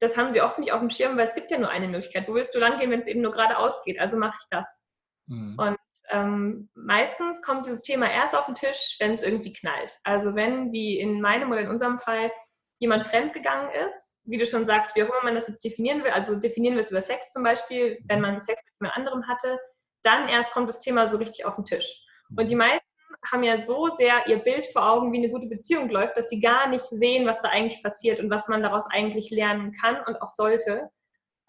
das 0.00 0.16
haben 0.16 0.30
sie 0.32 0.42
oft 0.42 0.58
nicht 0.58 0.72
auf 0.72 0.80
dem 0.80 0.90
Schirm, 0.90 1.16
weil 1.16 1.26
es 1.26 1.34
gibt 1.34 1.50
ja 1.50 1.58
nur 1.58 1.70
eine 1.70 1.88
Möglichkeit. 1.88 2.28
Wo 2.28 2.34
willst 2.34 2.54
du 2.54 2.58
lang 2.58 2.78
gehen, 2.78 2.90
wenn 2.90 3.00
es 3.00 3.08
eben 3.08 3.22
nur 3.22 3.32
geradeaus 3.32 3.82
geht? 3.84 3.98
Also 3.98 4.16
mache 4.16 4.36
ich 4.38 4.46
das. 4.50 4.80
Mhm. 5.26 5.58
Und 5.58 5.78
ähm, 6.10 6.68
meistens 6.74 7.42
kommt 7.42 7.66
dieses 7.66 7.82
Thema 7.82 8.10
erst 8.10 8.34
auf 8.34 8.46
den 8.46 8.54
Tisch, 8.54 8.96
wenn 9.00 9.12
es 9.12 9.22
irgendwie 9.22 9.52
knallt. 9.52 9.98
Also 10.04 10.34
wenn, 10.34 10.72
wie 10.72 10.98
in 10.98 11.20
meinem 11.20 11.50
oder 11.50 11.60
in 11.60 11.68
unserem 11.68 11.98
Fall, 11.98 12.30
jemand 12.78 13.06
fremdgegangen 13.06 13.70
ist, 13.70 14.14
wie 14.24 14.38
du 14.38 14.46
schon 14.46 14.66
sagst, 14.66 14.94
wie 14.94 15.02
auch 15.02 15.08
immer 15.08 15.24
man 15.24 15.34
das 15.34 15.48
jetzt 15.48 15.64
definieren 15.64 16.04
will, 16.04 16.10
also 16.10 16.38
definieren 16.38 16.74
wir 16.74 16.80
es 16.80 16.90
über 16.90 17.00
Sex 17.00 17.32
zum 17.32 17.42
Beispiel, 17.42 17.98
wenn 18.06 18.20
man 18.20 18.42
Sex 18.42 18.60
mit 18.64 18.74
jemand 18.80 18.96
anderem 18.98 19.26
hatte, 19.26 19.58
dann 20.02 20.28
erst 20.28 20.52
kommt 20.52 20.68
das 20.68 20.80
Thema 20.80 21.06
so 21.06 21.16
richtig 21.16 21.46
auf 21.46 21.56
den 21.56 21.64
Tisch. 21.64 22.02
Und 22.36 22.50
die 22.50 22.54
mhm. 22.54 22.60
meisten 22.60 22.85
haben 23.30 23.42
ja 23.42 23.62
so 23.62 23.88
sehr 23.96 24.26
ihr 24.26 24.38
Bild 24.38 24.66
vor 24.72 24.88
Augen, 24.88 25.12
wie 25.12 25.18
eine 25.18 25.30
gute 25.30 25.46
Beziehung 25.46 25.88
läuft, 25.88 26.16
dass 26.16 26.28
sie 26.28 26.40
gar 26.40 26.68
nicht 26.68 26.84
sehen, 26.84 27.26
was 27.26 27.40
da 27.40 27.48
eigentlich 27.48 27.82
passiert 27.82 28.20
und 28.20 28.30
was 28.30 28.48
man 28.48 28.62
daraus 28.62 28.84
eigentlich 28.90 29.30
lernen 29.30 29.72
kann 29.72 29.96
und 30.06 30.20
auch 30.22 30.30
sollte. 30.30 30.88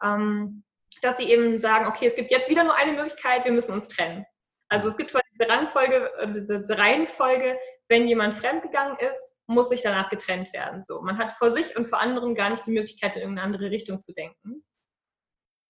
Ähm, 0.04 0.64
dass 1.02 1.18
sie 1.18 1.30
eben 1.30 1.60
sagen, 1.60 1.88
okay, 1.88 2.08
es 2.08 2.16
gibt 2.16 2.32
jetzt 2.32 2.50
wieder 2.50 2.64
nur 2.64 2.76
eine 2.76 2.94
Möglichkeit, 2.94 3.46
wir 3.46 3.52
müssen 3.52 3.74
uns 3.74 3.88
trennen. 3.88 4.26
Also 4.70 4.88
es 4.88 4.98
gibt 4.98 5.14
diese 5.34 5.50
Rangfolge, 5.50 6.12
äh, 6.18 6.34
diese 6.34 6.78
Reihenfolge, 6.78 7.58
wenn 7.88 8.08
jemand 8.08 8.36
fremdgegangen 8.36 8.98
ist, 8.98 9.36
muss 9.48 9.70
sich 9.70 9.82
danach 9.82 10.10
getrennt 10.10 10.52
werden. 10.54 10.84
So, 10.84 11.02
man 11.02 11.18
hat 11.18 11.34
vor 11.34 11.50
sich 11.50 11.76
und 11.78 11.88
vor 11.88 12.00
anderen 12.00 12.36
gar 12.36 12.50
nicht 12.50 12.66
die 12.66 12.72
Möglichkeit, 12.72 13.16
in 13.16 13.22
irgendeine 13.22 13.46
andere 13.46 13.72
Richtung 13.72 14.02
zu 14.02 14.14
denken. 14.14 14.64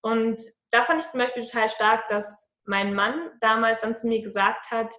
Und 0.01 0.41
da 0.71 0.83
fand 0.83 1.03
ich 1.03 1.09
zum 1.09 1.19
Beispiel 1.19 1.45
total 1.45 1.69
stark, 1.69 2.07
dass 2.09 2.51
mein 2.65 2.93
Mann 2.93 3.31
damals 3.41 3.81
dann 3.81 3.95
zu 3.95 4.07
mir 4.07 4.21
gesagt 4.21 4.71
hat, 4.71 4.93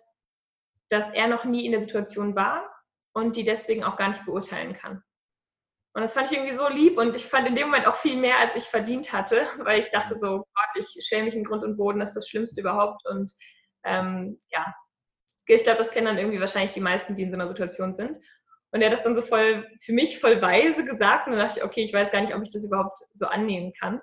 dass 0.90 1.10
er 1.10 1.28
noch 1.28 1.44
nie 1.44 1.66
in 1.66 1.72
der 1.72 1.82
Situation 1.82 2.34
war 2.36 2.68
und 3.12 3.36
die 3.36 3.44
deswegen 3.44 3.84
auch 3.84 3.96
gar 3.96 4.08
nicht 4.08 4.24
beurteilen 4.24 4.74
kann. 4.74 5.02
Und 5.94 6.02
das 6.02 6.14
fand 6.14 6.30
ich 6.30 6.36
irgendwie 6.36 6.54
so 6.54 6.68
lieb 6.68 6.98
und 6.98 7.16
ich 7.16 7.24
fand 7.24 7.48
in 7.48 7.54
dem 7.54 7.66
Moment 7.66 7.86
auch 7.86 7.96
viel 7.96 8.16
mehr, 8.16 8.38
als 8.38 8.54
ich 8.54 8.64
verdient 8.64 9.12
hatte, 9.12 9.46
weil 9.58 9.80
ich 9.80 9.90
dachte 9.90 10.16
so, 10.16 10.44
Gott, 10.54 10.76
ich 10.76 11.04
schäme 11.04 11.24
mich 11.24 11.34
in 11.34 11.44
Grund 11.44 11.64
und 11.64 11.76
Boden, 11.76 11.98
das 11.98 12.10
ist 12.10 12.16
das 12.16 12.28
Schlimmste 12.28 12.60
überhaupt. 12.60 13.04
Und 13.06 13.32
ähm, 13.84 14.40
ja, 14.50 14.74
ich 15.46 15.64
glaube, 15.64 15.78
das 15.78 15.90
kennen 15.90 16.06
dann 16.06 16.18
irgendwie 16.18 16.40
wahrscheinlich 16.40 16.72
die 16.72 16.80
meisten, 16.80 17.16
die 17.16 17.22
in 17.22 17.30
so 17.30 17.36
einer 17.36 17.48
Situation 17.48 17.94
sind. 17.94 18.18
Und 18.70 18.82
er 18.82 18.90
hat 18.90 18.98
das 18.98 19.02
dann 19.02 19.14
so 19.14 19.22
voll, 19.22 19.66
für 19.80 19.92
mich 19.92 20.20
voll 20.20 20.42
weise 20.42 20.84
gesagt 20.84 21.26
und 21.26 21.32
dann 21.32 21.40
dachte 21.40 21.60
ich, 21.60 21.64
okay, 21.64 21.82
ich 21.82 21.92
weiß 21.92 22.10
gar 22.10 22.20
nicht, 22.20 22.34
ob 22.34 22.42
ich 22.42 22.50
das 22.50 22.64
überhaupt 22.64 22.98
so 23.12 23.26
annehmen 23.26 23.72
kann. 23.80 24.00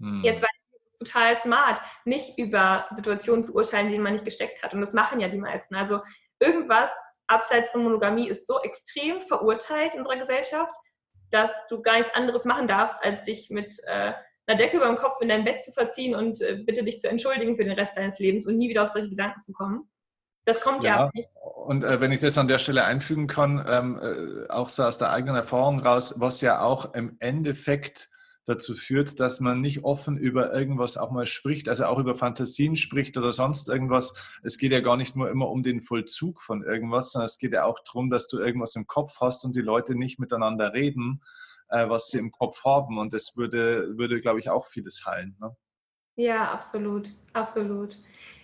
Hm. 0.00 0.22
Jetzt 0.24 0.42
ich 0.42 0.61
total 1.04 1.36
smart, 1.36 1.80
nicht 2.04 2.38
über 2.38 2.86
Situationen 2.92 3.44
zu 3.44 3.54
urteilen, 3.54 3.90
denen 3.90 4.02
man 4.02 4.12
nicht 4.12 4.24
gesteckt 4.24 4.62
hat. 4.62 4.74
Und 4.74 4.80
das 4.80 4.92
machen 4.92 5.20
ja 5.20 5.28
die 5.28 5.38
meisten. 5.38 5.74
Also 5.74 6.00
irgendwas 6.40 6.92
abseits 7.26 7.70
von 7.70 7.84
Monogamie 7.84 8.28
ist 8.28 8.46
so 8.46 8.60
extrem 8.60 9.22
verurteilt 9.22 9.94
in 9.94 10.00
unserer 10.00 10.16
Gesellschaft, 10.16 10.74
dass 11.30 11.66
du 11.68 11.82
gar 11.82 11.96
nichts 11.96 12.14
anderes 12.14 12.44
machen 12.44 12.68
darfst, 12.68 13.02
als 13.02 13.22
dich 13.22 13.48
mit 13.50 13.76
äh, 13.86 14.12
einer 14.46 14.58
Decke 14.58 14.76
über 14.76 14.86
dem 14.86 14.96
Kopf 14.96 15.20
in 15.20 15.28
dein 15.28 15.44
Bett 15.44 15.60
zu 15.60 15.72
verziehen 15.72 16.14
und 16.14 16.40
äh, 16.42 16.56
bitte 16.56 16.84
dich 16.84 16.98
zu 16.98 17.08
entschuldigen 17.08 17.56
für 17.56 17.64
den 17.64 17.72
Rest 17.72 17.96
deines 17.96 18.18
Lebens 18.18 18.46
und 18.46 18.58
nie 18.58 18.68
wieder 18.68 18.84
auf 18.84 18.90
solche 18.90 19.08
Gedanken 19.08 19.40
zu 19.40 19.52
kommen. 19.52 19.88
Das 20.44 20.60
kommt 20.60 20.82
ja, 20.82 20.96
ja 20.96 21.10
nicht. 21.14 21.28
Und 21.42 21.84
äh, 21.84 22.00
wenn 22.00 22.10
ich 22.10 22.20
das 22.20 22.36
an 22.36 22.48
der 22.48 22.58
Stelle 22.58 22.84
einfügen 22.84 23.28
kann, 23.28 23.64
ähm, 23.68 24.00
äh, 24.02 24.50
auch 24.50 24.68
so 24.68 24.82
aus 24.82 24.98
der 24.98 25.12
eigenen 25.12 25.36
Erfahrung 25.36 25.78
raus, 25.80 26.14
was 26.18 26.40
ja 26.40 26.60
auch 26.60 26.94
im 26.94 27.16
Endeffekt 27.20 28.10
dazu 28.44 28.74
führt, 28.74 29.20
dass 29.20 29.40
man 29.40 29.60
nicht 29.60 29.84
offen 29.84 30.16
über 30.16 30.52
irgendwas 30.52 30.96
auch 30.96 31.10
mal 31.10 31.26
spricht, 31.26 31.68
also 31.68 31.84
auch 31.84 31.98
über 31.98 32.14
Fantasien 32.14 32.76
spricht 32.76 33.16
oder 33.16 33.32
sonst 33.32 33.68
irgendwas. 33.68 34.14
Es 34.42 34.58
geht 34.58 34.72
ja 34.72 34.80
gar 34.80 34.96
nicht 34.96 35.14
nur 35.14 35.30
immer 35.30 35.48
um 35.48 35.62
den 35.62 35.80
Vollzug 35.80 36.40
von 36.40 36.62
irgendwas, 36.64 37.12
sondern 37.12 37.26
es 37.26 37.38
geht 37.38 37.52
ja 37.52 37.64
auch 37.64 37.78
darum, 37.84 38.10
dass 38.10 38.26
du 38.26 38.38
irgendwas 38.38 38.74
im 38.74 38.86
Kopf 38.86 39.20
hast 39.20 39.44
und 39.44 39.54
die 39.54 39.60
Leute 39.60 39.94
nicht 39.94 40.18
miteinander 40.18 40.72
reden, 40.72 41.22
äh, 41.68 41.88
was 41.88 42.08
sie 42.08 42.18
im 42.18 42.32
Kopf 42.32 42.64
haben. 42.64 42.98
Und 42.98 43.12
das 43.12 43.36
würde, 43.36 43.96
würde 43.96 44.20
glaube 44.20 44.40
ich, 44.40 44.50
auch 44.50 44.66
vieles 44.66 45.04
heilen. 45.06 45.36
Ne? 45.40 45.56
Ja, 46.16 46.50
absolut, 46.50 47.12
absolut. 47.32 47.98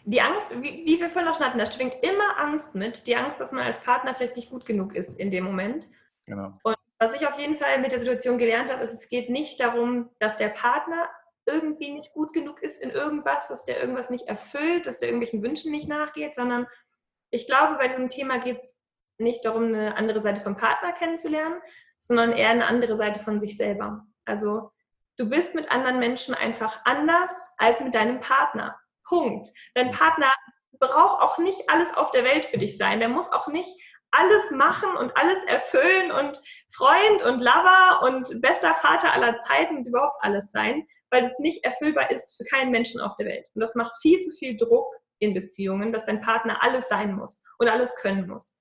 Die 0.04 0.20
Angst, 0.20 0.56
wie, 0.62 0.86
wie 0.86 1.00
wir 1.00 1.10
vorhin 1.10 1.28
auch 1.28 1.36
schon 1.36 1.44
hatten, 1.44 1.58
da 1.58 1.70
schwingt 1.70 1.96
immer 2.02 2.38
Angst 2.38 2.74
mit. 2.74 3.06
Die 3.06 3.16
Angst, 3.16 3.40
dass 3.40 3.52
man 3.52 3.64
als 3.64 3.82
Partner 3.82 4.14
vielleicht 4.14 4.36
nicht 4.36 4.50
gut 4.50 4.64
genug 4.64 4.94
ist 4.94 5.18
in 5.18 5.30
dem 5.30 5.44
Moment. 5.44 5.86
Genau. 6.24 6.58
Und 6.62 6.76
was 6.98 7.14
ich 7.14 7.26
auf 7.26 7.38
jeden 7.38 7.56
Fall 7.56 7.78
mit 7.80 7.92
der 7.92 8.00
Situation 8.00 8.38
gelernt 8.38 8.72
habe, 8.72 8.82
ist, 8.82 8.92
es 8.92 9.08
geht 9.08 9.30
nicht 9.30 9.60
darum, 9.60 10.10
dass 10.18 10.36
der 10.36 10.48
Partner 10.48 11.08
irgendwie 11.46 11.90
nicht 11.90 12.12
gut 12.12 12.32
genug 12.32 12.62
ist 12.62 12.80
in 12.80 12.90
irgendwas, 12.90 13.48
dass 13.48 13.64
der 13.64 13.80
irgendwas 13.80 14.10
nicht 14.10 14.26
erfüllt, 14.28 14.86
dass 14.86 14.98
der 14.98 15.08
irgendwelchen 15.08 15.42
Wünschen 15.42 15.72
nicht 15.72 15.88
nachgeht, 15.88 16.34
sondern 16.34 16.66
ich 17.30 17.46
glaube, 17.46 17.76
bei 17.76 17.88
diesem 17.88 18.08
Thema 18.08 18.38
geht 18.38 18.58
es 18.58 18.80
nicht 19.18 19.44
darum, 19.44 19.64
eine 19.64 19.96
andere 19.96 20.20
Seite 20.20 20.40
vom 20.40 20.56
Partner 20.56 20.92
kennenzulernen, 20.92 21.60
sondern 21.98 22.32
eher 22.32 22.50
eine 22.50 22.66
andere 22.66 22.96
Seite 22.96 23.18
von 23.18 23.40
sich 23.40 23.56
selber. 23.56 24.06
Also 24.24 24.70
du 25.16 25.28
bist 25.28 25.54
mit 25.54 25.70
anderen 25.70 25.98
Menschen 25.98 26.34
einfach 26.34 26.80
anders 26.84 27.48
als 27.56 27.80
mit 27.80 27.94
deinem 27.94 28.20
Partner. 28.20 28.78
Punkt. 29.04 29.48
Dein 29.74 29.90
Partner 29.90 30.30
braucht 30.78 31.22
auch 31.22 31.38
nicht 31.38 31.68
alles 31.68 31.96
auf 31.96 32.10
der 32.12 32.24
Welt 32.24 32.46
für 32.46 32.58
dich 32.58 32.76
sein. 32.76 33.00
Der 33.00 33.08
muss 33.08 33.32
auch 33.32 33.48
nicht 33.48 33.74
alles 34.10 34.50
machen 34.50 34.90
und 34.96 35.16
alles 35.16 35.44
erfüllen 35.44 36.10
und 36.10 36.40
Freund 36.74 37.22
und 37.22 37.40
Lover 37.40 38.02
und 38.02 38.40
bester 38.40 38.74
Vater 38.74 39.12
aller 39.12 39.36
Zeiten 39.36 39.78
und 39.78 39.88
überhaupt 39.88 40.16
alles 40.20 40.50
sein, 40.50 40.86
weil 41.10 41.24
es 41.24 41.38
nicht 41.38 41.64
erfüllbar 41.64 42.10
ist 42.10 42.36
für 42.36 42.44
keinen 42.44 42.70
Menschen 42.70 43.00
auf 43.00 43.16
der 43.16 43.26
Welt. 43.26 43.46
Und 43.54 43.60
das 43.60 43.74
macht 43.74 43.92
viel 44.00 44.20
zu 44.20 44.30
viel 44.38 44.56
Druck 44.56 44.94
in 45.18 45.34
Beziehungen, 45.34 45.92
dass 45.92 46.04
dein 46.04 46.20
Partner 46.20 46.62
alles 46.62 46.88
sein 46.88 47.14
muss 47.14 47.42
und 47.58 47.68
alles 47.68 47.94
können 47.96 48.26
muss. 48.28 48.56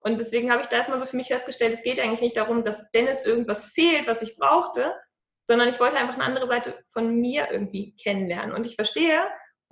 Und 0.00 0.18
deswegen 0.18 0.50
habe 0.50 0.62
ich 0.62 0.68
da 0.68 0.76
erstmal 0.76 0.98
so 0.98 1.06
für 1.06 1.16
mich 1.16 1.28
festgestellt, 1.28 1.74
es 1.74 1.82
geht 1.82 2.00
eigentlich 2.00 2.20
nicht 2.20 2.36
darum, 2.36 2.64
dass 2.64 2.90
Dennis 2.90 3.24
irgendwas 3.24 3.66
fehlt, 3.66 4.08
was 4.08 4.22
ich 4.22 4.36
brauchte, 4.36 4.92
sondern 5.46 5.68
ich 5.68 5.78
wollte 5.78 5.96
einfach 5.96 6.14
eine 6.14 6.24
andere 6.24 6.48
Seite 6.48 6.84
von 6.90 7.14
mir 7.20 7.50
irgendwie 7.50 7.94
kennenlernen. 7.96 8.52
Und 8.52 8.66
ich 8.66 8.74
verstehe, 8.74 9.22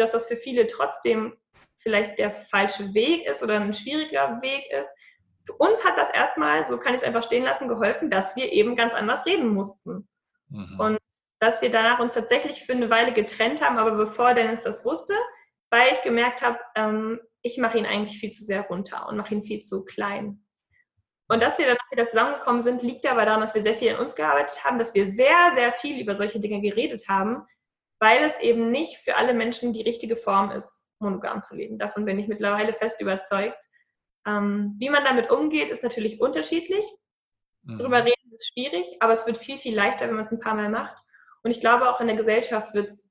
dass 0.01 0.13
das 0.13 0.27
für 0.27 0.37
viele 0.37 0.67
trotzdem 0.67 1.37
vielleicht 1.77 2.19
der 2.19 2.31
falsche 2.31 2.93
Weg 2.95 3.27
ist 3.27 3.43
oder 3.43 3.57
ein 3.57 3.73
schwieriger 3.73 4.41
Weg 4.43 4.71
ist. 4.71 4.91
Für 5.45 5.55
uns 5.55 5.85
hat 5.85 5.97
das 5.97 6.11
erstmal, 6.11 6.65
so 6.65 6.79
kann 6.79 6.95
ich 6.95 7.01
es 7.01 7.07
einfach 7.07 7.25
stehen 7.25 7.45
lassen, 7.45 7.69
geholfen, 7.69 8.11
dass 8.11 8.37
wir 8.37 8.53
eben 8.53 8.77
ganz 8.77 8.95
anders 8.95 9.25
reden 9.27 9.49
mussten. 9.49 10.09
Mhm. 10.49 10.79
Und 10.79 10.99
dass 11.39 11.63
wir 11.63 11.71
danach 11.71 12.01
uns 12.01 12.15
tatsächlich 12.15 12.65
für 12.65 12.73
eine 12.73 12.91
Weile 12.91 13.13
getrennt 13.13 13.63
haben, 13.63 13.79
aber 13.79 13.93
bevor 13.93 14.35
Dennis 14.35 14.63
das 14.63 14.85
wusste, 14.85 15.15
weil 15.71 15.93
ich 15.93 16.03
gemerkt 16.03 16.43
habe, 16.43 16.59
ähm, 16.75 17.21
ich 17.43 17.57
mache 17.57 17.79
ihn 17.79 17.87
eigentlich 17.87 18.21
viel 18.21 18.31
zu 18.31 18.45
sehr 18.45 18.63
runter 18.63 19.09
und 19.09 19.17
mache 19.17 19.35
ihn 19.35 19.43
viel 19.43 19.61
zu 19.61 19.85
klein. 19.85 20.45
Und 21.29 21.41
dass 21.43 21.59
wir 21.59 21.67
dann 21.67 21.79
wieder 21.91 22.07
zusammengekommen 22.07 22.63
sind, 22.63 22.83
liegt 22.83 23.07
aber 23.07 23.25
daran, 23.25 23.41
dass 23.41 23.55
wir 23.55 23.63
sehr 23.63 23.77
viel 23.77 23.93
in 23.93 23.97
uns 23.97 24.15
gearbeitet 24.15 24.65
haben, 24.65 24.79
dass 24.79 24.95
wir 24.95 25.07
sehr, 25.07 25.53
sehr 25.55 25.73
viel 25.73 26.01
über 26.01 26.15
solche 26.15 26.41
Dinge 26.41 26.61
geredet 26.61 27.09
haben, 27.09 27.47
weil 28.01 28.25
es 28.25 28.39
eben 28.41 28.71
nicht 28.71 28.97
für 28.97 29.17
alle 29.17 29.35
Menschen 29.35 29.73
die 29.73 29.83
richtige 29.83 30.17
Form 30.17 30.51
ist 30.51 30.87
monogam 31.01 31.43
zu 31.43 31.57
leben. 31.57 31.79
Davon 31.79 32.05
bin 32.05 32.19
ich 32.19 32.29
mittlerweile 32.29 32.75
fest 32.75 33.01
überzeugt. 33.01 33.65
Ähm, 34.27 34.75
wie 34.79 34.91
man 34.91 35.05
damit 35.05 35.31
umgeht, 35.31 35.71
ist 35.71 35.83
natürlich 35.83 36.21
unterschiedlich. 36.21 36.85
Mhm. 37.63 37.79
Drüber 37.79 38.05
reden 38.05 38.33
ist 38.35 38.53
schwierig, 38.53 38.87
aber 39.01 39.13
es 39.13 39.27
wird 39.27 39.39
viel, 39.39 39.57
viel 39.57 39.75
leichter, 39.75 40.09
wenn 40.09 40.17
man 40.17 40.27
es 40.27 40.33
ein 40.33 40.41
paar 40.41 40.55
Mal 40.55 40.69
macht. 40.69 41.03
Und 41.43 41.51
ich 41.51 41.61
glaube, 41.61 41.89
auch 41.89 42.01
in 42.01 42.07
der 42.07 42.17
Gesellschaft 42.17 42.75
wird 42.75 42.89
es 42.89 43.10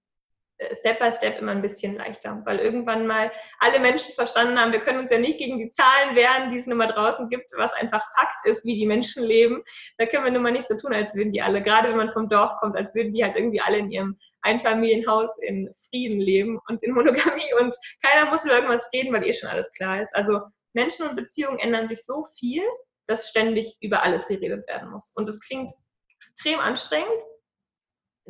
Step 0.74 1.00
by 1.00 1.12
Step 1.12 1.40
immer 1.40 1.54
ein 1.54 1.62
bisschen 1.62 1.96
leichter, 1.96 2.42
weil 2.46 2.60
irgendwann 2.60 3.08
mal 3.08 3.32
alle 3.60 3.80
Menschen 3.80 4.14
verstanden 4.14 4.60
haben, 4.60 4.74
wir 4.74 4.82
können 4.82 5.00
uns 5.00 5.10
ja 5.10 5.18
nicht 5.18 5.38
gegen 5.38 5.58
die 5.58 5.70
Zahlen 5.70 6.16
wehren, 6.16 6.50
die 6.50 6.58
es 6.58 6.68
nun 6.68 6.78
mal 6.78 6.88
draußen 6.88 7.30
gibt, 7.30 7.52
was 7.56 7.72
einfach 7.74 8.04
Fakt 8.18 8.46
ist, 8.46 8.66
wie 8.66 8.76
die 8.76 8.86
Menschen 8.86 9.24
leben. 9.24 9.64
Da 9.98 10.06
können 10.06 10.26
wir 10.26 10.32
nun 10.32 10.44
mal 10.44 10.52
nicht 10.52 10.68
so 10.68 10.76
tun, 10.76 10.94
als 10.94 11.16
würden 11.16 11.32
die 11.32 11.42
alle, 11.42 11.62
gerade 11.64 11.90
wenn 11.90 11.98
man 11.98 12.12
vom 12.12 12.28
Dorf 12.28 12.58
kommt, 12.60 12.76
als 12.76 12.94
würden 12.94 13.14
die 13.14 13.24
halt 13.24 13.36
irgendwie 13.36 13.62
alle 13.62 13.78
in 13.78 13.90
ihrem 13.90 14.18
Einfamilienhaus 14.42 15.38
in 15.42 15.70
Frieden 15.90 16.20
leben 16.20 16.60
und 16.68 16.84
in 16.84 16.94
Monogamie 16.94 17.54
und 17.60 17.76
keiner 18.04 18.30
muss 18.30 18.44
über 18.44 18.56
irgendwas 18.56 18.90
reden, 18.94 19.14
weil 19.14 19.26
eh 19.26 19.34
schon 19.34 19.50
alles 19.50 19.72
klar 19.72 20.02
ist. 20.02 20.14
Also 20.14 20.42
Menschen 20.74 21.08
und 21.08 21.16
Beziehungen 21.16 21.60
ändern 21.60 21.88
sich 21.88 22.04
so 22.06 22.26
viel, 22.38 22.64
dass 23.08 23.30
ständig 23.30 23.78
über 23.82 24.04
alles 24.04 24.28
geredet 24.28 24.68
werden 24.68 24.92
muss. 24.92 25.14
Und 25.16 25.28
das 25.28 25.40
klingt 25.40 25.72
extrem 26.16 26.60
anstrengend. 26.60 27.22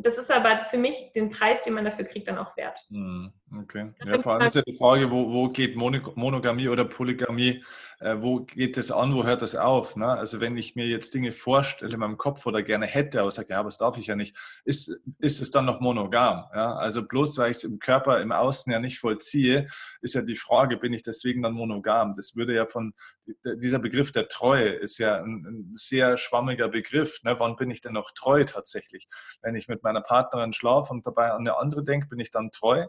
Das 0.01 0.17
ist 0.17 0.31
aber 0.31 0.65
für 0.65 0.77
mich 0.77 1.11
den 1.13 1.29
Preis, 1.29 1.61
den 1.61 1.73
man 1.73 1.85
dafür 1.85 2.05
kriegt, 2.05 2.27
dann 2.27 2.37
auch 2.37 2.55
wert. 2.57 2.85
Hm. 2.89 3.33
Okay. 3.57 3.91
Ja, 4.05 4.19
vor 4.19 4.33
allem 4.33 4.45
ist 4.45 4.55
ja 4.55 4.61
die 4.61 4.75
Frage, 4.75 5.09
wo, 5.09 5.31
wo 5.31 5.49
geht 5.49 5.75
Monogamie 5.75 6.69
oder 6.69 6.85
Polygamie, 6.85 7.63
äh, 7.99 8.17
wo 8.19 8.41
geht 8.41 8.77
das 8.77 8.91
an, 8.91 9.13
wo 9.13 9.23
hört 9.23 9.41
das 9.41 9.55
auf? 9.55 9.95
Ne? 9.95 10.07
Also 10.07 10.39
wenn 10.39 10.55
ich 10.55 10.75
mir 10.75 10.85
jetzt 10.85 11.13
Dinge 11.15 11.31
vorstelle 11.31 11.93
in 11.93 11.99
meinem 11.99 12.17
Kopf 12.17 12.45
oder 12.45 12.61
gerne 12.61 12.85
hätte, 12.85 13.21
aber 13.21 13.31
sage, 13.31 13.49
ja, 13.49 13.59
aber 13.59 13.69
das 13.69 13.77
darf 13.77 13.97
ich 13.97 14.07
ja 14.07 14.15
nicht, 14.15 14.35
ist, 14.65 14.89
ist 15.19 15.41
es 15.41 15.49
dann 15.49 15.65
noch 15.65 15.79
monogam? 15.79 16.45
Ja? 16.53 16.75
Also 16.75 17.01
bloß 17.01 17.39
weil 17.39 17.51
ich 17.51 17.57
es 17.57 17.63
im 17.63 17.79
Körper, 17.79 18.21
im 18.21 18.31
Außen 18.31 18.71
ja 18.71 18.79
nicht 18.79 18.99
vollziehe, 18.99 19.67
ist 20.01 20.13
ja 20.13 20.21
die 20.21 20.35
Frage, 20.35 20.77
bin 20.77 20.93
ich 20.93 21.01
deswegen 21.01 21.41
dann 21.41 21.53
monogam? 21.53 22.15
Das 22.15 22.35
würde 22.35 22.53
ja 22.53 22.67
von, 22.67 22.93
dieser 23.43 23.79
Begriff 23.79 24.11
der 24.11 24.27
Treue 24.27 24.69
ist 24.69 24.97
ja 24.97 25.17
ein, 25.17 25.45
ein 25.45 25.71
sehr 25.75 26.17
schwammiger 26.17 26.67
Begriff. 26.67 27.21
Ne? 27.23 27.35
Wann 27.39 27.55
bin 27.55 27.71
ich 27.71 27.81
denn 27.81 27.93
noch 27.93 28.11
treu 28.11 28.43
tatsächlich? 28.43 29.07
Wenn 29.41 29.55
ich 29.55 29.67
mit 29.67 29.83
meiner 29.83 30.01
Partnerin 30.01 30.53
schlafe 30.53 30.93
und 30.93 31.05
dabei 31.05 31.31
an 31.31 31.41
eine 31.41 31.57
andere 31.57 31.83
denke, 31.83 32.07
bin 32.07 32.19
ich 32.19 32.31
dann 32.31 32.51
treu? 32.51 32.85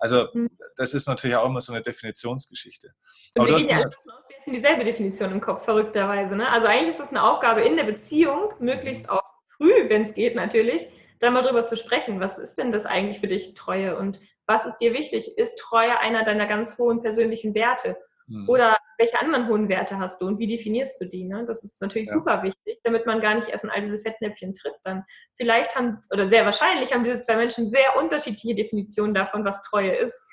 Also 0.00 0.28
mhm. 0.32 0.50
das 0.76 0.94
ist 0.94 1.06
natürlich 1.06 1.36
auch 1.36 1.46
immer 1.46 1.60
so 1.60 1.72
eine 1.72 1.82
Definitionsgeschichte. 1.82 2.94
Und 3.36 3.46
wir 3.46 3.56
gehen 3.58 3.68
ja 3.68 3.76
alle 3.76 3.90
davon 3.90 4.10
aus, 4.10 4.28
wir 4.28 4.36
hätten 4.36 4.52
dieselbe 4.52 4.84
Definition 4.84 5.30
im 5.30 5.40
Kopf, 5.40 5.64
verrückterweise. 5.64 6.36
Ne? 6.36 6.50
Also 6.50 6.66
eigentlich 6.66 6.88
ist 6.88 7.00
das 7.00 7.10
eine 7.10 7.22
Aufgabe 7.22 7.60
in 7.60 7.76
der 7.76 7.84
Beziehung, 7.84 8.54
möglichst 8.58 9.04
mhm. 9.04 9.10
auch 9.10 9.22
früh, 9.56 9.88
wenn 9.88 10.02
es 10.02 10.14
geht 10.14 10.34
natürlich, 10.34 10.88
da 11.20 11.30
mal 11.30 11.42
drüber 11.42 11.64
zu 11.66 11.76
sprechen. 11.76 12.18
Was 12.18 12.38
ist 12.38 12.54
denn 12.54 12.72
das 12.72 12.86
eigentlich 12.86 13.20
für 13.20 13.28
dich, 13.28 13.54
Treue? 13.54 13.96
Und 13.96 14.20
was 14.46 14.64
ist 14.64 14.78
dir 14.78 14.94
wichtig? 14.94 15.36
Ist 15.36 15.58
Treue 15.58 16.00
einer 16.00 16.24
deiner 16.24 16.46
ganz 16.46 16.78
hohen 16.78 17.02
persönlichen 17.02 17.54
Werte? 17.54 17.96
Mhm. 18.30 18.48
Oder 18.48 18.78
welche 18.96 19.20
anderen 19.20 19.48
hohen 19.48 19.68
Werte 19.68 19.98
hast 19.98 20.20
du 20.20 20.26
und 20.26 20.38
wie 20.38 20.46
definierst 20.46 21.00
du 21.00 21.06
die? 21.06 21.24
Ne? 21.24 21.44
Das 21.46 21.64
ist 21.64 21.82
natürlich 21.82 22.08
ja. 22.08 22.14
super 22.14 22.42
wichtig, 22.42 22.78
damit 22.84 23.04
man 23.04 23.20
gar 23.20 23.34
nicht 23.34 23.48
erst 23.48 23.64
in 23.64 23.70
all 23.70 23.80
diese 23.80 23.98
Fettnäpfchen 23.98 24.54
tritt. 24.54 24.74
Dann 24.84 25.04
vielleicht 25.36 25.74
haben, 25.74 26.00
oder 26.12 26.28
sehr 26.28 26.44
wahrscheinlich 26.44 26.92
haben 26.94 27.02
diese 27.02 27.18
zwei 27.18 27.36
Menschen 27.36 27.68
sehr 27.70 27.96
unterschiedliche 27.98 28.54
Definitionen 28.54 29.14
davon, 29.14 29.44
was 29.44 29.60
Treue 29.62 29.92
ist. 29.92 30.24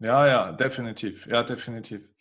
Ja, 0.00 0.26
ja, 0.26 0.52
definitiv. 0.52 1.26
Ja, 1.26 1.42
definitiv. 1.42 2.12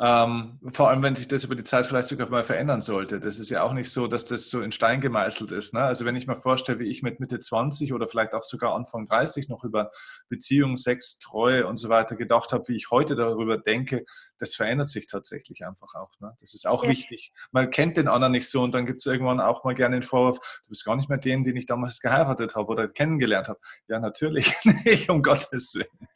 Ähm, 0.00 0.58
vor 0.72 0.90
allem, 0.90 1.04
wenn 1.04 1.14
sich 1.14 1.28
das 1.28 1.44
über 1.44 1.54
die 1.54 1.62
Zeit 1.62 1.86
vielleicht 1.86 2.08
sogar 2.08 2.28
mal 2.28 2.42
verändern 2.42 2.80
sollte. 2.80 3.20
Das 3.20 3.38
ist 3.38 3.50
ja 3.50 3.62
auch 3.62 3.72
nicht 3.72 3.90
so, 3.90 4.08
dass 4.08 4.24
das 4.24 4.50
so 4.50 4.60
in 4.60 4.72
Stein 4.72 5.00
gemeißelt 5.00 5.52
ist. 5.52 5.72
Ne? 5.72 5.82
Also 5.82 6.04
wenn 6.04 6.16
ich 6.16 6.26
mir 6.26 6.36
vorstelle, 6.36 6.80
wie 6.80 6.90
ich 6.90 7.02
mit 7.02 7.20
Mitte 7.20 7.38
20 7.38 7.92
oder 7.92 8.08
vielleicht 8.08 8.32
auch 8.32 8.42
sogar 8.42 8.74
Anfang 8.74 9.06
30 9.06 9.48
noch 9.48 9.62
über 9.62 9.92
Beziehung, 10.28 10.76
Sex, 10.76 11.18
Treue 11.18 11.68
und 11.68 11.76
so 11.76 11.88
weiter 11.90 12.16
gedacht 12.16 12.52
habe, 12.52 12.64
wie 12.66 12.74
ich 12.74 12.90
heute 12.90 13.14
darüber 13.14 13.56
denke, 13.56 14.04
das 14.38 14.56
verändert 14.56 14.88
sich 14.88 15.06
tatsächlich 15.06 15.64
einfach 15.64 15.94
auch. 15.94 16.10
Ne? 16.18 16.34
Das 16.40 16.54
ist 16.54 16.66
auch 16.66 16.82
ja. 16.82 16.90
wichtig. 16.90 17.32
Man 17.52 17.70
kennt 17.70 17.96
den 17.96 18.08
anderen 18.08 18.32
nicht 18.32 18.50
so 18.50 18.62
und 18.62 18.74
dann 18.74 18.86
gibt 18.86 18.98
es 19.00 19.06
irgendwann 19.06 19.38
auch 19.38 19.62
mal 19.62 19.76
gerne 19.76 19.96
den 19.96 20.02
Vorwurf, 20.02 20.38
du 20.64 20.70
bist 20.70 20.84
gar 20.84 20.96
nicht 20.96 21.08
mehr 21.08 21.18
den, 21.18 21.44
den 21.44 21.56
ich 21.56 21.66
damals 21.66 22.00
geheiratet 22.00 22.56
habe 22.56 22.66
oder 22.66 22.88
kennengelernt 22.88 23.48
habe. 23.48 23.60
Ja, 23.86 24.00
natürlich 24.00 24.52
nicht, 24.84 25.08
um 25.08 25.22
Gottes 25.22 25.74
Willen. 25.76 26.08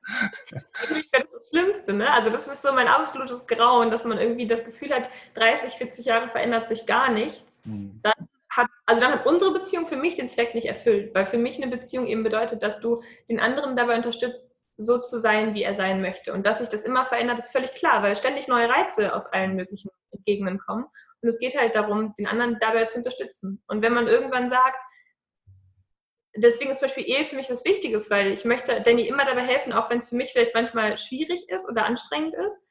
Das 1.51 1.61
Schlimmste, 1.61 1.93
ne? 1.93 2.13
Also 2.13 2.31
das 2.31 2.49
ist 2.49 2.63
so 2.63 2.73
mein 2.73 2.89
absolutes 2.89 3.47
Grauen, 3.47 3.91
dass 3.91 4.05
man 4.05 4.19
irgendwie 4.19 4.47
das 4.47 4.65
Gefühl 4.65 4.95
hat, 4.95 5.09
30, 5.35 5.73
40 5.73 6.07
Jahre 6.07 6.29
verändert 6.29 6.69
sich 6.69 6.87
gar 6.87 7.11
nichts. 7.11 7.63
Mhm. 7.65 8.01
Dann 8.03 8.29
hat, 8.51 8.69
also 8.87 9.01
dann 9.01 9.13
hat 9.13 9.27
unsere 9.27 9.53
Beziehung 9.53 9.87
für 9.87 9.97
mich 9.97 10.17
den 10.17 10.29
Zweck 10.29 10.55
nicht 10.55 10.67
erfüllt, 10.67 11.15
weil 11.15 11.27
für 11.27 11.39
mich 11.39 11.57
eine 11.57 11.71
Beziehung 11.71 12.07
eben 12.07 12.23
bedeutet, 12.23 12.63
dass 12.63 12.81
du 12.81 13.03
den 13.29 13.41
anderen 13.41 13.77
dabei 13.77 13.97
unterstützt, 13.97 14.65
so 14.77 14.99
zu 14.99 15.19
sein, 15.19 15.55
wie 15.55 15.65
er 15.65 15.75
sein 15.75 16.01
möchte. 16.01 16.33
Und 16.33 16.47
dass 16.47 16.59
sich 16.59 16.69
das 16.69 16.85
immer 16.85 17.05
verändert, 17.05 17.39
ist 17.39 17.51
völlig 17.53 17.73
klar, 17.73 18.03
weil 18.03 18.17
ständig 18.17 18.47
neue 18.49 18.69
Reize 18.69 19.15
aus 19.15 19.27
allen 19.27 19.57
möglichen 19.57 19.91
Gegenden 20.25 20.59
kommen. 20.59 20.87
Und 21.21 21.29
es 21.29 21.39
geht 21.39 21.59
halt 21.59 21.75
darum, 21.75 22.15
den 22.17 22.29
anderen 22.29 22.59
dabei 22.61 22.85
zu 22.85 22.99
unterstützen. 22.99 23.63
Und 23.67 23.83
wenn 23.83 23.93
man 23.93 24.07
irgendwann 24.07 24.49
sagt, 24.49 24.83
deswegen 26.43 26.71
ist 26.71 26.81
zum 26.81 26.89
Beispiel 26.89 27.09
Ehe 27.09 27.25
für 27.25 27.37
mich 27.37 27.51
was 27.51 27.65
Wichtiges, 27.65 28.11
weil 28.11 28.33
ich 28.33 28.45
möchte 28.45 28.81
Danny 28.81 29.07
immer 29.07 29.25
dabei 29.25 29.43
helfen, 29.43 29.73
auch 29.73 29.91
wenn 29.91 29.99
es 29.99 30.09
für 30.09 30.17
mich 30.17 30.33
vielleicht 30.33 30.55
manchmal 30.55 30.99
schwierig 30.99 31.49
ist 31.49 31.69
oder 31.69 31.85
anstrengend 31.85 32.35
ist. 32.35 32.67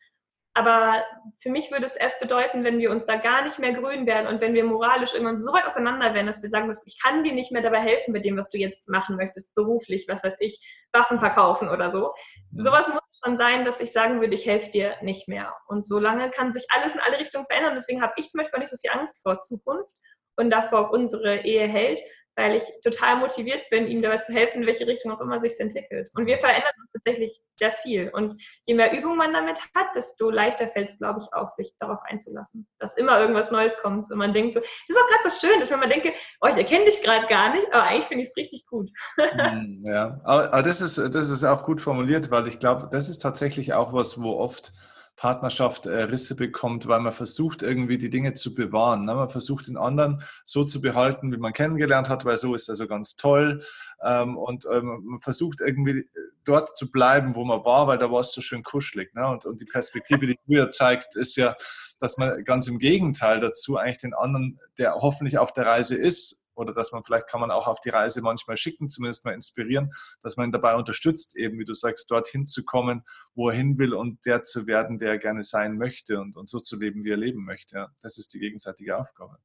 Aber 0.58 1.04
für 1.38 1.52
mich 1.52 1.70
würde 1.70 1.86
es 1.86 1.96
erst 1.96 2.20
bedeuten, 2.20 2.64
wenn 2.64 2.80
wir 2.80 2.90
uns 2.90 3.06
da 3.06 3.18
gar 3.18 3.44
nicht 3.44 3.60
mehr 3.60 3.74
grün 3.74 4.08
werden 4.08 4.26
und 4.26 4.42
wenn 4.42 4.56
wir 4.56 4.64
moralisch 4.64 5.14
irgendwann 5.14 5.38
so 5.38 5.54
weit 5.54 5.68
auseinander 5.68 6.16
werden, 6.16 6.26
dass 6.26 6.42
wir 6.42 6.50
sagen 6.50 6.66
müssen, 6.66 6.86
ich 6.88 7.00
kann 7.00 7.24
dir 7.24 7.34
nicht 7.34 7.52
mehr 7.52 7.62
dabei 7.62 7.80
helfen 7.80 8.12
mit 8.12 8.26
dem, 8.26 8.38
was 8.38 8.50
du 8.50 8.58
jetzt 8.58 8.90
machen 8.90 9.18
möchtest, 9.18 9.54
beruflich, 9.54 10.08
was 10.08 10.24
weiß 10.24 10.38
ich, 10.40 10.60
Waffen 10.94 11.20
verkaufen 11.20 11.70
oder 11.70 11.92
so. 11.92 12.12
Mhm. 12.52 12.58
Sowas 12.58 12.88
muss 12.88 13.08
schon 13.24 13.38
sein, 13.38 13.66
dass 13.66 13.82
ich 13.82 13.92
sagen 13.92 14.20
würde, 14.20 14.34
ich 14.34 14.48
helfe 14.48 14.72
dir 14.72 14.96
nicht 15.04 15.28
mehr. 15.28 15.56
Und 15.68 15.86
so 15.86 16.00
lange 16.00 16.32
kann 16.32 16.52
sich 16.52 16.66
alles 16.76 16.96
in 16.96 17.02
alle 17.02 17.20
Richtungen 17.20 17.46
verändern. 17.46 17.76
Deswegen 17.76 18.02
habe 18.02 18.14
ich 18.16 18.32
zum 18.32 18.40
Beispiel 18.40 18.60
nicht 18.60 18.72
so 18.72 18.78
viel 18.78 18.92
Angst 18.92 19.22
vor 19.22 19.38
Zukunft 19.38 19.94
und 20.38 20.50
davor, 20.50 20.86
ob 20.86 20.92
unsere 20.92 21.46
Ehe 21.46 21.68
hält, 21.68 22.00
weil 22.38 22.56
ich 22.56 22.64
total 22.84 23.18
motiviert 23.18 23.68
bin, 23.72 23.88
ihm 23.88 24.02
dabei 24.02 24.20
zu 24.20 24.32
helfen, 24.32 24.62
in 24.62 24.68
welche 24.68 24.86
Richtung 24.86 25.12
auch 25.12 25.20
immer 25.20 25.42
sich 25.42 25.60
entwickelt. 25.60 26.10
Und 26.16 26.28
wir 26.28 26.38
verändern 26.38 26.72
uns 26.80 26.92
tatsächlich 26.94 27.42
sehr 27.54 27.72
viel. 27.72 28.10
Und 28.10 28.36
je 28.68 28.76
mehr 28.76 28.96
Übung 28.96 29.18
man 29.18 29.34
damit 29.34 29.60
hat, 29.76 29.88
desto 29.96 30.30
leichter 30.30 30.68
fällt 30.68 30.90
es, 30.90 31.00
glaube 31.00 31.20
ich, 31.20 31.34
auch, 31.34 31.50
sich 31.50 31.74
darauf 31.80 31.98
einzulassen, 32.04 32.68
dass 32.78 32.96
immer 32.96 33.20
irgendwas 33.20 33.50
Neues 33.50 33.76
kommt. 33.82 34.10
Und 34.12 34.18
man 34.20 34.34
denkt 34.34 34.54
so, 34.54 34.60
das 34.60 34.70
ist 34.88 34.98
auch 34.98 35.08
gerade 35.08 35.24
das 35.24 35.42
Schöne, 35.42 35.60
dass 35.60 35.72
wenn 35.72 35.80
man 35.80 35.90
denke, 35.90 36.14
oh, 36.42 36.48
ich 36.48 36.58
erkenne 36.58 36.86
dich 36.86 37.02
gerade 37.02 37.26
gar 37.26 37.54
nicht, 37.54 37.68
aber 37.74 37.84
eigentlich 37.84 38.06
finde 38.06 38.24
ich 38.24 38.30
es 38.30 38.38
richtig 38.38 38.66
gut. 38.68 38.90
Hm, 39.38 39.84
ja, 39.86 40.20
aber 40.24 40.62
das 40.64 40.82
ist, 40.82 40.98
das 40.98 41.30
ist 41.30 41.44
auch 41.44 41.64
gut 41.64 41.80
formuliert, 41.80 42.32
weil 42.32 42.48
ich 42.48 42.60
glaube, 42.60 42.90
das 42.92 43.08
ist 43.08 43.20
tatsächlich 43.20 43.74
auch 43.74 43.94
was, 43.94 44.22
wo 44.22 44.38
oft 44.38 44.74
Partnerschaft 45.18 45.88
äh, 45.88 46.04
Risse 46.04 46.36
bekommt, 46.36 46.88
weil 46.88 47.00
man 47.00 47.12
versucht, 47.12 47.64
irgendwie 47.64 47.98
die 47.98 48.12
Dinge 48.12 48.36
zu 48.36 48.54
bewahren. 48.54 49.04
Ne? 49.04 49.16
Man 49.16 49.30
versucht, 49.30 49.68
den 49.68 49.76
anderen 49.76 50.22
so 50.46 50.64
zu 50.64 50.80
behalten, 50.80 51.32
wie 51.32 51.38
man 51.38 51.54
kennengelernt 51.54 52.08
hat, 52.08 52.24
weil 52.24 52.38
so 52.38 52.54
ist 52.54 52.70
er 52.70 52.76
so 52.76 52.88
ganz 52.88 53.16
toll. 53.16 53.64
Ähm, 54.04 54.38
und 54.38 54.66
ähm, 54.72 55.02
man 55.04 55.20
versucht 55.20 55.60
irgendwie 55.60 56.02
äh, 56.02 56.06
dort 56.46 56.78
zu 56.78 56.92
bleiben, 56.92 57.34
wo 57.34 57.44
man 57.44 57.66
war, 57.66 57.88
weil 57.88 57.98
da 57.98 58.12
war 58.12 58.20
es 58.20 58.32
so 58.32 58.42
schön 58.42 58.62
kuschelig. 58.62 59.14
Ne? 59.16 59.28
Und, 59.28 59.46
und 59.46 59.60
die 59.60 59.66
Perspektive, 59.66 60.28
die 60.28 60.36
du 60.36 60.42
hier 60.46 60.70
zeigst, 60.70 61.16
ist 61.16 61.36
ja, 61.36 61.56
dass 62.00 62.18
man 62.18 62.44
ganz 62.44 62.68
im 62.68 62.78
Gegenteil 62.78 63.40
dazu 63.40 63.76
eigentlich 63.78 63.98
den 63.98 64.14
anderen, 64.14 64.60
der 64.78 64.94
hoffentlich 64.94 65.40
auf 65.40 65.52
der 65.52 65.66
Reise 65.66 65.96
ist, 65.96 66.47
oder 66.58 66.74
dass 66.74 66.92
man 66.92 67.04
vielleicht 67.04 67.28
kann 67.28 67.40
man 67.40 67.52
auch 67.52 67.68
auf 67.68 67.80
die 67.80 67.90
Reise 67.90 68.22
manchmal 68.22 68.58
schicken, 68.58 68.90
zumindest 68.90 69.26
mal 69.26 69.34
inspirieren, 69.34 69.94
dass 70.24 70.38
man 70.38 70.50
ihn 70.50 70.52
dabei 70.52 70.76
unterstützt, 70.76 71.36
eben 71.36 71.60
wie 71.60 71.66
du 71.66 71.74
sagst, 71.74 72.10
dorthin 72.10 72.48
zu 72.48 72.66
kommen, 72.66 73.06
wo 73.36 73.50
er 73.50 73.56
hin 73.56 73.78
will 73.78 73.94
und 73.94 74.26
der 74.26 74.44
zu 74.44 74.68
werden, 74.68 74.98
der 75.00 75.12
er 75.12 75.18
gerne 75.20 75.44
sein 75.44 75.78
möchte 75.78 76.20
und, 76.20 76.36
und 76.36 76.50
so 76.50 76.60
zu 76.60 76.78
leben, 76.78 77.04
wie 77.04 77.12
er 77.12 77.18
leben 77.18 77.46
möchte. 77.46 77.76
Ja, 77.76 77.90
das 78.02 78.18
ist 78.18 78.34
die 78.34 78.40
gegenseitige 78.40 78.98
Aufgabe. 78.98 79.38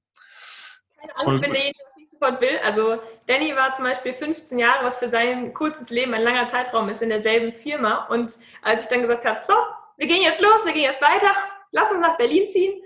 Keine 0.98 1.16
Angst, 1.18 1.42
wenn 1.42 1.52
derjenige 1.52 1.78
das 1.84 1.96
nicht 1.96 2.10
sofort 2.10 2.40
will. 2.40 2.58
Also 2.64 3.02
Danny 3.26 3.54
war 3.54 3.74
zum 3.74 3.84
Beispiel 3.84 4.14
15 4.14 4.58
Jahre, 4.58 4.84
was 4.84 4.98
für 4.98 5.08
sein 5.08 5.52
kurzes 5.52 5.90
Leben 5.90 6.14
ein 6.14 6.22
langer 6.22 6.46
Zeitraum 6.46 6.88
ist, 6.88 7.02
in 7.02 7.10
derselben 7.10 7.52
Firma. 7.52 8.06
Und 8.06 8.38
als 8.62 8.84
ich 8.84 8.88
dann 8.88 9.02
gesagt 9.02 9.24
habe, 9.24 9.40
so, 9.42 9.54
wir 9.98 10.06
gehen 10.06 10.22
jetzt 10.22 10.40
los, 10.40 10.64
wir 10.64 10.72
gehen 10.72 10.84
jetzt 10.84 11.02
weiter, 11.02 11.32
lass 11.72 11.90
uns 11.90 12.00
nach 12.00 12.16
Berlin 12.16 12.50
ziehen, 12.50 12.80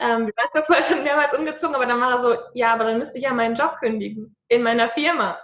ähm, 0.00 0.26
wir 0.26 0.32
waren 0.36 0.50
zwar 0.52 0.64
vorher 0.64 0.84
schon 0.84 1.02
mehrmals 1.02 1.34
umgezogen, 1.34 1.74
aber 1.74 1.86
dann 1.86 2.00
war 2.00 2.12
er 2.12 2.20
so, 2.20 2.36
ja, 2.54 2.72
aber 2.72 2.84
dann 2.84 2.98
müsste 2.98 3.18
ich 3.18 3.24
ja 3.24 3.32
meinen 3.32 3.54
Job 3.54 3.76
kündigen 3.78 4.36
in 4.48 4.62
meiner 4.62 4.88
Firma. 4.88 5.38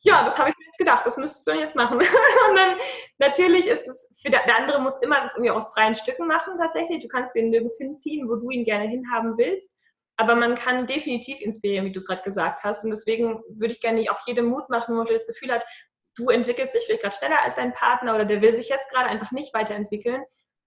Ja, 0.00 0.24
das 0.24 0.38
habe 0.38 0.50
ich 0.50 0.56
mir 0.58 0.66
jetzt 0.66 0.78
gedacht, 0.78 1.06
das 1.06 1.16
müsstest 1.16 1.46
du 1.46 1.52
jetzt 1.52 1.74
machen. 1.74 1.98
und 1.98 2.56
dann 2.56 2.76
natürlich 3.18 3.66
ist 3.66 3.86
es, 3.86 4.08
für 4.20 4.30
der, 4.30 4.44
der, 4.46 4.56
andere 4.56 4.80
muss 4.80 4.96
immer 5.00 5.22
das 5.22 5.34
irgendwie 5.34 5.50
aus 5.50 5.72
freien 5.72 5.94
Stücken 5.94 6.26
machen 6.26 6.58
tatsächlich. 6.58 7.02
Du 7.02 7.08
kannst 7.08 7.34
ihn 7.36 7.50
nirgends 7.50 7.78
hinziehen, 7.78 8.28
wo 8.28 8.36
du 8.36 8.50
ihn 8.50 8.64
gerne 8.64 8.86
hinhaben 8.86 9.36
willst. 9.38 9.70
Aber 10.18 10.34
man 10.34 10.54
kann 10.54 10.86
definitiv 10.86 11.40
inspirieren, 11.40 11.86
wie 11.86 11.92
du 11.92 11.98
es 11.98 12.06
gerade 12.06 12.22
gesagt 12.22 12.62
hast. 12.62 12.84
Und 12.84 12.90
deswegen 12.90 13.42
würde 13.48 13.72
ich 13.72 13.80
gerne 13.80 14.04
auch 14.10 14.26
jedem 14.26 14.46
Mut 14.46 14.68
machen, 14.70 14.94
wo 14.94 14.98
man 14.98 15.06
das 15.06 15.26
Gefühl 15.26 15.52
hat, 15.52 15.66
du 16.14 16.30
entwickelst 16.30 16.74
dich 16.74 16.84
vielleicht 16.84 17.02
gerade 17.02 17.16
schneller 17.16 17.42
als 17.42 17.56
dein 17.56 17.74
Partner 17.74 18.14
oder 18.14 18.24
der 18.24 18.40
will 18.40 18.54
sich 18.54 18.68
jetzt 18.68 18.90
gerade 18.90 19.08
einfach 19.08 19.32
nicht 19.32 19.52
weiterentwickeln 19.52 20.22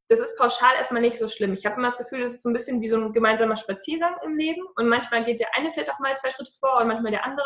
das 0.10 0.20
ist 0.20 0.38
pauschal 0.38 0.76
erstmal 0.76 1.02
nicht 1.02 1.20
so 1.20 1.28
schlimm. 1.28 1.54
Ich 1.54 1.66
habe 1.66 1.76
immer 1.76 1.88
das 1.88 1.98
Gefühl, 1.98 2.22
das 2.22 2.34
ist 2.34 2.42
so 2.42 2.50
ein 2.50 2.54
bisschen 2.54 2.82
wie 2.82 2.90
so 2.90 2.98
ein 2.98 3.14
gemeinsamer 3.14 3.56
Spaziergang 3.56 4.16
im 4.26 4.38
Leben 4.38 4.62
und 4.76 4.90
manchmal 4.90 5.24
geht 5.24 5.40
der 5.40 5.56
eine 5.56 5.72
vielleicht 5.72 5.92
auch 5.92 6.00
mal 6.00 6.18
zwei 6.18 6.32
Schritte 6.32 6.52
vor 6.60 6.78
und 6.82 6.88
manchmal 6.88 7.12
der 7.12 7.24
andere. 7.24 7.46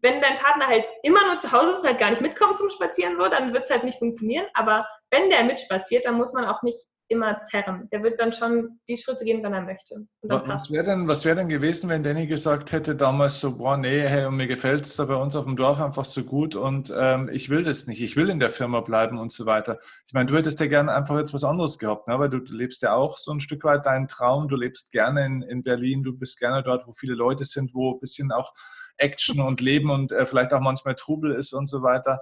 Wenn 0.00 0.20
dein 0.20 0.36
Partner 0.36 0.66
halt 0.66 0.86
immer 1.02 1.24
nur 1.26 1.38
zu 1.38 1.50
Hause 1.50 1.72
ist 1.72 1.80
und 1.80 1.88
halt 1.88 1.98
gar 1.98 2.10
nicht 2.10 2.20
mitkommt 2.20 2.58
zum 2.58 2.68
Spazieren, 2.68 3.16
so, 3.16 3.28
dann 3.28 3.54
wird 3.54 3.64
es 3.64 3.70
halt 3.70 3.82
nicht 3.82 3.98
funktionieren. 3.98 4.46
Aber 4.52 4.86
wenn 5.10 5.30
der 5.30 5.44
mitspaziert, 5.44 6.04
dann 6.04 6.16
muss 6.16 6.34
man 6.34 6.44
auch 6.44 6.62
nicht 6.62 6.84
immer 7.08 7.38
zerren. 7.38 7.88
Der 7.92 8.02
wird 8.02 8.18
dann 8.20 8.32
schon 8.32 8.80
die 8.88 8.96
Schritte 8.96 9.24
gehen, 9.24 9.42
wenn 9.42 9.52
er 9.52 9.62
möchte. 9.62 10.06
Was 10.22 10.70
wäre 10.70 10.84
denn, 10.84 11.06
wär 11.06 11.34
denn 11.34 11.48
gewesen, 11.48 11.88
wenn 11.88 12.02
Danny 12.02 12.26
gesagt 12.26 12.72
hätte 12.72 12.96
damals 12.96 13.40
so, 13.40 13.58
boah, 13.58 13.76
nee, 13.76 14.00
hey, 14.00 14.26
und 14.26 14.36
mir 14.36 14.46
gefällt 14.46 14.86
es 14.86 14.96
da 14.96 15.04
bei 15.04 15.14
uns 15.14 15.36
auf 15.36 15.44
dem 15.44 15.56
Dorf 15.56 15.80
einfach 15.80 16.04
so 16.04 16.24
gut 16.24 16.56
und 16.56 16.92
ähm, 16.96 17.28
ich 17.32 17.48
will 17.48 17.62
das 17.62 17.86
nicht, 17.86 18.02
ich 18.02 18.16
will 18.16 18.28
in 18.28 18.40
der 18.40 18.50
Firma 18.50 18.80
bleiben 18.80 19.18
und 19.18 19.30
so 19.30 19.46
weiter. 19.46 19.78
Ich 20.06 20.14
meine, 20.14 20.26
du 20.26 20.36
hättest 20.36 20.58
ja 20.60 20.66
gerne 20.66 20.92
einfach 20.92 21.16
jetzt 21.16 21.32
was 21.32 21.44
anderes 21.44 21.78
gehabt, 21.78 22.08
ne? 22.08 22.18
weil 22.18 22.30
du, 22.30 22.40
du, 22.40 22.52
lebst 22.52 22.82
ja 22.82 22.94
auch 22.94 23.18
so 23.18 23.32
ein 23.32 23.40
Stück 23.40 23.64
weit 23.64 23.86
deinen 23.86 24.08
Traum, 24.08 24.48
du 24.48 24.56
lebst 24.56 24.90
gerne 24.90 25.24
in, 25.24 25.42
in 25.42 25.62
Berlin, 25.62 26.02
du 26.02 26.12
bist 26.16 26.38
gerne 26.38 26.62
dort, 26.62 26.86
wo 26.86 26.92
viele 26.92 27.14
Leute 27.14 27.44
sind, 27.44 27.72
wo 27.74 27.94
ein 27.94 28.00
bisschen 28.00 28.32
auch 28.32 28.52
Action 28.98 29.40
und 29.40 29.60
Leben 29.60 29.90
und 29.90 30.12
äh, 30.12 30.26
vielleicht 30.26 30.52
auch 30.52 30.60
manchmal 30.60 30.94
Trubel 30.94 31.32
ist 31.32 31.52
und 31.52 31.68
so 31.68 31.82
weiter. 31.82 32.20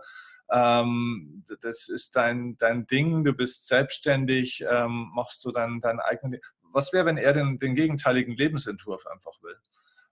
Ähm, 0.54 1.44
das 1.62 1.88
ist 1.88 2.14
dein, 2.14 2.56
dein 2.58 2.86
Ding, 2.86 3.24
du 3.24 3.32
bist 3.32 3.66
selbstständig, 3.66 4.64
ähm, 4.68 5.10
machst 5.12 5.44
du 5.44 5.50
dein, 5.50 5.80
dein 5.80 5.98
eigenen. 5.98 6.40
Was 6.72 6.92
wäre, 6.92 7.06
wenn 7.06 7.16
er 7.16 7.32
den, 7.32 7.58
den 7.58 7.74
gegenteiligen 7.74 8.36
Lebensentwurf 8.36 9.04
einfach 9.06 9.32
will? 9.42 9.56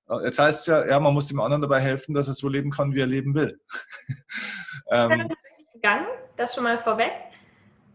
Äh, 0.09 0.25
jetzt 0.25 0.41
heißt 0.41 0.61
es 0.63 0.67
ja, 0.67 0.85
ja, 0.87 0.99
man 0.99 1.15
muss 1.15 1.29
dem 1.29 1.41
anderen 1.41 1.63
dabei 1.63 1.81
helfen, 1.81 2.13
dass 2.13 2.27
er 2.27 2.35
so 2.35 2.49
leben 2.49 2.71
kann, 2.73 2.93
wie 2.93 3.01
er 3.01 3.07
leben 3.07 3.35
will. 3.35 3.61
ähm, 4.91 5.11
ich 5.13 5.19
bin 5.19 5.29
tatsächlich 5.29 5.73
gegangen, 5.75 6.07
das 6.37 6.55
schon 6.55 6.65
mal 6.65 6.79
vorweg. 6.79 7.13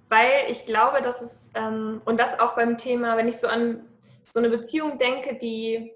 weil 0.07 0.49
ich 0.49 0.65
glaube, 0.65 1.01
dass 1.01 1.21
es, 1.21 1.51
ähm, 1.53 2.01
und 2.05 2.17
das 2.17 2.39
auch 2.39 2.55
beim 2.55 2.77
Thema, 2.77 3.17
wenn 3.17 3.27
ich 3.27 3.37
so 3.37 3.47
an 3.47 3.85
so 4.29 4.39
eine 4.39 4.49
Beziehung 4.49 4.97
denke, 4.97 5.35
die, 5.35 5.93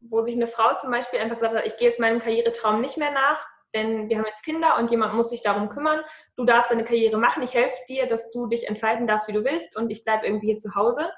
wo 0.00 0.22
sich 0.22 0.34
eine 0.34 0.48
Frau 0.48 0.74
zum 0.74 0.90
Beispiel 0.90 1.20
einfach 1.20 1.36
gesagt 1.36 1.54
hat, 1.54 1.66
ich 1.66 1.76
gehe 1.76 1.88
jetzt 1.88 2.00
meinem 2.00 2.18
Karrieretraum 2.18 2.80
nicht 2.80 2.96
mehr 2.96 3.12
nach, 3.12 3.53
denn 3.74 4.08
wir 4.08 4.18
haben 4.18 4.26
jetzt 4.26 4.44
Kinder 4.44 4.78
und 4.78 4.90
jemand 4.90 5.14
muss 5.14 5.30
sich 5.30 5.42
darum 5.42 5.68
kümmern. 5.68 6.00
Du 6.36 6.44
darfst 6.44 6.70
deine 6.70 6.84
Karriere 6.84 7.18
machen. 7.18 7.42
Ich 7.42 7.54
helfe 7.54 7.76
dir, 7.88 8.06
dass 8.06 8.30
du 8.30 8.46
dich 8.46 8.68
entfalten 8.68 9.06
darfst, 9.06 9.28
wie 9.28 9.32
du 9.32 9.44
willst 9.44 9.76
und 9.76 9.90
ich 9.90 10.04
bleibe 10.04 10.26
irgendwie 10.26 10.46
hier 10.48 10.58
zu 10.58 10.74
Hause. 10.74 11.10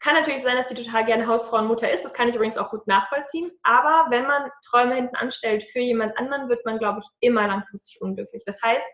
Kann 0.00 0.14
natürlich 0.14 0.42
sein, 0.42 0.56
dass 0.56 0.68
die 0.68 0.74
total 0.74 1.04
gerne 1.04 1.26
Hausfrau 1.26 1.58
und 1.58 1.66
Mutter 1.66 1.90
ist. 1.90 2.04
Das 2.04 2.12
kann 2.12 2.28
ich 2.28 2.34
übrigens 2.34 2.56
auch 2.56 2.70
gut 2.70 2.86
nachvollziehen. 2.86 3.50
Aber 3.64 4.06
wenn 4.10 4.26
man 4.26 4.50
Träume 4.68 4.94
hinten 4.94 5.16
anstellt 5.16 5.64
für 5.64 5.80
jemand 5.80 6.16
anderen, 6.18 6.48
wird 6.48 6.64
man, 6.64 6.78
glaube 6.78 7.00
ich, 7.00 7.08
immer 7.20 7.46
langfristig 7.48 8.00
unglücklich. 8.00 8.44
Das 8.44 8.62
heißt, 8.62 8.88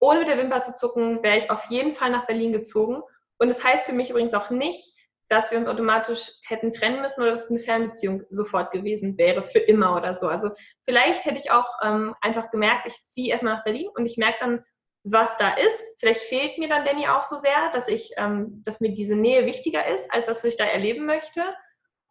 ohne 0.00 0.20
mit 0.20 0.28
der 0.28 0.38
Wimper 0.38 0.62
zu 0.62 0.74
zucken, 0.74 1.22
wäre 1.22 1.36
ich 1.36 1.50
auf 1.50 1.64
jeden 1.70 1.92
Fall 1.92 2.10
nach 2.10 2.26
Berlin 2.26 2.52
gezogen. 2.52 3.02
Und 3.38 3.48
das 3.48 3.62
heißt 3.62 3.86
für 3.86 3.94
mich 3.94 4.10
übrigens 4.10 4.34
auch 4.34 4.50
nicht, 4.50 4.92
dass 5.28 5.50
wir 5.50 5.58
uns 5.58 5.68
automatisch 5.68 6.30
hätten 6.46 6.72
trennen 6.72 7.00
müssen 7.00 7.22
oder 7.22 7.30
dass 7.30 7.44
es 7.44 7.50
eine 7.50 7.60
Fernbeziehung 7.60 8.22
sofort 8.30 8.72
gewesen 8.72 9.16
wäre, 9.16 9.42
für 9.42 9.58
immer 9.58 9.96
oder 9.96 10.14
so. 10.14 10.28
Also 10.28 10.50
vielleicht 10.84 11.24
hätte 11.24 11.38
ich 11.38 11.50
auch 11.50 11.68
ähm, 11.82 12.14
einfach 12.20 12.50
gemerkt, 12.50 12.86
ich 12.86 13.02
ziehe 13.04 13.30
erstmal 13.30 13.54
nach 13.54 13.64
Berlin 13.64 13.88
und 13.96 14.06
ich 14.06 14.16
merke 14.16 14.38
dann, 14.40 14.64
was 15.04 15.36
da 15.36 15.50
ist. 15.50 15.82
Vielleicht 15.98 16.20
fehlt 16.20 16.58
mir 16.58 16.68
dann 16.68 16.84
Danny 16.84 17.06
auch 17.08 17.24
so 17.24 17.36
sehr, 17.36 17.70
dass 17.72 17.88
ich, 17.88 18.12
ähm, 18.16 18.62
dass 18.64 18.80
mir 18.80 18.92
diese 18.92 19.16
Nähe 19.16 19.46
wichtiger 19.46 19.86
ist, 19.86 20.12
als 20.12 20.26
dass 20.26 20.44
ich 20.44 20.56
da 20.56 20.64
erleben 20.64 21.04
möchte. 21.06 21.42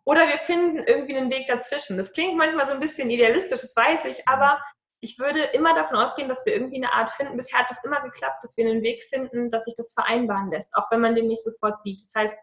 Oder 0.05 0.27
wir 0.27 0.37
finden 0.37 0.83
irgendwie 0.85 1.15
einen 1.15 1.31
Weg 1.31 1.47
dazwischen. 1.47 1.97
Das 1.97 2.13
klingt 2.13 2.37
manchmal 2.37 2.65
so 2.65 2.73
ein 2.73 2.79
bisschen 2.79 3.09
idealistisch, 3.09 3.61
das 3.61 3.75
weiß 3.75 4.05
ich, 4.05 4.27
aber 4.27 4.61
ich 4.99 5.19
würde 5.19 5.43
immer 5.53 5.73
davon 5.75 5.97
ausgehen, 5.97 6.29
dass 6.29 6.45
wir 6.45 6.53
irgendwie 6.53 6.77
eine 6.77 6.93
Art 6.93 7.11
finden. 7.11 7.35
Bisher 7.35 7.59
hat 7.59 7.69
es 7.69 7.83
immer 7.83 8.01
geklappt, 8.01 8.41
dass 8.41 8.55
wir 8.55 8.65
einen 8.65 8.83
Weg 8.83 9.03
finden, 9.03 9.51
dass 9.51 9.65
sich 9.65 9.75
das 9.75 9.93
vereinbaren 9.93 10.49
lässt, 10.49 10.73
auch 10.75 10.89
wenn 10.91 11.01
man 11.01 11.15
den 11.15 11.27
nicht 11.27 11.43
sofort 11.43 11.81
sieht. 11.81 11.99
Das 11.99 12.13
heißt, 12.15 12.37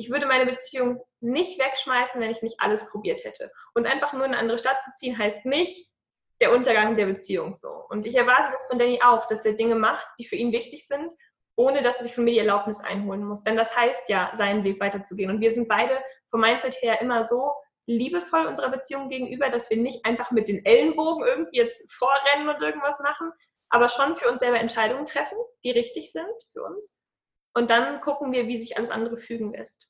ich 0.00 0.10
würde 0.10 0.24
meine 0.24 0.46
Beziehung 0.46 1.02
nicht 1.20 1.60
wegschmeißen, 1.60 2.18
wenn 2.18 2.30
ich 2.30 2.40
nicht 2.40 2.56
alles 2.58 2.88
probiert 2.88 3.22
hätte. 3.22 3.52
Und 3.74 3.86
einfach 3.86 4.14
nur 4.14 4.24
in 4.24 4.32
eine 4.32 4.38
andere 4.38 4.56
Stadt 4.56 4.80
zu 4.80 4.90
ziehen, 4.92 5.18
heißt 5.18 5.44
nicht 5.44 5.90
der 6.40 6.52
Untergang 6.52 6.96
der 6.96 7.04
Beziehung 7.04 7.52
so. 7.52 7.84
Und 7.90 8.06
ich 8.06 8.16
erwarte 8.16 8.50
das 8.50 8.66
von 8.66 8.78
Danny 8.78 8.98
auch, 9.04 9.26
dass 9.26 9.44
er 9.44 9.52
Dinge 9.52 9.74
macht, 9.74 10.08
die 10.18 10.24
für 10.24 10.36
ihn 10.36 10.52
wichtig 10.52 10.86
sind, 10.86 11.12
ohne 11.54 11.82
dass 11.82 11.98
er 11.98 12.04
sich 12.04 12.14
von 12.14 12.24
mir 12.24 12.32
die 12.32 12.38
Erlaubnis 12.38 12.80
einholen 12.80 13.22
muss. 13.24 13.42
Denn 13.42 13.58
das 13.58 13.76
heißt 13.76 14.08
ja, 14.08 14.30
seinen 14.32 14.64
Weg 14.64 14.80
weiterzugehen. 14.80 15.30
Und 15.30 15.42
wir 15.42 15.50
sind 15.50 15.68
beide 15.68 16.02
vom 16.30 16.40
Mindset 16.40 16.80
her 16.80 17.02
immer 17.02 17.22
so 17.22 17.52
liebevoll 17.84 18.46
unserer 18.46 18.70
Beziehung 18.70 19.10
gegenüber, 19.10 19.50
dass 19.50 19.68
wir 19.68 19.76
nicht 19.76 20.06
einfach 20.06 20.30
mit 20.30 20.48
den 20.48 20.64
Ellenbogen 20.64 21.26
irgendwie 21.26 21.58
jetzt 21.58 21.92
vorrennen 21.92 22.48
und 22.48 22.62
irgendwas 22.62 22.98
machen, 23.00 23.32
aber 23.68 23.90
schon 23.90 24.16
für 24.16 24.30
uns 24.30 24.40
selber 24.40 24.60
Entscheidungen 24.60 25.04
treffen, 25.04 25.36
die 25.62 25.72
richtig 25.72 26.10
sind 26.10 26.32
für 26.54 26.62
uns. 26.62 26.96
Und 27.52 27.68
dann 27.68 28.00
gucken 28.00 28.32
wir, 28.32 28.46
wie 28.46 28.58
sich 28.58 28.78
alles 28.78 28.90
andere 28.90 29.18
fügen 29.18 29.52
lässt. 29.52 29.89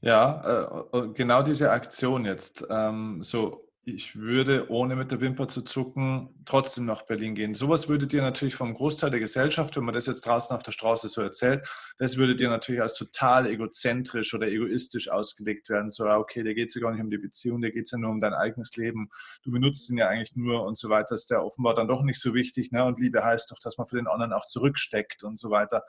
Ja, 0.00 0.84
äh, 0.92 1.08
genau 1.14 1.42
diese 1.42 1.70
Aktion 1.70 2.24
jetzt, 2.24 2.66
ähm, 2.70 3.22
so 3.22 3.68
ich 3.84 4.14
würde, 4.14 4.70
ohne 4.70 4.94
mit 4.94 5.10
der 5.10 5.20
Wimper 5.20 5.48
zu 5.48 5.62
zucken, 5.62 6.28
trotzdem 6.44 6.84
nach 6.84 7.02
Berlin 7.02 7.34
gehen. 7.34 7.54
Sowas 7.54 7.88
würde 7.88 8.06
dir 8.06 8.22
natürlich 8.22 8.54
vom 8.54 8.74
Großteil 8.74 9.10
der 9.10 9.18
Gesellschaft, 9.18 9.76
wenn 9.76 9.82
man 9.82 9.94
das 9.94 10.06
jetzt 10.06 10.24
draußen 10.24 10.54
auf 10.54 10.62
der 10.62 10.70
Straße 10.70 11.08
so 11.08 11.20
erzählt, 11.20 11.66
das 11.98 12.16
würde 12.16 12.36
dir 12.36 12.48
natürlich 12.48 12.80
als 12.80 12.94
total 12.94 13.48
egozentrisch 13.48 14.34
oder 14.34 14.46
egoistisch 14.46 15.08
ausgelegt 15.08 15.68
werden. 15.68 15.90
So, 15.90 16.06
okay, 16.06 16.44
der 16.44 16.54
geht 16.54 16.68
es 16.68 16.76
ja 16.76 16.80
gar 16.80 16.92
nicht 16.92 17.02
um 17.02 17.10
die 17.10 17.18
Beziehung, 17.18 17.60
der 17.60 17.72
geht 17.72 17.86
es 17.86 17.90
ja 17.90 17.98
nur 17.98 18.10
um 18.10 18.20
dein 18.20 18.34
eigenes 18.34 18.76
Leben. 18.76 19.10
Du 19.42 19.50
benutzt 19.50 19.90
ihn 19.90 19.98
ja 19.98 20.06
eigentlich 20.06 20.36
nur 20.36 20.64
und 20.64 20.78
so 20.78 20.88
weiter. 20.88 21.16
Ist 21.16 21.30
ja 21.30 21.40
offenbar 21.40 21.74
dann 21.74 21.88
doch 21.88 22.02
nicht 22.02 22.20
so 22.20 22.34
wichtig. 22.34 22.70
Ne? 22.70 22.84
Und 22.84 23.00
Liebe 23.00 23.24
heißt 23.24 23.50
doch, 23.50 23.58
dass 23.58 23.78
man 23.78 23.88
für 23.88 23.96
den 23.96 24.06
anderen 24.06 24.32
auch 24.32 24.46
zurücksteckt 24.46 25.24
und 25.24 25.40
so 25.40 25.50
weiter. 25.50 25.82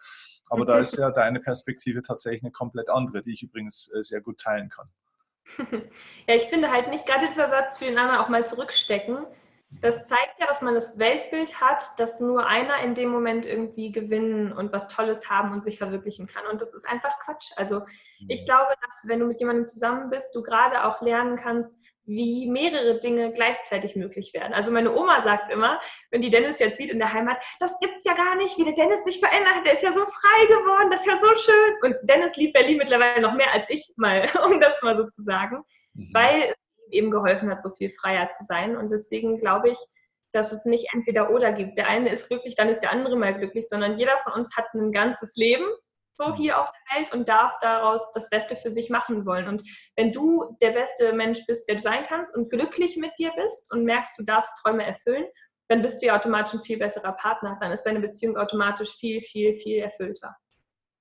Aber 0.49 0.65
da 0.65 0.79
ist 0.79 0.97
ja 0.97 1.11
deine 1.11 1.39
Perspektive 1.39 2.01
tatsächlich 2.01 2.43
eine 2.43 2.51
komplett 2.51 2.89
andere, 2.89 3.21
die 3.21 3.33
ich 3.33 3.43
übrigens 3.43 3.91
äh, 3.93 4.01
sehr 4.01 4.21
gut 4.21 4.39
teilen 4.39 4.69
kann. 4.69 4.89
Ja, 6.27 6.35
ich 6.35 6.43
finde 6.43 6.71
halt 6.71 6.89
nicht 6.89 7.05
gerade 7.05 7.27
dieser 7.27 7.49
Satz 7.49 7.77
für 7.77 7.85
den 7.85 7.97
anderen 7.97 8.21
auch 8.21 8.29
mal 8.29 8.45
zurückstecken. 8.45 9.25
Das 9.81 10.05
zeigt 10.05 10.39
ja, 10.39 10.45
dass 10.45 10.61
man 10.61 10.75
das 10.75 10.99
Weltbild 10.99 11.59
hat, 11.59 11.83
dass 11.97 12.19
nur 12.19 12.45
einer 12.45 12.77
in 12.79 12.93
dem 12.93 13.09
Moment 13.09 13.45
irgendwie 13.45 13.91
gewinnen 13.91 14.53
und 14.53 14.71
was 14.71 14.87
Tolles 14.87 15.29
haben 15.29 15.51
und 15.51 15.63
sich 15.63 15.79
verwirklichen 15.79 16.27
kann. 16.27 16.45
Und 16.45 16.61
das 16.61 16.73
ist 16.73 16.87
einfach 16.87 17.17
Quatsch. 17.19 17.51
Also 17.55 17.81
ich 18.27 18.41
mhm. 18.41 18.45
glaube, 18.45 18.73
dass 18.81 19.07
wenn 19.07 19.19
du 19.19 19.25
mit 19.25 19.39
jemandem 19.39 19.67
zusammen 19.67 20.09
bist, 20.09 20.35
du 20.35 20.43
gerade 20.43 20.85
auch 20.85 21.01
lernen 21.01 21.35
kannst, 21.35 21.79
wie 22.05 22.49
mehrere 22.49 22.99
Dinge 22.99 23.31
gleichzeitig 23.31 23.95
möglich 23.95 24.33
werden. 24.33 24.53
Also 24.53 24.71
meine 24.71 24.93
Oma 24.93 25.21
sagt 25.21 25.51
immer, 25.51 25.79
wenn 26.11 26.21
die 26.21 26.29
Dennis 26.29 26.59
jetzt 26.59 26.77
sieht 26.77 26.89
in 26.89 26.99
der 26.99 27.13
Heimat, 27.13 27.43
das 27.59 27.79
gibt's 27.79 28.03
ja 28.03 28.13
gar 28.13 28.35
nicht, 28.35 28.57
wie 28.57 28.65
der 28.65 28.73
Dennis 28.73 29.03
sich 29.05 29.19
verändert 29.19 29.55
hat, 29.55 29.65
der 29.65 29.73
ist 29.73 29.83
ja 29.83 29.91
so 29.91 30.05
frei 30.05 30.45
geworden, 30.47 30.91
das 30.91 31.01
ist 31.01 31.07
ja 31.07 31.17
so 31.17 31.33
schön. 31.35 31.73
Und 31.81 31.97
Dennis 32.03 32.35
liebt 32.35 32.53
Berlin 32.53 32.77
mittlerweile 32.77 33.21
noch 33.21 33.33
mehr 33.33 33.53
als 33.53 33.69
ich 33.69 33.93
mal, 33.95 34.29
um 34.45 34.59
das 34.59 34.81
mal 34.81 34.97
so 34.97 35.07
zu 35.09 35.23
sagen, 35.23 35.63
mhm. 35.93 36.09
weil 36.13 36.41
es 36.43 36.57
ihm 36.87 37.05
eben 37.05 37.11
geholfen 37.11 37.49
hat, 37.49 37.61
so 37.61 37.69
viel 37.69 37.89
freier 37.89 38.29
zu 38.29 38.43
sein. 38.43 38.75
Und 38.75 38.91
deswegen 38.91 39.39
glaube 39.39 39.69
ich, 39.69 39.77
dass 40.33 40.51
es 40.51 40.65
nicht 40.65 40.93
entweder 40.93 41.29
oder 41.29 41.53
gibt. 41.53 41.77
Der 41.77 41.87
eine 41.87 42.09
ist 42.09 42.27
glücklich, 42.27 42.55
dann 42.55 42.67
ist 42.67 42.79
der 42.79 42.91
andere 42.91 43.15
mal 43.15 43.37
glücklich, 43.37 43.69
sondern 43.69 43.97
jeder 43.97 44.17
von 44.19 44.33
uns 44.33 44.55
hat 44.57 44.65
ein 44.73 44.91
ganzes 44.91 45.35
Leben 45.35 45.65
so 46.15 46.29
mhm. 46.29 46.35
hier 46.35 46.59
auf 46.59 46.69
der 46.71 46.97
Welt 46.97 47.13
und 47.13 47.27
darf 47.29 47.57
daraus 47.59 48.11
das 48.13 48.29
Beste 48.29 48.55
für 48.55 48.71
sich 48.71 48.89
machen 48.89 49.25
wollen. 49.25 49.47
Und 49.47 49.63
wenn 49.95 50.11
du 50.11 50.55
der 50.61 50.71
beste 50.71 51.13
Mensch 51.13 51.45
bist, 51.47 51.67
der 51.67 51.75
du 51.75 51.81
sein 51.81 52.03
kannst 52.07 52.35
und 52.35 52.49
glücklich 52.49 52.97
mit 52.97 53.11
dir 53.19 53.31
bist 53.35 53.71
und 53.71 53.83
merkst, 53.83 54.17
du 54.17 54.23
darfst 54.23 54.53
Träume 54.61 54.85
erfüllen, 54.85 55.25
dann 55.69 55.81
bist 55.81 56.01
du 56.01 56.07
ja 56.07 56.17
automatisch 56.17 56.53
ein 56.53 56.61
viel 56.61 56.77
besserer 56.77 57.13
Partner. 57.13 57.57
Dann 57.61 57.71
ist 57.71 57.83
deine 57.83 57.99
Beziehung 57.99 58.37
automatisch 58.37 58.95
viel, 58.95 59.21
viel, 59.21 59.55
viel 59.55 59.79
erfüllter. 59.79 60.35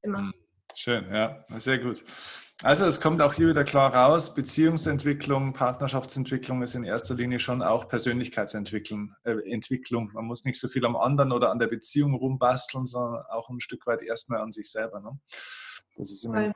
Immer. 0.03 0.33
Schön, 0.75 1.07
ja, 1.12 1.45
sehr 1.59 1.79
gut. 1.79 2.03
Also 2.62 2.87
es 2.87 3.01
kommt 3.01 3.20
auch 3.20 3.35
hier 3.35 3.49
wieder 3.49 3.64
klar 3.64 3.93
raus, 3.93 4.35
Beziehungsentwicklung, 4.35 5.53
Partnerschaftsentwicklung 5.53 6.62
ist 6.62 6.77
in 6.77 6.85
erster 6.85 7.14
Linie 7.14 7.41
schon 7.41 7.61
auch 7.61 7.89
Persönlichkeitsentwicklung. 7.89 9.14
Äh, 9.25 9.51
Entwicklung. 9.51 10.11
Man 10.12 10.27
muss 10.27 10.45
nicht 10.45 10.61
so 10.61 10.68
viel 10.68 10.85
am 10.87 10.97
anderen 10.97 11.33
oder 11.33 11.51
an 11.51 11.59
der 11.59 11.66
Beziehung 11.66 12.14
rumbasteln, 12.14 12.87
sondern 12.87 13.25
auch 13.31 13.51
ein 13.51 13.61
Stück 13.61 13.87
weit 13.87 14.03
erstmal 14.03 14.41
an 14.41 14.53
sich 14.53 14.70
selber. 14.70 15.01
Ne? 15.01 15.18
Das 15.97 16.11
ist 16.11 16.25
immer 16.25 16.53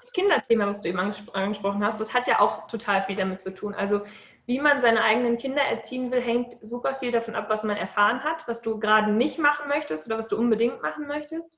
das 0.00 0.12
Kinderthema, 0.12 0.66
was 0.66 0.82
du 0.82 0.88
eben 0.88 0.98
angesprochen 0.98 1.84
hast, 1.84 2.00
das 2.00 2.12
hat 2.12 2.26
ja 2.26 2.40
auch 2.40 2.66
total 2.66 3.02
viel 3.02 3.16
damit 3.16 3.40
zu 3.40 3.54
tun. 3.54 3.74
Also 3.74 4.02
wie 4.46 4.60
man 4.60 4.80
seine 4.80 5.02
eigenen 5.02 5.38
Kinder 5.38 5.62
erziehen 5.62 6.10
will, 6.10 6.20
hängt 6.20 6.56
super 6.60 6.94
viel 6.94 7.10
davon 7.10 7.34
ab, 7.34 7.46
was 7.48 7.64
man 7.64 7.76
erfahren 7.76 8.22
hat, 8.22 8.46
was 8.46 8.62
du 8.62 8.78
gerade 8.78 9.10
nicht 9.10 9.38
machen 9.38 9.68
möchtest 9.68 10.06
oder 10.06 10.18
was 10.18 10.28
du 10.28 10.36
unbedingt 10.36 10.82
machen 10.82 11.06
möchtest. 11.06 11.52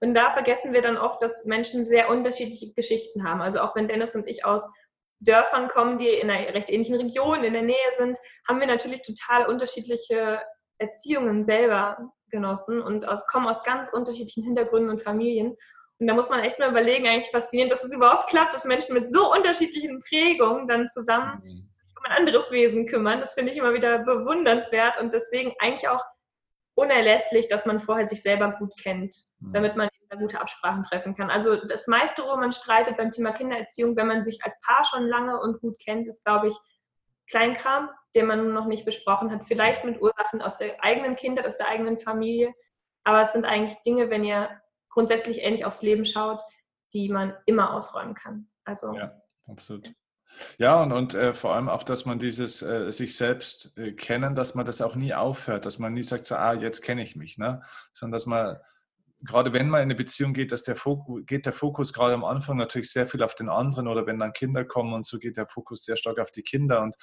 Und 0.00 0.14
da 0.14 0.32
vergessen 0.32 0.72
wir 0.72 0.82
dann 0.82 0.96
oft, 0.96 1.22
dass 1.22 1.44
Menschen 1.44 1.84
sehr 1.84 2.10
unterschiedliche 2.10 2.72
Geschichten 2.72 3.28
haben. 3.28 3.40
Also 3.40 3.60
auch 3.60 3.74
wenn 3.74 3.88
Dennis 3.88 4.14
und 4.14 4.26
ich 4.28 4.44
aus 4.44 4.68
Dörfern 5.20 5.68
kommen, 5.68 5.98
die 5.98 6.08
in 6.08 6.30
einer 6.30 6.52
recht 6.52 6.70
ähnlichen 6.70 6.96
Region 6.96 7.44
in 7.44 7.54
der 7.54 7.62
Nähe 7.62 7.76
sind, 7.96 8.18
haben 8.46 8.60
wir 8.60 8.66
natürlich 8.66 9.02
total 9.02 9.46
unterschiedliche 9.46 10.42
Erziehungen 10.78 11.44
selber 11.44 12.12
genossen 12.30 12.82
und 12.82 13.08
aus, 13.08 13.26
kommen 13.26 13.46
aus 13.46 13.62
ganz 13.62 13.90
unterschiedlichen 13.92 14.42
Hintergründen 14.42 14.90
und 14.90 15.02
Familien. 15.02 15.56
Und 15.98 16.08
da 16.08 16.14
muss 16.14 16.28
man 16.28 16.40
echt 16.40 16.58
mal 16.58 16.70
überlegen, 16.70 17.06
eigentlich 17.06 17.30
faszinierend, 17.30 17.72
dass 17.72 17.84
es 17.84 17.94
überhaupt 17.94 18.28
klappt, 18.28 18.52
dass 18.52 18.64
Menschen 18.64 18.94
mit 18.94 19.08
so 19.10 19.32
unterschiedlichen 19.32 20.00
Prägungen 20.00 20.66
dann 20.66 20.88
zusammen 20.88 21.40
mhm. 21.44 21.70
um 21.96 22.04
ein 22.04 22.18
anderes 22.18 22.50
Wesen 22.50 22.86
kümmern. 22.86 23.20
Das 23.20 23.34
finde 23.34 23.52
ich 23.52 23.58
immer 23.58 23.72
wieder 23.72 24.00
bewundernswert 24.00 25.00
und 25.00 25.14
deswegen 25.14 25.54
eigentlich 25.60 25.88
auch 25.88 26.04
unerlässlich, 26.74 27.48
dass 27.48 27.66
man 27.66 27.80
vorher 27.80 28.08
sich 28.08 28.22
selber 28.22 28.52
gut 28.58 28.74
kennt, 28.82 29.16
mhm. 29.40 29.52
damit 29.52 29.76
man 29.76 29.88
gute 30.18 30.40
Absprachen 30.40 30.82
treffen 30.82 31.14
kann. 31.16 31.30
Also 31.30 31.56
das 31.56 31.86
meiste, 31.86 32.22
wo 32.22 32.36
man 32.36 32.52
streitet 32.52 32.96
beim 32.96 33.10
Thema 33.10 33.32
Kindererziehung, 33.32 33.96
wenn 33.96 34.06
man 34.06 34.22
sich 34.22 34.38
als 34.44 34.58
Paar 34.60 34.84
schon 34.84 35.08
lange 35.08 35.40
und 35.40 35.60
gut 35.60 35.78
kennt, 35.78 36.08
ist, 36.08 36.24
glaube 36.24 36.48
ich, 36.48 36.54
Kleinkram, 37.28 37.90
den 38.14 38.26
man 38.26 38.52
noch 38.52 38.66
nicht 38.66 38.84
besprochen 38.84 39.30
hat. 39.32 39.46
Vielleicht 39.46 39.84
mit 39.84 40.00
Ursachen 40.00 40.42
aus 40.42 40.56
der 40.56 40.82
eigenen 40.84 41.16
Kindheit, 41.16 41.46
aus 41.46 41.56
der 41.56 41.68
eigenen 41.68 41.98
Familie. 41.98 42.54
Aber 43.04 43.22
es 43.22 43.32
sind 43.32 43.44
eigentlich 43.44 43.80
Dinge, 43.82 44.10
wenn 44.10 44.24
ihr 44.24 44.48
grundsätzlich 44.88 45.42
ähnlich 45.42 45.64
aufs 45.64 45.82
Leben 45.82 46.04
schaut, 46.04 46.42
die 46.92 47.08
man 47.08 47.34
immer 47.46 47.74
ausräumen 47.74 48.14
kann. 48.14 48.48
Also, 48.64 48.94
ja, 48.94 49.20
absolut. 49.48 49.92
Ja, 50.58 50.82
und, 50.82 50.92
und 50.92 51.14
äh, 51.14 51.32
vor 51.32 51.54
allem 51.54 51.68
auch, 51.68 51.82
dass 51.82 52.04
man 52.04 52.18
dieses 52.18 52.62
äh, 52.62 52.90
sich 52.90 53.16
selbst 53.16 53.76
äh, 53.76 53.92
kennen, 53.92 54.34
dass 54.34 54.54
man 54.54 54.66
das 54.66 54.80
auch 54.80 54.96
nie 54.96 55.14
aufhört, 55.14 55.66
dass 55.66 55.78
man 55.78 55.94
nie 55.94 56.02
sagt, 56.02 56.26
so, 56.26 56.36
ah, 56.36 56.54
jetzt 56.54 56.82
kenne 56.82 57.02
ich 57.02 57.16
mich, 57.16 57.38
ne? 57.38 57.62
sondern 57.92 58.16
dass 58.16 58.26
man 58.26 58.56
gerade 59.24 59.52
wenn 59.52 59.68
man 59.68 59.80
in 59.80 59.84
eine 59.84 59.94
Beziehung 59.94 60.34
geht, 60.34 60.52
dass 60.52 60.62
der 60.62 60.76
Fokus, 60.76 61.22
geht 61.26 61.46
der 61.46 61.52
Fokus 61.52 61.92
gerade 61.92 62.14
am 62.14 62.24
Anfang 62.24 62.56
natürlich 62.56 62.90
sehr 62.90 63.06
viel 63.06 63.22
auf 63.22 63.34
den 63.34 63.48
anderen 63.48 63.88
oder 63.88 64.06
wenn 64.06 64.18
dann 64.18 64.32
Kinder 64.32 64.64
kommen 64.64 64.92
und 64.92 65.06
so 65.06 65.18
geht 65.18 65.36
der 65.36 65.46
Fokus 65.46 65.84
sehr 65.84 65.96
stark 65.96 66.18
auf 66.18 66.30
die 66.30 66.42
Kinder 66.42 66.82
und 66.82 66.94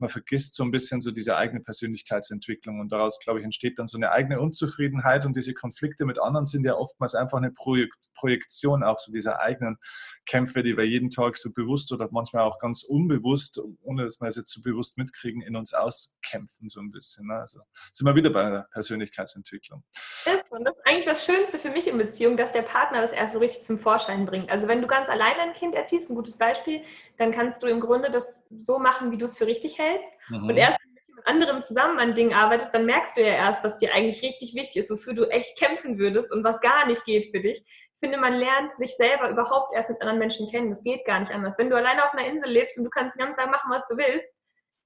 man 0.00 0.10
vergisst 0.10 0.54
so 0.54 0.62
ein 0.64 0.70
bisschen 0.70 1.00
so 1.00 1.10
diese 1.10 1.36
eigene 1.36 1.60
Persönlichkeitsentwicklung 1.60 2.80
und 2.80 2.90
daraus, 2.90 3.20
glaube 3.20 3.38
ich, 3.38 3.44
entsteht 3.44 3.78
dann 3.78 3.86
so 3.86 3.98
eine 3.98 4.10
eigene 4.10 4.40
Unzufriedenheit 4.40 5.26
und 5.26 5.36
diese 5.36 5.54
Konflikte 5.54 6.04
mit 6.04 6.20
anderen 6.20 6.46
sind 6.46 6.64
ja 6.64 6.74
oftmals 6.74 7.14
einfach 7.14 7.38
eine 7.38 7.50
Projekt 7.50 8.10
Projektion 8.14 8.82
auch 8.82 8.98
so 8.98 9.10
dieser 9.10 9.40
eigenen 9.40 9.78
Kämpfe, 10.26 10.62
die 10.62 10.76
wir 10.76 10.86
jeden 10.86 11.10
Tag 11.10 11.38
so 11.38 11.50
bewusst 11.52 11.90
oder 11.92 12.08
manchmal 12.10 12.44
auch 12.44 12.58
ganz 12.58 12.82
unbewusst, 12.82 13.60
ohne 13.82 14.04
dass 14.04 14.20
wir 14.20 14.28
es 14.28 14.36
jetzt 14.36 14.52
so 14.52 14.60
bewusst 14.62 14.98
mitkriegen, 14.98 15.40
in 15.42 15.56
uns 15.56 15.72
auskämpfen 15.72 16.68
so 16.68 16.80
ein 16.80 16.90
bisschen. 16.90 17.26
Ne? 17.26 17.34
Also 17.34 17.60
sind 17.92 18.06
wir 18.06 18.14
wieder 18.14 18.30
bei 18.30 18.50
der 18.50 18.68
Persönlichkeitsentwicklung. 18.72 19.82
Ist, 20.26 20.52
und 20.52 20.64
das 20.64 20.76
ist 20.76 20.86
eigentlich 20.86 21.04
das 21.06 21.24
Schönste 21.24 21.58
für 21.58 21.70
mich 21.70 21.88
in 21.88 21.96
Beziehung, 21.96 22.36
dass 22.36 22.52
der 22.52 22.62
Partner 22.62 23.00
das 23.00 23.12
erst 23.12 23.34
so 23.34 23.40
richtig 23.40 23.62
zum 23.62 23.78
Vorschein 23.78 24.26
bringt. 24.26 24.50
Also 24.50 24.68
wenn 24.68 24.82
du 24.82 24.86
ganz 24.86 25.08
allein 25.08 25.38
ein 25.40 25.54
Kind 25.54 25.74
erziehst, 25.74 26.10
ein 26.10 26.14
gutes 26.14 26.36
Beispiel, 26.36 26.82
dann 27.16 27.32
kannst 27.32 27.62
du 27.62 27.66
im 27.66 27.80
Grunde 27.80 28.10
das 28.10 28.46
so 28.56 28.78
machen, 28.78 29.10
wie 29.10 29.18
du 29.18 29.24
es 29.24 29.36
für 29.36 29.46
richtig 29.46 29.78
hältst. 29.78 29.89
Mhm. 30.28 30.48
Und 30.48 30.56
erst 30.56 30.78
wenn 30.80 30.90
du 30.90 30.94
mit 30.94 31.08
jemand 31.08 31.26
anderem 31.26 31.62
zusammen 31.62 31.98
an 31.98 32.14
Dingen 32.14 32.34
arbeitest, 32.34 32.74
dann 32.74 32.86
merkst 32.86 33.16
du 33.16 33.22
ja 33.22 33.34
erst, 33.34 33.64
was 33.64 33.76
dir 33.76 33.92
eigentlich 33.94 34.22
richtig 34.22 34.54
wichtig 34.54 34.76
ist, 34.76 34.90
wofür 34.90 35.14
du 35.14 35.24
echt 35.24 35.58
kämpfen 35.58 35.98
würdest 35.98 36.32
und 36.32 36.44
was 36.44 36.60
gar 36.60 36.86
nicht 36.86 37.04
geht 37.04 37.30
für 37.30 37.40
dich. 37.40 37.58
Ich 37.58 38.00
finde, 38.00 38.18
man 38.18 38.34
lernt 38.34 38.72
sich 38.78 38.96
selber 38.96 39.28
überhaupt 39.28 39.74
erst 39.74 39.90
mit 39.90 40.00
anderen 40.00 40.18
Menschen 40.18 40.50
kennen. 40.50 40.70
Das 40.70 40.82
geht 40.82 41.04
gar 41.04 41.20
nicht 41.20 41.32
anders. 41.32 41.58
Wenn 41.58 41.68
du 41.68 41.76
alleine 41.76 42.04
auf 42.04 42.12
einer 42.14 42.26
Insel 42.26 42.50
lebst 42.50 42.78
und 42.78 42.84
du 42.84 42.90
kannst 42.90 43.16
den 43.16 43.26
ganzen 43.26 43.38
Tag 43.38 43.50
machen, 43.50 43.70
was 43.70 43.84
du 43.88 43.96
willst, 43.96 44.40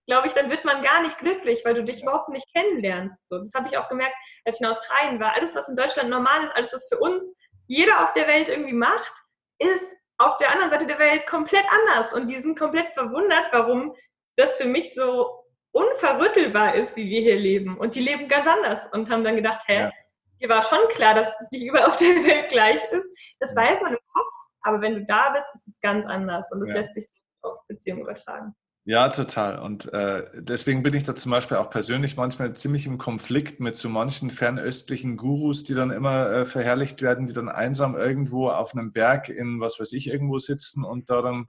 glaube 0.07 0.27
ich, 0.27 0.35
dann 0.35 0.51
wird 0.51 0.65
man 0.65 0.83
gar 0.83 1.03
nicht 1.03 1.19
glücklich, 1.19 1.65
weil 1.65 1.75
du 1.75 1.85
dich 1.85 2.03
überhaupt 2.03 2.29
nicht 2.29 2.47
kennenlernst. 2.55 3.27
So, 3.29 3.39
das 3.39 3.53
habe 3.55 3.69
ich 3.69 3.79
auch 3.79 3.89
gemerkt, 3.89 4.15
als 4.45 4.57
ich 4.57 4.63
in 4.63 4.67
Australien 4.67 5.21
war. 5.21 5.35
Alles, 5.35 5.55
was 5.55 5.69
in 5.69 5.77
Deutschland 5.77 6.11
normal 6.11 6.45
ist, 6.45 6.57
alles, 6.57 6.73
was 6.73 6.89
für 6.89 6.99
uns 6.99 7.35
jeder 7.67 8.03
auf 8.03 8.13
der 8.13 8.29
Welt 8.29 8.49
irgendwie 8.49 8.75
macht, 8.75 9.15
ist 9.59 9.97
auf 10.19 10.37
der 10.37 10.51
anderen 10.51 10.71
Seite 10.71 10.87
der 10.87 10.99
Welt 10.99 11.27
komplett 11.27 11.65
anders. 11.81 12.13
Und 12.13 12.29
die 12.29 12.37
sind 12.37 12.59
komplett 12.59 12.93
verwundert, 12.93 13.47
warum 13.53 13.95
das 14.37 14.57
für 14.57 14.67
mich 14.67 14.95
so 14.95 15.45
unverrüttelbar 15.73 16.75
ist, 16.75 16.97
wie 16.97 17.09
wir 17.09 17.21
hier 17.21 17.39
leben. 17.39 17.77
Und 17.77 17.95
die 17.95 18.01
leben 18.01 18.29
ganz 18.29 18.47
anders 18.47 18.81
und 18.93 19.11
haben 19.11 19.25
dann 19.25 19.37
gedacht, 19.37 19.63
hä, 19.67 19.81
ja. 19.81 19.93
dir 20.41 20.49
war 20.49 20.63
schon 20.63 20.87
klar, 20.91 21.15
dass 21.15 21.29
es 21.41 21.49
nicht 21.53 21.67
überall 21.67 21.87
auf 21.87 21.97
der 21.97 22.09
Welt 22.27 22.49
gleich 22.49 22.83
ist. 22.93 23.09
Das 23.41 23.57
weiß 23.57 23.83
man 23.83 23.93
im 23.93 23.99
Kopf, 24.13 24.35
aber 24.63 24.81
wenn 24.81 24.95
du 24.95 25.05
da 25.05 25.31
bist, 25.31 25.47
ist 25.55 25.69
es 25.69 25.81
ganz 25.81 26.07
anders 26.07 26.51
und 26.53 26.61
das 26.61 26.71
ja. 26.71 26.77
lässt 26.77 26.95
sich 26.95 27.07
auf 27.43 27.59
Beziehungen 27.67 28.03
übertragen. 28.03 28.55
Ja, 28.87 29.09
total. 29.09 29.61
Und 29.61 29.91
äh, 29.95 30.25
deswegen 30.35 30.83
bin 30.83 30.93
ich 30.93 31.05
da 31.05 31.15
zum 31.15 31.31
Beispiel 31.31 31.57
auch 31.57 31.71
persönlich 31.71 32.19
manchmal 32.19 32.53
ziemlich 32.55 32.87
im 32.87 32.99
Konflikt 32.99 33.59
mit 33.59 33.77
so 33.77 33.89
manchen 33.89 34.31
fernöstlichen 34.31 35.17
Gurus, 35.17 35.65
die 35.65 35.73
dann 35.73 35.91
immer 35.91 36.31
äh, 36.31 36.47
verherrlicht 36.47 37.01
werden, 37.01 37.27
die 37.27 37.33
dann 37.33 37.49
einsam 37.49 37.97
irgendwo 37.97 38.51
auf 38.51 38.75
einem 38.75 38.93
Berg 38.93 39.31
in, 39.31 39.59
was 39.59 39.81
weiß 39.81 39.93
ich, 39.93 40.09
irgendwo 40.09 40.39
sitzen 40.39 40.85
und 40.85 41.09
da 41.09 41.23
dann 41.23 41.47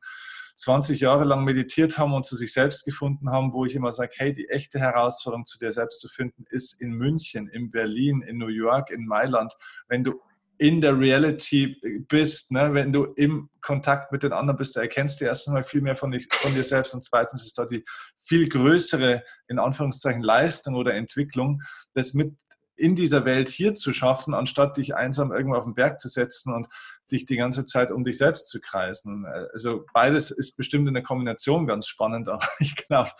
20 0.55 1.01
Jahre 1.01 1.25
lang 1.25 1.43
meditiert 1.43 1.97
haben 1.97 2.13
und 2.13 2.25
zu 2.25 2.35
sich 2.35 2.53
selbst 2.53 2.85
gefunden 2.85 3.29
haben, 3.29 3.53
wo 3.53 3.65
ich 3.65 3.75
immer 3.75 3.91
sage, 3.91 4.13
hey, 4.17 4.33
die 4.33 4.49
echte 4.49 4.79
Herausforderung, 4.79 5.45
zu 5.45 5.57
dir 5.57 5.71
selbst 5.71 5.99
zu 5.99 6.07
finden, 6.07 6.45
ist 6.49 6.81
in 6.81 6.91
München, 6.91 7.47
in 7.49 7.71
Berlin, 7.71 8.21
in 8.21 8.37
New 8.37 8.47
York, 8.47 8.89
in 8.89 9.05
Mailand. 9.05 9.53
Wenn 9.87 10.03
du 10.03 10.21
in 10.57 10.79
der 10.79 10.97
Reality 10.97 11.77
bist, 12.07 12.51
ne? 12.51 12.73
wenn 12.73 12.93
du 12.93 13.05
im 13.15 13.49
Kontakt 13.61 14.11
mit 14.11 14.23
den 14.23 14.31
anderen 14.31 14.57
bist, 14.57 14.77
da 14.77 14.81
erkennst 14.81 15.19
du 15.19 15.25
erstens 15.25 15.53
mal 15.53 15.63
viel 15.63 15.81
mehr 15.81 15.97
von, 15.97 16.11
dich, 16.11 16.27
von 16.31 16.53
dir 16.53 16.63
selbst 16.63 16.93
und 16.93 17.03
zweitens 17.03 17.45
ist 17.45 17.57
da 17.57 17.65
die 17.65 17.83
viel 18.17 18.47
größere, 18.47 19.23
in 19.49 19.59
Anführungszeichen, 19.59 20.23
Leistung 20.23 20.75
oder 20.75 20.93
Entwicklung, 20.93 21.61
das 21.93 22.13
mit 22.13 22.35
in 22.77 22.95
dieser 22.95 23.25
Welt 23.25 23.49
hier 23.49 23.75
zu 23.75 23.93
schaffen, 23.93 24.33
anstatt 24.33 24.77
dich 24.77 24.95
einsam 24.95 25.31
irgendwo 25.31 25.57
auf 25.57 25.63
den 25.63 25.75
Berg 25.75 25.99
zu 25.99 26.09
setzen 26.09 26.53
und 26.53 26.67
dich 27.11 27.25
die 27.25 27.37
ganze 27.37 27.65
Zeit 27.65 27.91
um 27.91 28.03
dich 28.03 28.17
selbst 28.17 28.49
zu 28.49 28.59
kreisen. 28.59 29.25
Also 29.53 29.85
beides 29.93 30.31
ist 30.31 30.55
bestimmt 30.55 30.87
in 30.87 30.93
der 30.93 31.03
Kombination 31.03 31.67
ganz 31.67 31.87
spannend, 31.87 32.29
aber 32.29 32.47
ich 32.59 32.75
glaube, 32.75 33.11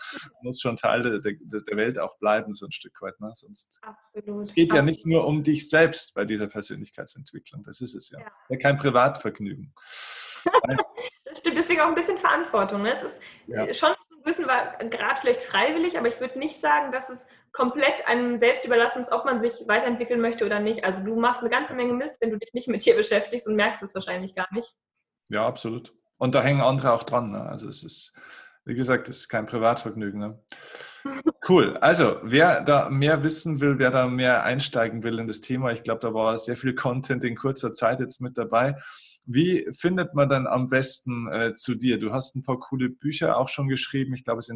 muss 0.42 0.60
schon 0.60 0.76
Teil 0.76 1.02
der, 1.02 1.20
der, 1.20 1.60
der, 1.60 1.76
Welt 1.76 1.98
auch 1.98 2.18
bleiben, 2.18 2.54
so 2.54 2.66
ein 2.66 2.72
Stück 2.72 3.00
weit. 3.02 3.20
Ne? 3.20 3.32
Sonst, 3.34 3.80
Absolut. 3.82 4.42
Es 4.42 4.54
geht 4.54 4.70
Absolut. 4.70 4.86
ja 4.86 4.92
nicht 4.92 5.06
nur 5.06 5.26
um 5.26 5.42
dich 5.42 5.68
selbst 5.68 6.14
bei 6.14 6.24
dieser 6.24 6.48
Persönlichkeitsentwicklung, 6.48 7.62
das 7.62 7.80
ist 7.80 7.94
es 7.94 8.10
ja. 8.10 8.20
ja. 8.48 8.56
Kein 8.56 8.78
Privatvergnügen. 8.78 9.74
das 11.24 11.38
stimmt, 11.38 11.56
deswegen 11.56 11.80
auch 11.80 11.88
ein 11.88 11.94
bisschen 11.94 12.18
Verantwortung. 12.18 12.82
Ne? 12.82 12.92
Es 12.92 13.02
ist 13.02 13.22
ja. 13.46 13.72
schon 13.72 13.94
wissen, 14.26 14.46
war 14.46 14.76
gerade 14.78 15.20
vielleicht 15.20 15.42
freiwillig, 15.42 15.98
aber 15.98 16.08
ich 16.08 16.20
würde 16.20 16.38
nicht 16.38 16.60
sagen, 16.60 16.92
dass 16.92 17.08
es 17.08 17.26
komplett 17.52 18.06
einem 18.06 18.36
selbst 18.36 18.64
überlassen 18.66 19.00
ist, 19.00 19.12
ob 19.12 19.24
man 19.24 19.40
sich 19.40 19.64
weiterentwickeln 19.66 20.20
möchte 20.20 20.44
oder 20.44 20.60
nicht. 20.60 20.84
Also 20.84 21.02
du 21.04 21.16
machst 21.16 21.40
eine 21.40 21.50
ganze 21.50 21.74
Menge 21.74 21.94
Mist, 21.94 22.20
wenn 22.20 22.30
du 22.30 22.38
dich 22.38 22.52
nicht 22.52 22.68
mit 22.68 22.84
dir 22.84 22.96
beschäftigst 22.96 23.46
und 23.46 23.56
merkst 23.56 23.82
es 23.82 23.94
wahrscheinlich 23.94 24.34
gar 24.34 24.48
nicht. 24.52 24.74
Ja, 25.30 25.46
absolut. 25.46 25.94
Und 26.18 26.34
da 26.34 26.42
hängen 26.42 26.60
andere 26.60 26.92
auch 26.92 27.04
dran. 27.04 27.30
Ne? 27.30 27.42
Also 27.42 27.68
es 27.68 27.82
ist, 27.82 28.12
wie 28.64 28.74
gesagt, 28.74 29.08
es 29.08 29.18
ist 29.18 29.28
kein 29.28 29.46
Privatvergnügen. 29.46 30.20
Ne? 30.20 30.44
Cool. 31.48 31.76
Also, 31.76 32.18
wer 32.24 32.60
da 32.60 32.90
mehr 32.90 33.22
wissen 33.22 33.60
will, 33.60 33.78
wer 33.78 33.92
da 33.92 34.08
mehr 34.08 34.42
einsteigen 34.42 35.04
will 35.04 35.20
in 35.20 35.28
das 35.28 35.40
Thema, 35.40 35.70
ich 35.70 35.84
glaube, 35.84 36.00
da 36.00 36.12
war 36.12 36.36
sehr 36.38 36.56
viel 36.56 36.74
Content 36.74 37.22
in 37.22 37.36
kurzer 37.36 37.72
Zeit 37.72 38.00
jetzt 38.00 38.20
mit 38.20 38.36
dabei. 38.36 38.74
Wie 39.26 39.66
findet 39.72 40.14
man 40.14 40.28
dann 40.28 40.46
am 40.46 40.68
besten 40.68 41.28
äh, 41.28 41.54
zu 41.54 41.74
dir? 41.74 41.98
Du 41.98 42.12
hast 42.12 42.36
ein 42.36 42.42
paar 42.42 42.60
coole 42.60 42.88
Bücher 42.88 43.38
auch 43.38 43.48
schon 43.48 43.68
geschrieben. 43.68 44.14
Ich 44.14 44.24
glaube, 44.24 44.38
es 44.38 44.48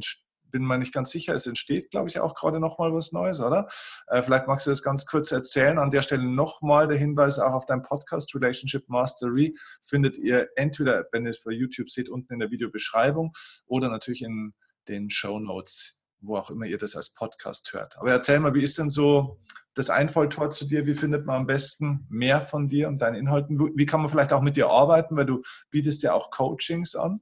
bin 0.50 0.64
mir 0.64 0.78
nicht 0.78 0.92
ganz 0.92 1.10
sicher, 1.10 1.34
es 1.34 1.46
entsteht, 1.46 1.90
glaube 1.90 2.08
ich, 2.08 2.20
auch 2.20 2.34
gerade 2.34 2.60
nochmal 2.60 2.92
was 2.92 3.12
Neues, 3.12 3.40
oder? 3.40 3.68
Äh, 4.08 4.22
vielleicht 4.22 4.46
magst 4.46 4.66
du 4.66 4.70
das 4.70 4.82
ganz 4.82 5.06
kurz 5.06 5.32
erzählen. 5.32 5.78
An 5.78 5.90
der 5.90 6.02
Stelle 6.02 6.24
nochmal 6.24 6.88
der 6.88 6.98
Hinweis 6.98 7.38
auch 7.38 7.52
auf 7.52 7.66
deinen 7.66 7.82
Podcast 7.82 8.34
Relationship 8.34 8.88
Mastery 8.88 9.56
findet 9.82 10.18
ihr 10.18 10.48
entweder, 10.56 11.06
wenn 11.12 11.24
ihr 11.24 11.30
es 11.30 11.42
bei 11.42 11.52
YouTube 11.52 11.90
seht, 11.90 12.08
unten 12.08 12.32
in 12.32 12.38
der 12.38 12.50
Videobeschreibung 12.50 13.32
oder 13.66 13.88
natürlich 13.88 14.22
in 14.22 14.54
den 14.88 15.10
Show 15.10 15.38
Notes, 15.38 15.99
wo 16.20 16.36
auch 16.36 16.50
immer 16.50 16.66
ihr 16.66 16.78
das 16.78 16.96
als 16.96 17.12
Podcast 17.12 17.72
hört. 17.72 17.96
Aber 17.98 18.10
erzähl 18.10 18.40
mal, 18.40 18.54
wie 18.54 18.62
ist 18.62 18.78
denn 18.78 18.90
so 18.90 19.38
das 19.74 19.90
Einfalltor 19.90 20.50
zu 20.50 20.66
dir? 20.66 20.86
Wie 20.86 20.94
findet 20.94 21.26
man 21.26 21.36
am 21.36 21.46
besten 21.46 22.06
mehr 22.08 22.40
von 22.40 22.68
dir 22.68 22.88
und 22.88 22.98
deinen 22.98 23.16
Inhalten? 23.16 23.58
Wie 23.76 23.86
kann 23.86 24.00
man 24.00 24.10
vielleicht 24.10 24.32
auch 24.32 24.42
mit 24.42 24.56
dir 24.56 24.68
arbeiten, 24.68 25.16
weil 25.16 25.26
du 25.26 25.42
bietest 25.70 26.02
ja 26.02 26.12
auch 26.12 26.30
Coachings 26.30 26.94
an? 26.94 27.20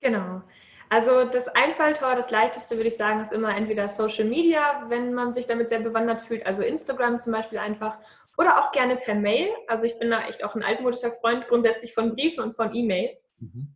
Genau. 0.00 0.42
Also 0.90 1.24
das 1.24 1.48
Einfalltor, 1.48 2.14
das 2.14 2.30
leichteste 2.30 2.76
würde 2.76 2.88
ich 2.88 2.96
sagen, 2.96 3.20
ist 3.20 3.32
immer 3.32 3.54
entweder 3.54 3.88
Social 3.88 4.24
Media, 4.24 4.86
wenn 4.88 5.12
man 5.12 5.34
sich 5.34 5.46
damit 5.46 5.68
sehr 5.68 5.80
bewandert 5.80 6.22
fühlt, 6.22 6.46
also 6.46 6.62
Instagram 6.62 7.20
zum 7.20 7.34
Beispiel 7.34 7.58
einfach, 7.58 7.98
oder 8.38 8.58
auch 8.58 8.72
gerne 8.72 8.96
per 8.96 9.14
Mail. 9.14 9.48
Also 9.66 9.84
ich 9.84 9.98
bin 9.98 10.10
da 10.10 10.26
echt 10.26 10.44
auch 10.44 10.54
ein 10.54 10.62
altmodischer 10.62 11.12
Freund 11.12 11.46
grundsätzlich 11.48 11.92
von 11.92 12.14
Briefen 12.14 12.42
und 12.42 12.56
von 12.56 12.74
E-Mails. 12.74 13.28
Mhm 13.38 13.74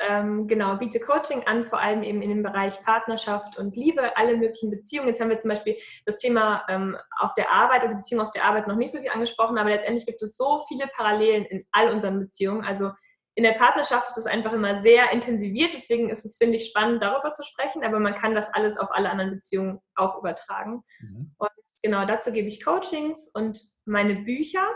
ähm, 0.00 0.46
genau, 0.46 0.76
biete 0.76 1.00
Coaching 1.00 1.44
an, 1.46 1.64
vor 1.64 1.80
allem 1.80 2.02
eben 2.02 2.22
in 2.22 2.30
dem 2.30 2.42
Bereich 2.42 2.80
Partnerschaft 2.82 3.58
und 3.58 3.76
Liebe, 3.76 4.16
alle 4.16 4.36
möglichen 4.36 4.70
Beziehungen. 4.70 5.08
Jetzt 5.08 5.20
haben 5.20 5.30
wir 5.30 5.38
zum 5.38 5.50
Beispiel 5.50 5.76
das 6.06 6.16
Thema 6.16 6.64
ähm, 6.68 6.96
auf 7.18 7.34
der 7.34 7.50
Arbeit, 7.50 7.82
also 7.82 7.96
Beziehung 7.96 8.24
auf 8.24 8.32
der 8.32 8.44
Arbeit 8.44 8.66
noch 8.66 8.76
nicht 8.76 8.92
so 8.92 8.98
viel 8.98 9.10
angesprochen, 9.10 9.58
aber 9.58 9.70
letztendlich 9.70 10.06
gibt 10.06 10.22
es 10.22 10.36
so 10.36 10.64
viele 10.68 10.86
Parallelen 10.88 11.44
in 11.46 11.64
all 11.72 11.90
unseren 11.90 12.20
Beziehungen. 12.20 12.64
Also 12.64 12.90
in 13.36 13.44
der 13.44 13.52
Partnerschaft 13.52 14.08
ist 14.08 14.18
es 14.18 14.26
einfach 14.26 14.52
immer 14.52 14.80
sehr 14.82 15.10
intensiviert, 15.12 15.74
deswegen 15.74 16.08
ist 16.08 16.24
es, 16.24 16.36
finde 16.36 16.56
ich, 16.56 16.66
spannend, 16.66 17.02
darüber 17.02 17.32
zu 17.32 17.42
sprechen, 17.42 17.82
aber 17.84 17.98
man 17.98 18.14
kann 18.14 18.34
das 18.34 18.52
alles 18.54 18.76
auf 18.78 18.90
alle 18.92 19.10
anderen 19.10 19.32
Beziehungen 19.32 19.80
auch 19.96 20.18
übertragen. 20.18 20.82
Mhm. 21.00 21.34
Und 21.38 21.50
genau 21.82 22.04
dazu 22.04 22.32
gebe 22.32 22.48
ich 22.48 22.64
Coachings 22.64 23.28
und 23.34 23.60
meine 23.84 24.14
Bücher 24.14 24.66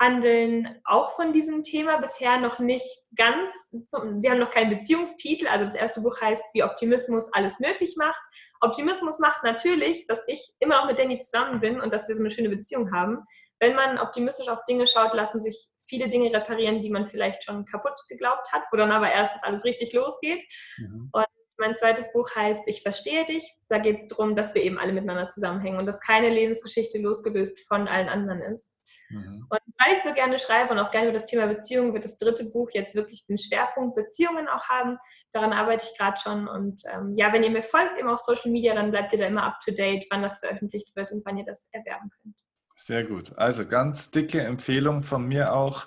handeln 0.00 0.80
auch 0.84 1.14
von 1.14 1.32
diesem 1.32 1.62
Thema 1.62 1.98
bisher 1.98 2.38
noch 2.38 2.58
nicht 2.58 2.86
ganz. 3.16 3.50
Sie 3.70 4.30
haben 4.30 4.38
noch 4.38 4.50
keinen 4.50 4.70
Beziehungstitel. 4.70 5.46
Also 5.46 5.66
das 5.66 5.74
erste 5.74 6.00
Buch 6.00 6.18
heißt, 6.20 6.42
wie 6.54 6.64
Optimismus 6.64 7.30
alles 7.34 7.60
möglich 7.60 7.94
macht. 7.96 8.20
Optimismus 8.62 9.18
macht 9.18 9.44
natürlich, 9.44 10.06
dass 10.06 10.24
ich 10.26 10.52
immer 10.58 10.78
noch 10.80 10.86
mit 10.86 10.98
Danny 10.98 11.18
zusammen 11.18 11.60
bin 11.60 11.80
und 11.80 11.92
dass 11.92 12.08
wir 12.08 12.14
so 12.14 12.22
eine 12.22 12.30
schöne 12.30 12.48
Beziehung 12.48 12.92
haben. 12.92 13.24
Wenn 13.58 13.74
man 13.74 13.98
optimistisch 13.98 14.48
auf 14.48 14.64
Dinge 14.64 14.86
schaut, 14.86 15.14
lassen 15.14 15.42
sich 15.42 15.68
viele 15.86 16.08
Dinge 16.08 16.32
reparieren, 16.32 16.80
die 16.80 16.90
man 16.90 17.06
vielleicht 17.06 17.44
schon 17.44 17.66
kaputt 17.66 18.00
geglaubt 18.08 18.50
hat, 18.52 18.62
wo 18.72 18.78
dann 18.78 18.92
aber 18.92 19.12
erst 19.12 19.44
alles 19.44 19.64
richtig 19.64 19.92
losgeht. 19.92 20.40
Mhm. 20.78 21.10
Und 21.12 21.26
mein 21.60 21.76
zweites 21.76 22.12
Buch 22.12 22.28
heißt 22.34 22.66
Ich 22.66 22.82
verstehe 22.82 23.24
dich. 23.26 23.54
Da 23.68 23.78
geht 23.78 23.98
es 23.98 24.08
darum, 24.08 24.34
dass 24.34 24.54
wir 24.54 24.62
eben 24.62 24.78
alle 24.78 24.92
miteinander 24.92 25.28
zusammenhängen 25.28 25.78
und 25.78 25.86
dass 25.86 26.00
keine 26.00 26.28
Lebensgeschichte 26.28 26.98
losgelöst 26.98 27.60
von 27.68 27.86
allen 27.86 28.08
anderen 28.08 28.40
ist. 28.40 28.78
Mhm. 29.10 29.46
Und 29.48 29.60
weil 29.78 29.94
ich 29.94 30.02
so 30.02 30.12
gerne 30.12 30.38
schreibe 30.38 30.72
und 30.72 30.78
auch 30.78 30.90
gerne 30.90 31.08
über 31.08 31.18
das 31.18 31.26
Thema 31.26 31.46
Beziehungen, 31.46 31.94
wird 31.94 32.04
das 32.04 32.16
dritte 32.16 32.46
Buch 32.46 32.70
jetzt 32.72 32.94
wirklich 32.94 33.24
den 33.26 33.38
Schwerpunkt 33.38 33.94
Beziehungen 33.94 34.48
auch 34.48 34.64
haben. 34.68 34.98
Daran 35.32 35.52
arbeite 35.52 35.86
ich 35.88 35.96
gerade 35.96 36.18
schon. 36.18 36.48
Und 36.48 36.82
ähm, 36.92 37.14
ja, 37.16 37.32
wenn 37.32 37.42
ihr 37.42 37.50
mir 37.50 37.62
folgt, 37.62 37.98
eben 37.98 38.08
auf 38.08 38.20
Social 38.20 38.50
Media, 38.50 38.74
dann 38.74 38.90
bleibt 38.90 39.12
ihr 39.12 39.18
da 39.18 39.26
immer 39.26 39.44
up 39.44 39.60
to 39.64 39.72
date, 39.72 40.06
wann 40.10 40.22
das 40.22 40.38
veröffentlicht 40.38 40.96
wird 40.96 41.12
und 41.12 41.24
wann 41.24 41.38
ihr 41.38 41.44
das 41.44 41.68
erwerben 41.72 42.10
könnt. 42.22 42.36
Sehr 42.74 43.04
gut. 43.04 43.36
Also 43.36 43.66
ganz 43.66 44.10
dicke 44.10 44.40
Empfehlung 44.40 45.02
von 45.02 45.26
mir 45.26 45.52
auch. 45.52 45.86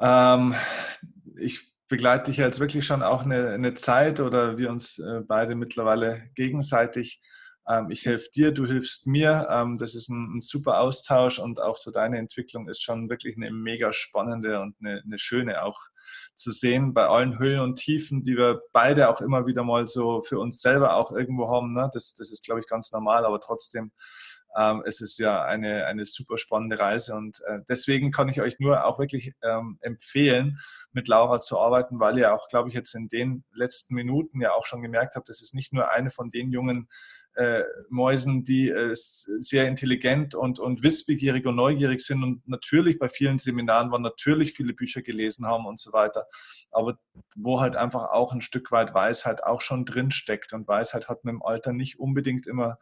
Ähm, 0.00 0.54
ich 1.36 1.73
begleite 1.94 2.32
dich 2.32 2.38
jetzt 2.38 2.58
wirklich 2.58 2.84
schon 2.84 3.04
auch 3.04 3.22
eine, 3.22 3.50
eine 3.50 3.74
Zeit 3.74 4.18
oder 4.18 4.58
wir 4.58 4.68
uns 4.68 4.98
äh, 4.98 5.20
beide 5.20 5.54
mittlerweile 5.54 6.28
gegenseitig 6.34 7.20
Ähm, 7.68 7.90
ich 7.90 8.04
helfe 8.04 8.28
dir, 8.34 8.52
du 8.52 8.66
hilfst 8.66 9.06
mir. 9.06 9.46
Ähm, 9.50 9.78
das 9.78 9.94
ist 9.94 10.08
ein, 10.08 10.36
ein, 10.36 10.40
super 10.40 10.80
Austausch 10.80 11.38
und 11.38 11.60
auch 11.60 11.76
so 11.76 11.90
deine 11.90 12.18
Entwicklung 12.18 12.68
ist 12.68 12.82
schon 12.82 13.08
wirklich 13.08 13.36
eine 13.36 13.50
mega 13.50 13.92
spannende 13.92 14.60
und 14.60 14.76
eine, 14.80 15.02
eine 15.04 15.18
schöne 15.18 15.62
auch 15.62 15.80
zu 16.34 16.50
sehen 16.50 16.92
bei 16.92 17.06
allen 17.06 17.38
Höhen 17.38 17.60
und 17.60 17.76
Tiefen, 17.76 18.22
die 18.24 18.36
wir 18.36 18.60
beide 18.72 19.08
auch 19.08 19.20
immer 19.20 19.46
wieder 19.46 19.62
mal 19.64 19.86
so 19.86 20.22
für 20.22 20.38
uns 20.38 20.60
selber 20.60 20.96
auch 20.96 21.12
irgendwo 21.12 21.48
haben. 21.48 21.72
Ne? 21.74 21.88
Das, 21.94 22.14
das 22.14 22.30
ist, 22.30 22.44
glaube 22.44 22.60
ich, 22.60 22.66
ganz 22.66 22.92
normal, 22.92 23.24
aber 23.24 23.40
trotzdem 23.40 23.92
ähm, 24.56 24.82
es 24.86 25.00
ist 25.00 25.18
ja 25.18 25.42
eine, 25.42 25.86
eine 25.86 26.06
super 26.06 26.38
spannende 26.38 26.78
Reise 26.78 27.14
und 27.14 27.40
äh, 27.46 27.60
deswegen 27.68 28.10
kann 28.12 28.28
ich 28.28 28.40
euch 28.40 28.60
nur 28.60 28.84
auch 28.84 28.98
wirklich 28.98 29.34
ähm, 29.42 29.78
empfehlen, 29.80 30.60
mit 30.92 31.08
Laura 31.08 31.40
zu 31.40 31.58
arbeiten, 31.58 31.98
weil 31.98 32.18
ihr 32.18 32.34
auch, 32.34 32.48
glaube 32.48 32.68
ich, 32.68 32.74
jetzt 32.74 32.94
in 32.94 33.08
den 33.08 33.44
letzten 33.52 33.94
Minuten 33.94 34.40
ja 34.40 34.52
auch 34.52 34.64
schon 34.64 34.82
gemerkt 34.82 35.16
habt, 35.16 35.28
das 35.28 35.42
ist 35.42 35.54
nicht 35.54 35.72
nur 35.72 35.90
eine 35.90 36.10
von 36.10 36.30
den 36.30 36.52
jungen 36.52 36.88
äh, 37.36 37.64
Mäusen, 37.88 38.44
die 38.44 38.68
äh, 38.68 38.94
sehr 38.94 39.66
intelligent 39.66 40.36
und, 40.36 40.60
und 40.60 40.84
wissbegierig 40.84 41.46
und 41.46 41.56
neugierig 41.56 42.00
sind 42.00 42.22
und 42.22 42.46
natürlich 42.46 42.98
bei 42.98 43.08
vielen 43.08 43.40
Seminaren 43.40 43.90
waren, 43.90 44.02
natürlich 44.02 44.52
viele 44.52 44.72
Bücher 44.72 45.02
gelesen 45.02 45.46
haben 45.46 45.66
und 45.66 45.80
so 45.80 45.92
weiter, 45.92 46.26
aber 46.70 46.96
wo 47.36 47.60
halt 47.60 47.74
einfach 47.74 48.10
auch 48.10 48.32
ein 48.32 48.40
Stück 48.40 48.70
weit 48.70 48.94
Weisheit 48.94 49.42
auch 49.42 49.60
schon 49.60 49.84
drin 49.84 50.12
steckt 50.12 50.52
und 50.52 50.68
Weisheit 50.68 51.08
hat 51.08 51.24
mit 51.24 51.32
dem 51.32 51.42
Alter 51.42 51.72
nicht 51.72 51.98
unbedingt 51.98 52.46
immer 52.46 52.78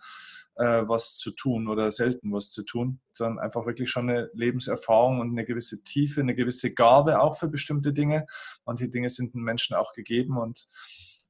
äh, 0.62 0.88
was 0.88 1.16
zu 1.16 1.32
tun 1.32 1.66
oder 1.66 1.90
selten 1.90 2.32
was 2.32 2.50
zu 2.50 2.62
tun, 2.62 3.00
sondern 3.12 3.40
einfach 3.40 3.66
wirklich 3.66 3.90
schon 3.90 4.08
eine 4.08 4.30
Lebenserfahrung 4.32 5.18
und 5.18 5.30
eine 5.30 5.44
gewisse 5.44 5.82
Tiefe, 5.82 6.20
eine 6.20 6.36
gewisse 6.36 6.72
Gabe 6.72 7.20
auch 7.20 7.36
für 7.36 7.48
bestimmte 7.48 7.92
Dinge. 7.92 8.26
Manche 8.64 8.88
Dinge 8.88 9.10
sind 9.10 9.34
den 9.34 9.42
Menschen 9.42 9.74
auch 9.74 9.92
gegeben 9.92 10.38
und 10.38 10.66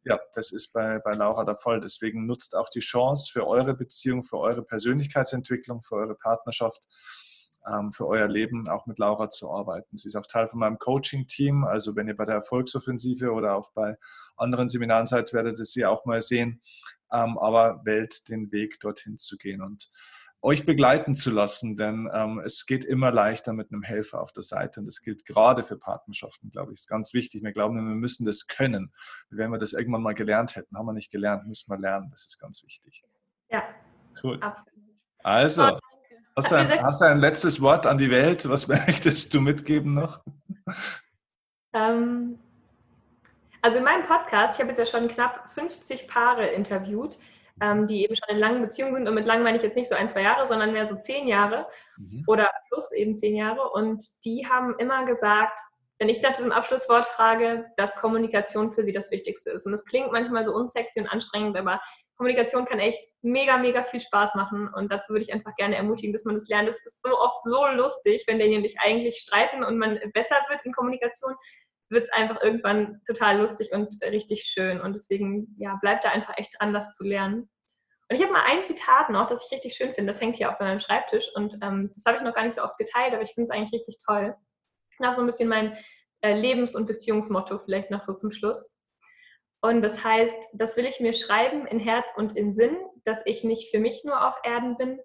ja, 0.04 0.20
das 0.34 0.52
ist 0.52 0.72
bei, 0.72 0.98
bei 0.98 1.14
Laura 1.14 1.44
der 1.44 1.56
Fall. 1.56 1.80
Deswegen 1.80 2.26
nutzt 2.26 2.54
auch 2.56 2.68
die 2.68 2.80
Chance 2.80 3.30
für 3.32 3.46
eure 3.46 3.72
Beziehung, 3.72 4.22
für 4.22 4.38
eure 4.38 4.62
Persönlichkeitsentwicklung, 4.62 5.80
für 5.80 5.94
eure 5.94 6.14
Partnerschaft, 6.14 6.86
für 7.92 8.08
euer 8.08 8.26
Leben 8.26 8.68
auch 8.68 8.86
mit 8.86 8.98
Laura 8.98 9.30
zu 9.30 9.48
arbeiten. 9.50 9.96
Sie 9.96 10.08
ist 10.08 10.16
auch 10.16 10.26
Teil 10.26 10.48
von 10.48 10.58
meinem 10.58 10.78
Coaching-Team. 10.78 11.62
Also 11.62 11.94
wenn 11.94 12.08
ihr 12.08 12.16
bei 12.16 12.24
der 12.24 12.34
Erfolgsoffensive 12.34 13.30
oder 13.30 13.54
auch 13.54 13.70
bei 13.72 13.96
anderen 14.36 14.68
Seminaren 14.68 15.06
seid, 15.06 15.32
werdet 15.32 15.60
ihr 15.60 15.64
sie 15.64 15.86
auch 15.86 16.04
mal 16.04 16.22
sehen 16.22 16.60
ähm, 17.12 17.38
aber 17.38 17.82
wählt 17.84 18.28
den 18.28 18.50
Weg, 18.50 18.80
dorthin 18.80 19.18
zu 19.18 19.36
gehen 19.36 19.62
und 19.62 19.90
euch 20.44 20.66
begleiten 20.66 21.14
zu 21.14 21.30
lassen, 21.30 21.76
denn 21.76 22.10
ähm, 22.12 22.40
es 22.44 22.66
geht 22.66 22.84
immer 22.84 23.12
leichter 23.12 23.52
mit 23.52 23.70
einem 23.70 23.82
Helfer 23.82 24.20
auf 24.20 24.32
der 24.32 24.42
Seite 24.42 24.80
und 24.80 24.86
das 24.86 25.00
gilt 25.00 25.24
gerade 25.24 25.62
für 25.62 25.78
Partnerschaften, 25.78 26.50
glaube 26.50 26.72
ich, 26.72 26.80
ist 26.80 26.88
ganz 26.88 27.14
wichtig. 27.14 27.44
Wir 27.44 27.52
glauben, 27.52 27.76
wir 27.76 27.94
müssen 27.94 28.24
das 28.24 28.48
können. 28.48 28.92
Wenn 29.30 29.52
wir 29.52 29.58
das 29.58 29.72
irgendwann 29.72 30.02
mal 30.02 30.14
gelernt 30.14 30.56
hätten, 30.56 30.76
haben 30.76 30.86
wir 30.86 30.94
nicht 30.94 31.12
gelernt, 31.12 31.46
müssen 31.46 31.70
wir 31.70 31.78
lernen. 31.78 32.10
Das 32.10 32.26
ist 32.26 32.40
ganz 32.40 32.64
wichtig. 32.64 33.04
Ja, 33.50 33.62
cool. 34.24 34.36
Absolut. 34.40 34.82
Also, 35.22 35.78
hast, 36.36 36.50
du 36.50 36.56
ein, 36.56 36.82
hast 36.82 37.00
du 37.00 37.06
ein 37.06 37.20
letztes 37.20 37.60
Wort 37.60 37.86
an 37.86 37.98
die 37.98 38.10
Welt? 38.10 38.48
Was 38.48 38.68
möchtest 38.68 39.32
du 39.34 39.40
mitgeben 39.40 39.94
noch? 39.94 40.20
Ähm, 41.74 42.38
also 43.62 43.78
in 43.78 43.84
meinem 43.84 44.04
Podcast, 44.04 44.54
ich 44.54 44.60
habe 44.60 44.70
jetzt 44.70 44.78
ja 44.78 44.86
schon 44.86 45.08
knapp 45.08 45.48
50 45.48 46.08
Paare 46.08 46.46
interviewt, 46.46 47.18
ähm, 47.60 47.86
die 47.86 48.02
eben 48.04 48.16
schon 48.16 48.34
in 48.34 48.40
langen 48.40 48.62
Beziehungen 48.62 48.94
sind. 48.94 49.08
Und 49.08 49.14
mit 49.14 49.26
lang 49.26 49.42
meine 49.42 49.56
ich 49.56 49.62
jetzt 49.62 49.76
nicht 49.76 49.88
so 49.88 49.94
ein, 49.94 50.08
zwei 50.08 50.22
Jahre, 50.22 50.46
sondern 50.46 50.72
mehr 50.72 50.86
so 50.86 50.96
zehn 50.96 51.28
Jahre 51.28 51.68
mhm. 51.96 52.24
oder 52.26 52.50
plus 52.68 52.90
eben 52.92 53.16
zehn 53.16 53.36
Jahre. 53.36 53.70
Und 53.70 54.02
die 54.24 54.46
haben 54.48 54.74
immer 54.78 55.04
gesagt, 55.06 55.60
wenn 55.98 56.08
ich 56.08 56.20
das 56.20 56.40
im 56.40 56.50
Abschlusswort 56.50 57.06
frage, 57.06 57.66
dass 57.76 57.94
Kommunikation 57.94 58.72
für 58.72 58.82
sie 58.82 58.90
das 58.90 59.12
Wichtigste 59.12 59.50
ist. 59.50 59.66
Und 59.66 59.74
es 59.74 59.84
klingt 59.84 60.10
manchmal 60.10 60.44
so 60.44 60.52
unsexy 60.52 60.98
und 60.98 61.06
anstrengend, 61.06 61.56
aber 61.56 61.80
Kommunikation 62.16 62.64
kann 62.64 62.78
echt 62.78 63.00
mega, 63.22 63.56
mega 63.56 63.82
viel 63.82 64.00
Spaß 64.00 64.34
machen. 64.34 64.68
Und 64.74 64.92
dazu 64.92 65.12
würde 65.12 65.24
ich 65.24 65.32
einfach 65.32 65.54
gerne 65.56 65.76
ermutigen, 65.76 66.12
dass 66.12 66.24
man 66.24 66.34
das 66.34 66.48
lernt. 66.48 66.68
Es 66.68 66.84
ist 66.84 67.02
so 67.02 67.18
oft 67.18 67.42
so 67.44 67.66
lustig, 67.68 68.24
wenn 68.26 68.38
derjenige 68.38 68.68
sich 68.68 68.80
eigentlich 68.80 69.18
streiten 69.18 69.64
und 69.64 69.78
man 69.78 69.98
besser 70.12 70.36
wird 70.48 70.64
in 70.64 70.72
Kommunikation, 70.72 71.34
wird 71.88 72.04
es 72.04 72.12
einfach 72.12 72.42
irgendwann 72.42 73.00
total 73.06 73.38
lustig 73.38 73.72
und 73.72 73.94
richtig 74.02 74.44
schön. 74.44 74.80
Und 74.80 74.94
deswegen, 74.94 75.54
ja, 75.58 75.78
bleibt 75.80 76.04
da 76.04 76.10
einfach 76.10 76.36
echt 76.38 76.54
dran, 76.58 76.72
das 76.72 76.94
zu 76.96 77.04
lernen. 77.04 77.50
Und 78.08 78.16
ich 78.16 78.22
habe 78.22 78.32
mal 78.32 78.44
ein 78.46 78.64
Zitat 78.64 79.10
noch, 79.10 79.26
das 79.26 79.46
ich 79.46 79.52
richtig 79.52 79.74
schön 79.74 79.94
finde. 79.94 80.12
Das 80.12 80.20
hängt 80.20 80.36
hier 80.36 80.50
auch 80.50 80.58
bei 80.58 80.66
meinem 80.66 80.80
Schreibtisch. 80.80 81.30
Und 81.34 81.54
ähm, 81.62 81.90
das 81.94 82.04
habe 82.06 82.16
ich 82.16 82.22
noch 82.22 82.34
gar 82.34 82.44
nicht 82.44 82.54
so 82.54 82.62
oft 82.62 82.76
geteilt, 82.78 83.14
aber 83.14 83.22
ich 83.22 83.32
finde 83.32 83.44
es 83.44 83.50
eigentlich 83.50 83.72
richtig 83.72 83.98
toll. 84.04 84.34
Noch 84.98 85.12
so 85.12 85.20
ein 85.20 85.26
bisschen 85.26 85.48
mein 85.48 85.76
äh, 86.20 86.38
Lebens- 86.38 86.74
und 86.74 86.86
Beziehungsmotto 86.86 87.58
vielleicht 87.58 87.90
noch 87.90 88.02
so 88.02 88.14
zum 88.14 88.30
Schluss. 88.30 88.76
Und 89.62 89.80
das 89.80 90.02
heißt, 90.02 90.48
das 90.54 90.76
will 90.76 90.86
ich 90.86 90.98
mir 90.98 91.12
schreiben 91.12 91.66
in 91.68 91.78
Herz 91.78 92.10
und 92.16 92.36
in 92.36 92.52
Sinn, 92.52 92.76
dass 93.04 93.24
ich 93.26 93.44
nicht 93.44 93.70
für 93.70 93.78
mich 93.78 94.02
nur 94.04 94.26
auf 94.26 94.34
Erden 94.42 94.76
bin, 94.76 94.98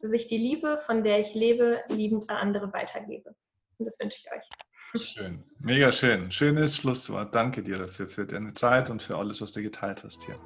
dass 0.00 0.14
ich 0.14 0.26
die 0.26 0.38
Liebe, 0.38 0.78
von 0.78 1.04
der 1.04 1.20
ich 1.20 1.34
lebe, 1.34 1.82
liebend 1.88 2.28
an 2.30 2.36
andere 2.36 2.72
weitergebe. 2.72 3.34
Und 3.76 3.84
das 3.84 4.00
wünsche 4.00 4.18
ich 4.18 4.32
euch. 4.32 5.04
Schön, 5.04 5.44
mega 5.58 5.92
schön. 5.92 6.32
Schönes 6.32 6.78
Schlusswort. 6.78 7.34
Danke 7.34 7.62
dir 7.62 7.76
dafür, 7.76 8.08
für 8.08 8.26
deine 8.26 8.54
Zeit 8.54 8.88
und 8.88 9.02
für 9.02 9.18
alles, 9.18 9.42
was 9.42 9.52
du 9.52 9.62
geteilt 9.62 10.02
hast 10.02 10.24
hier. 10.24 10.36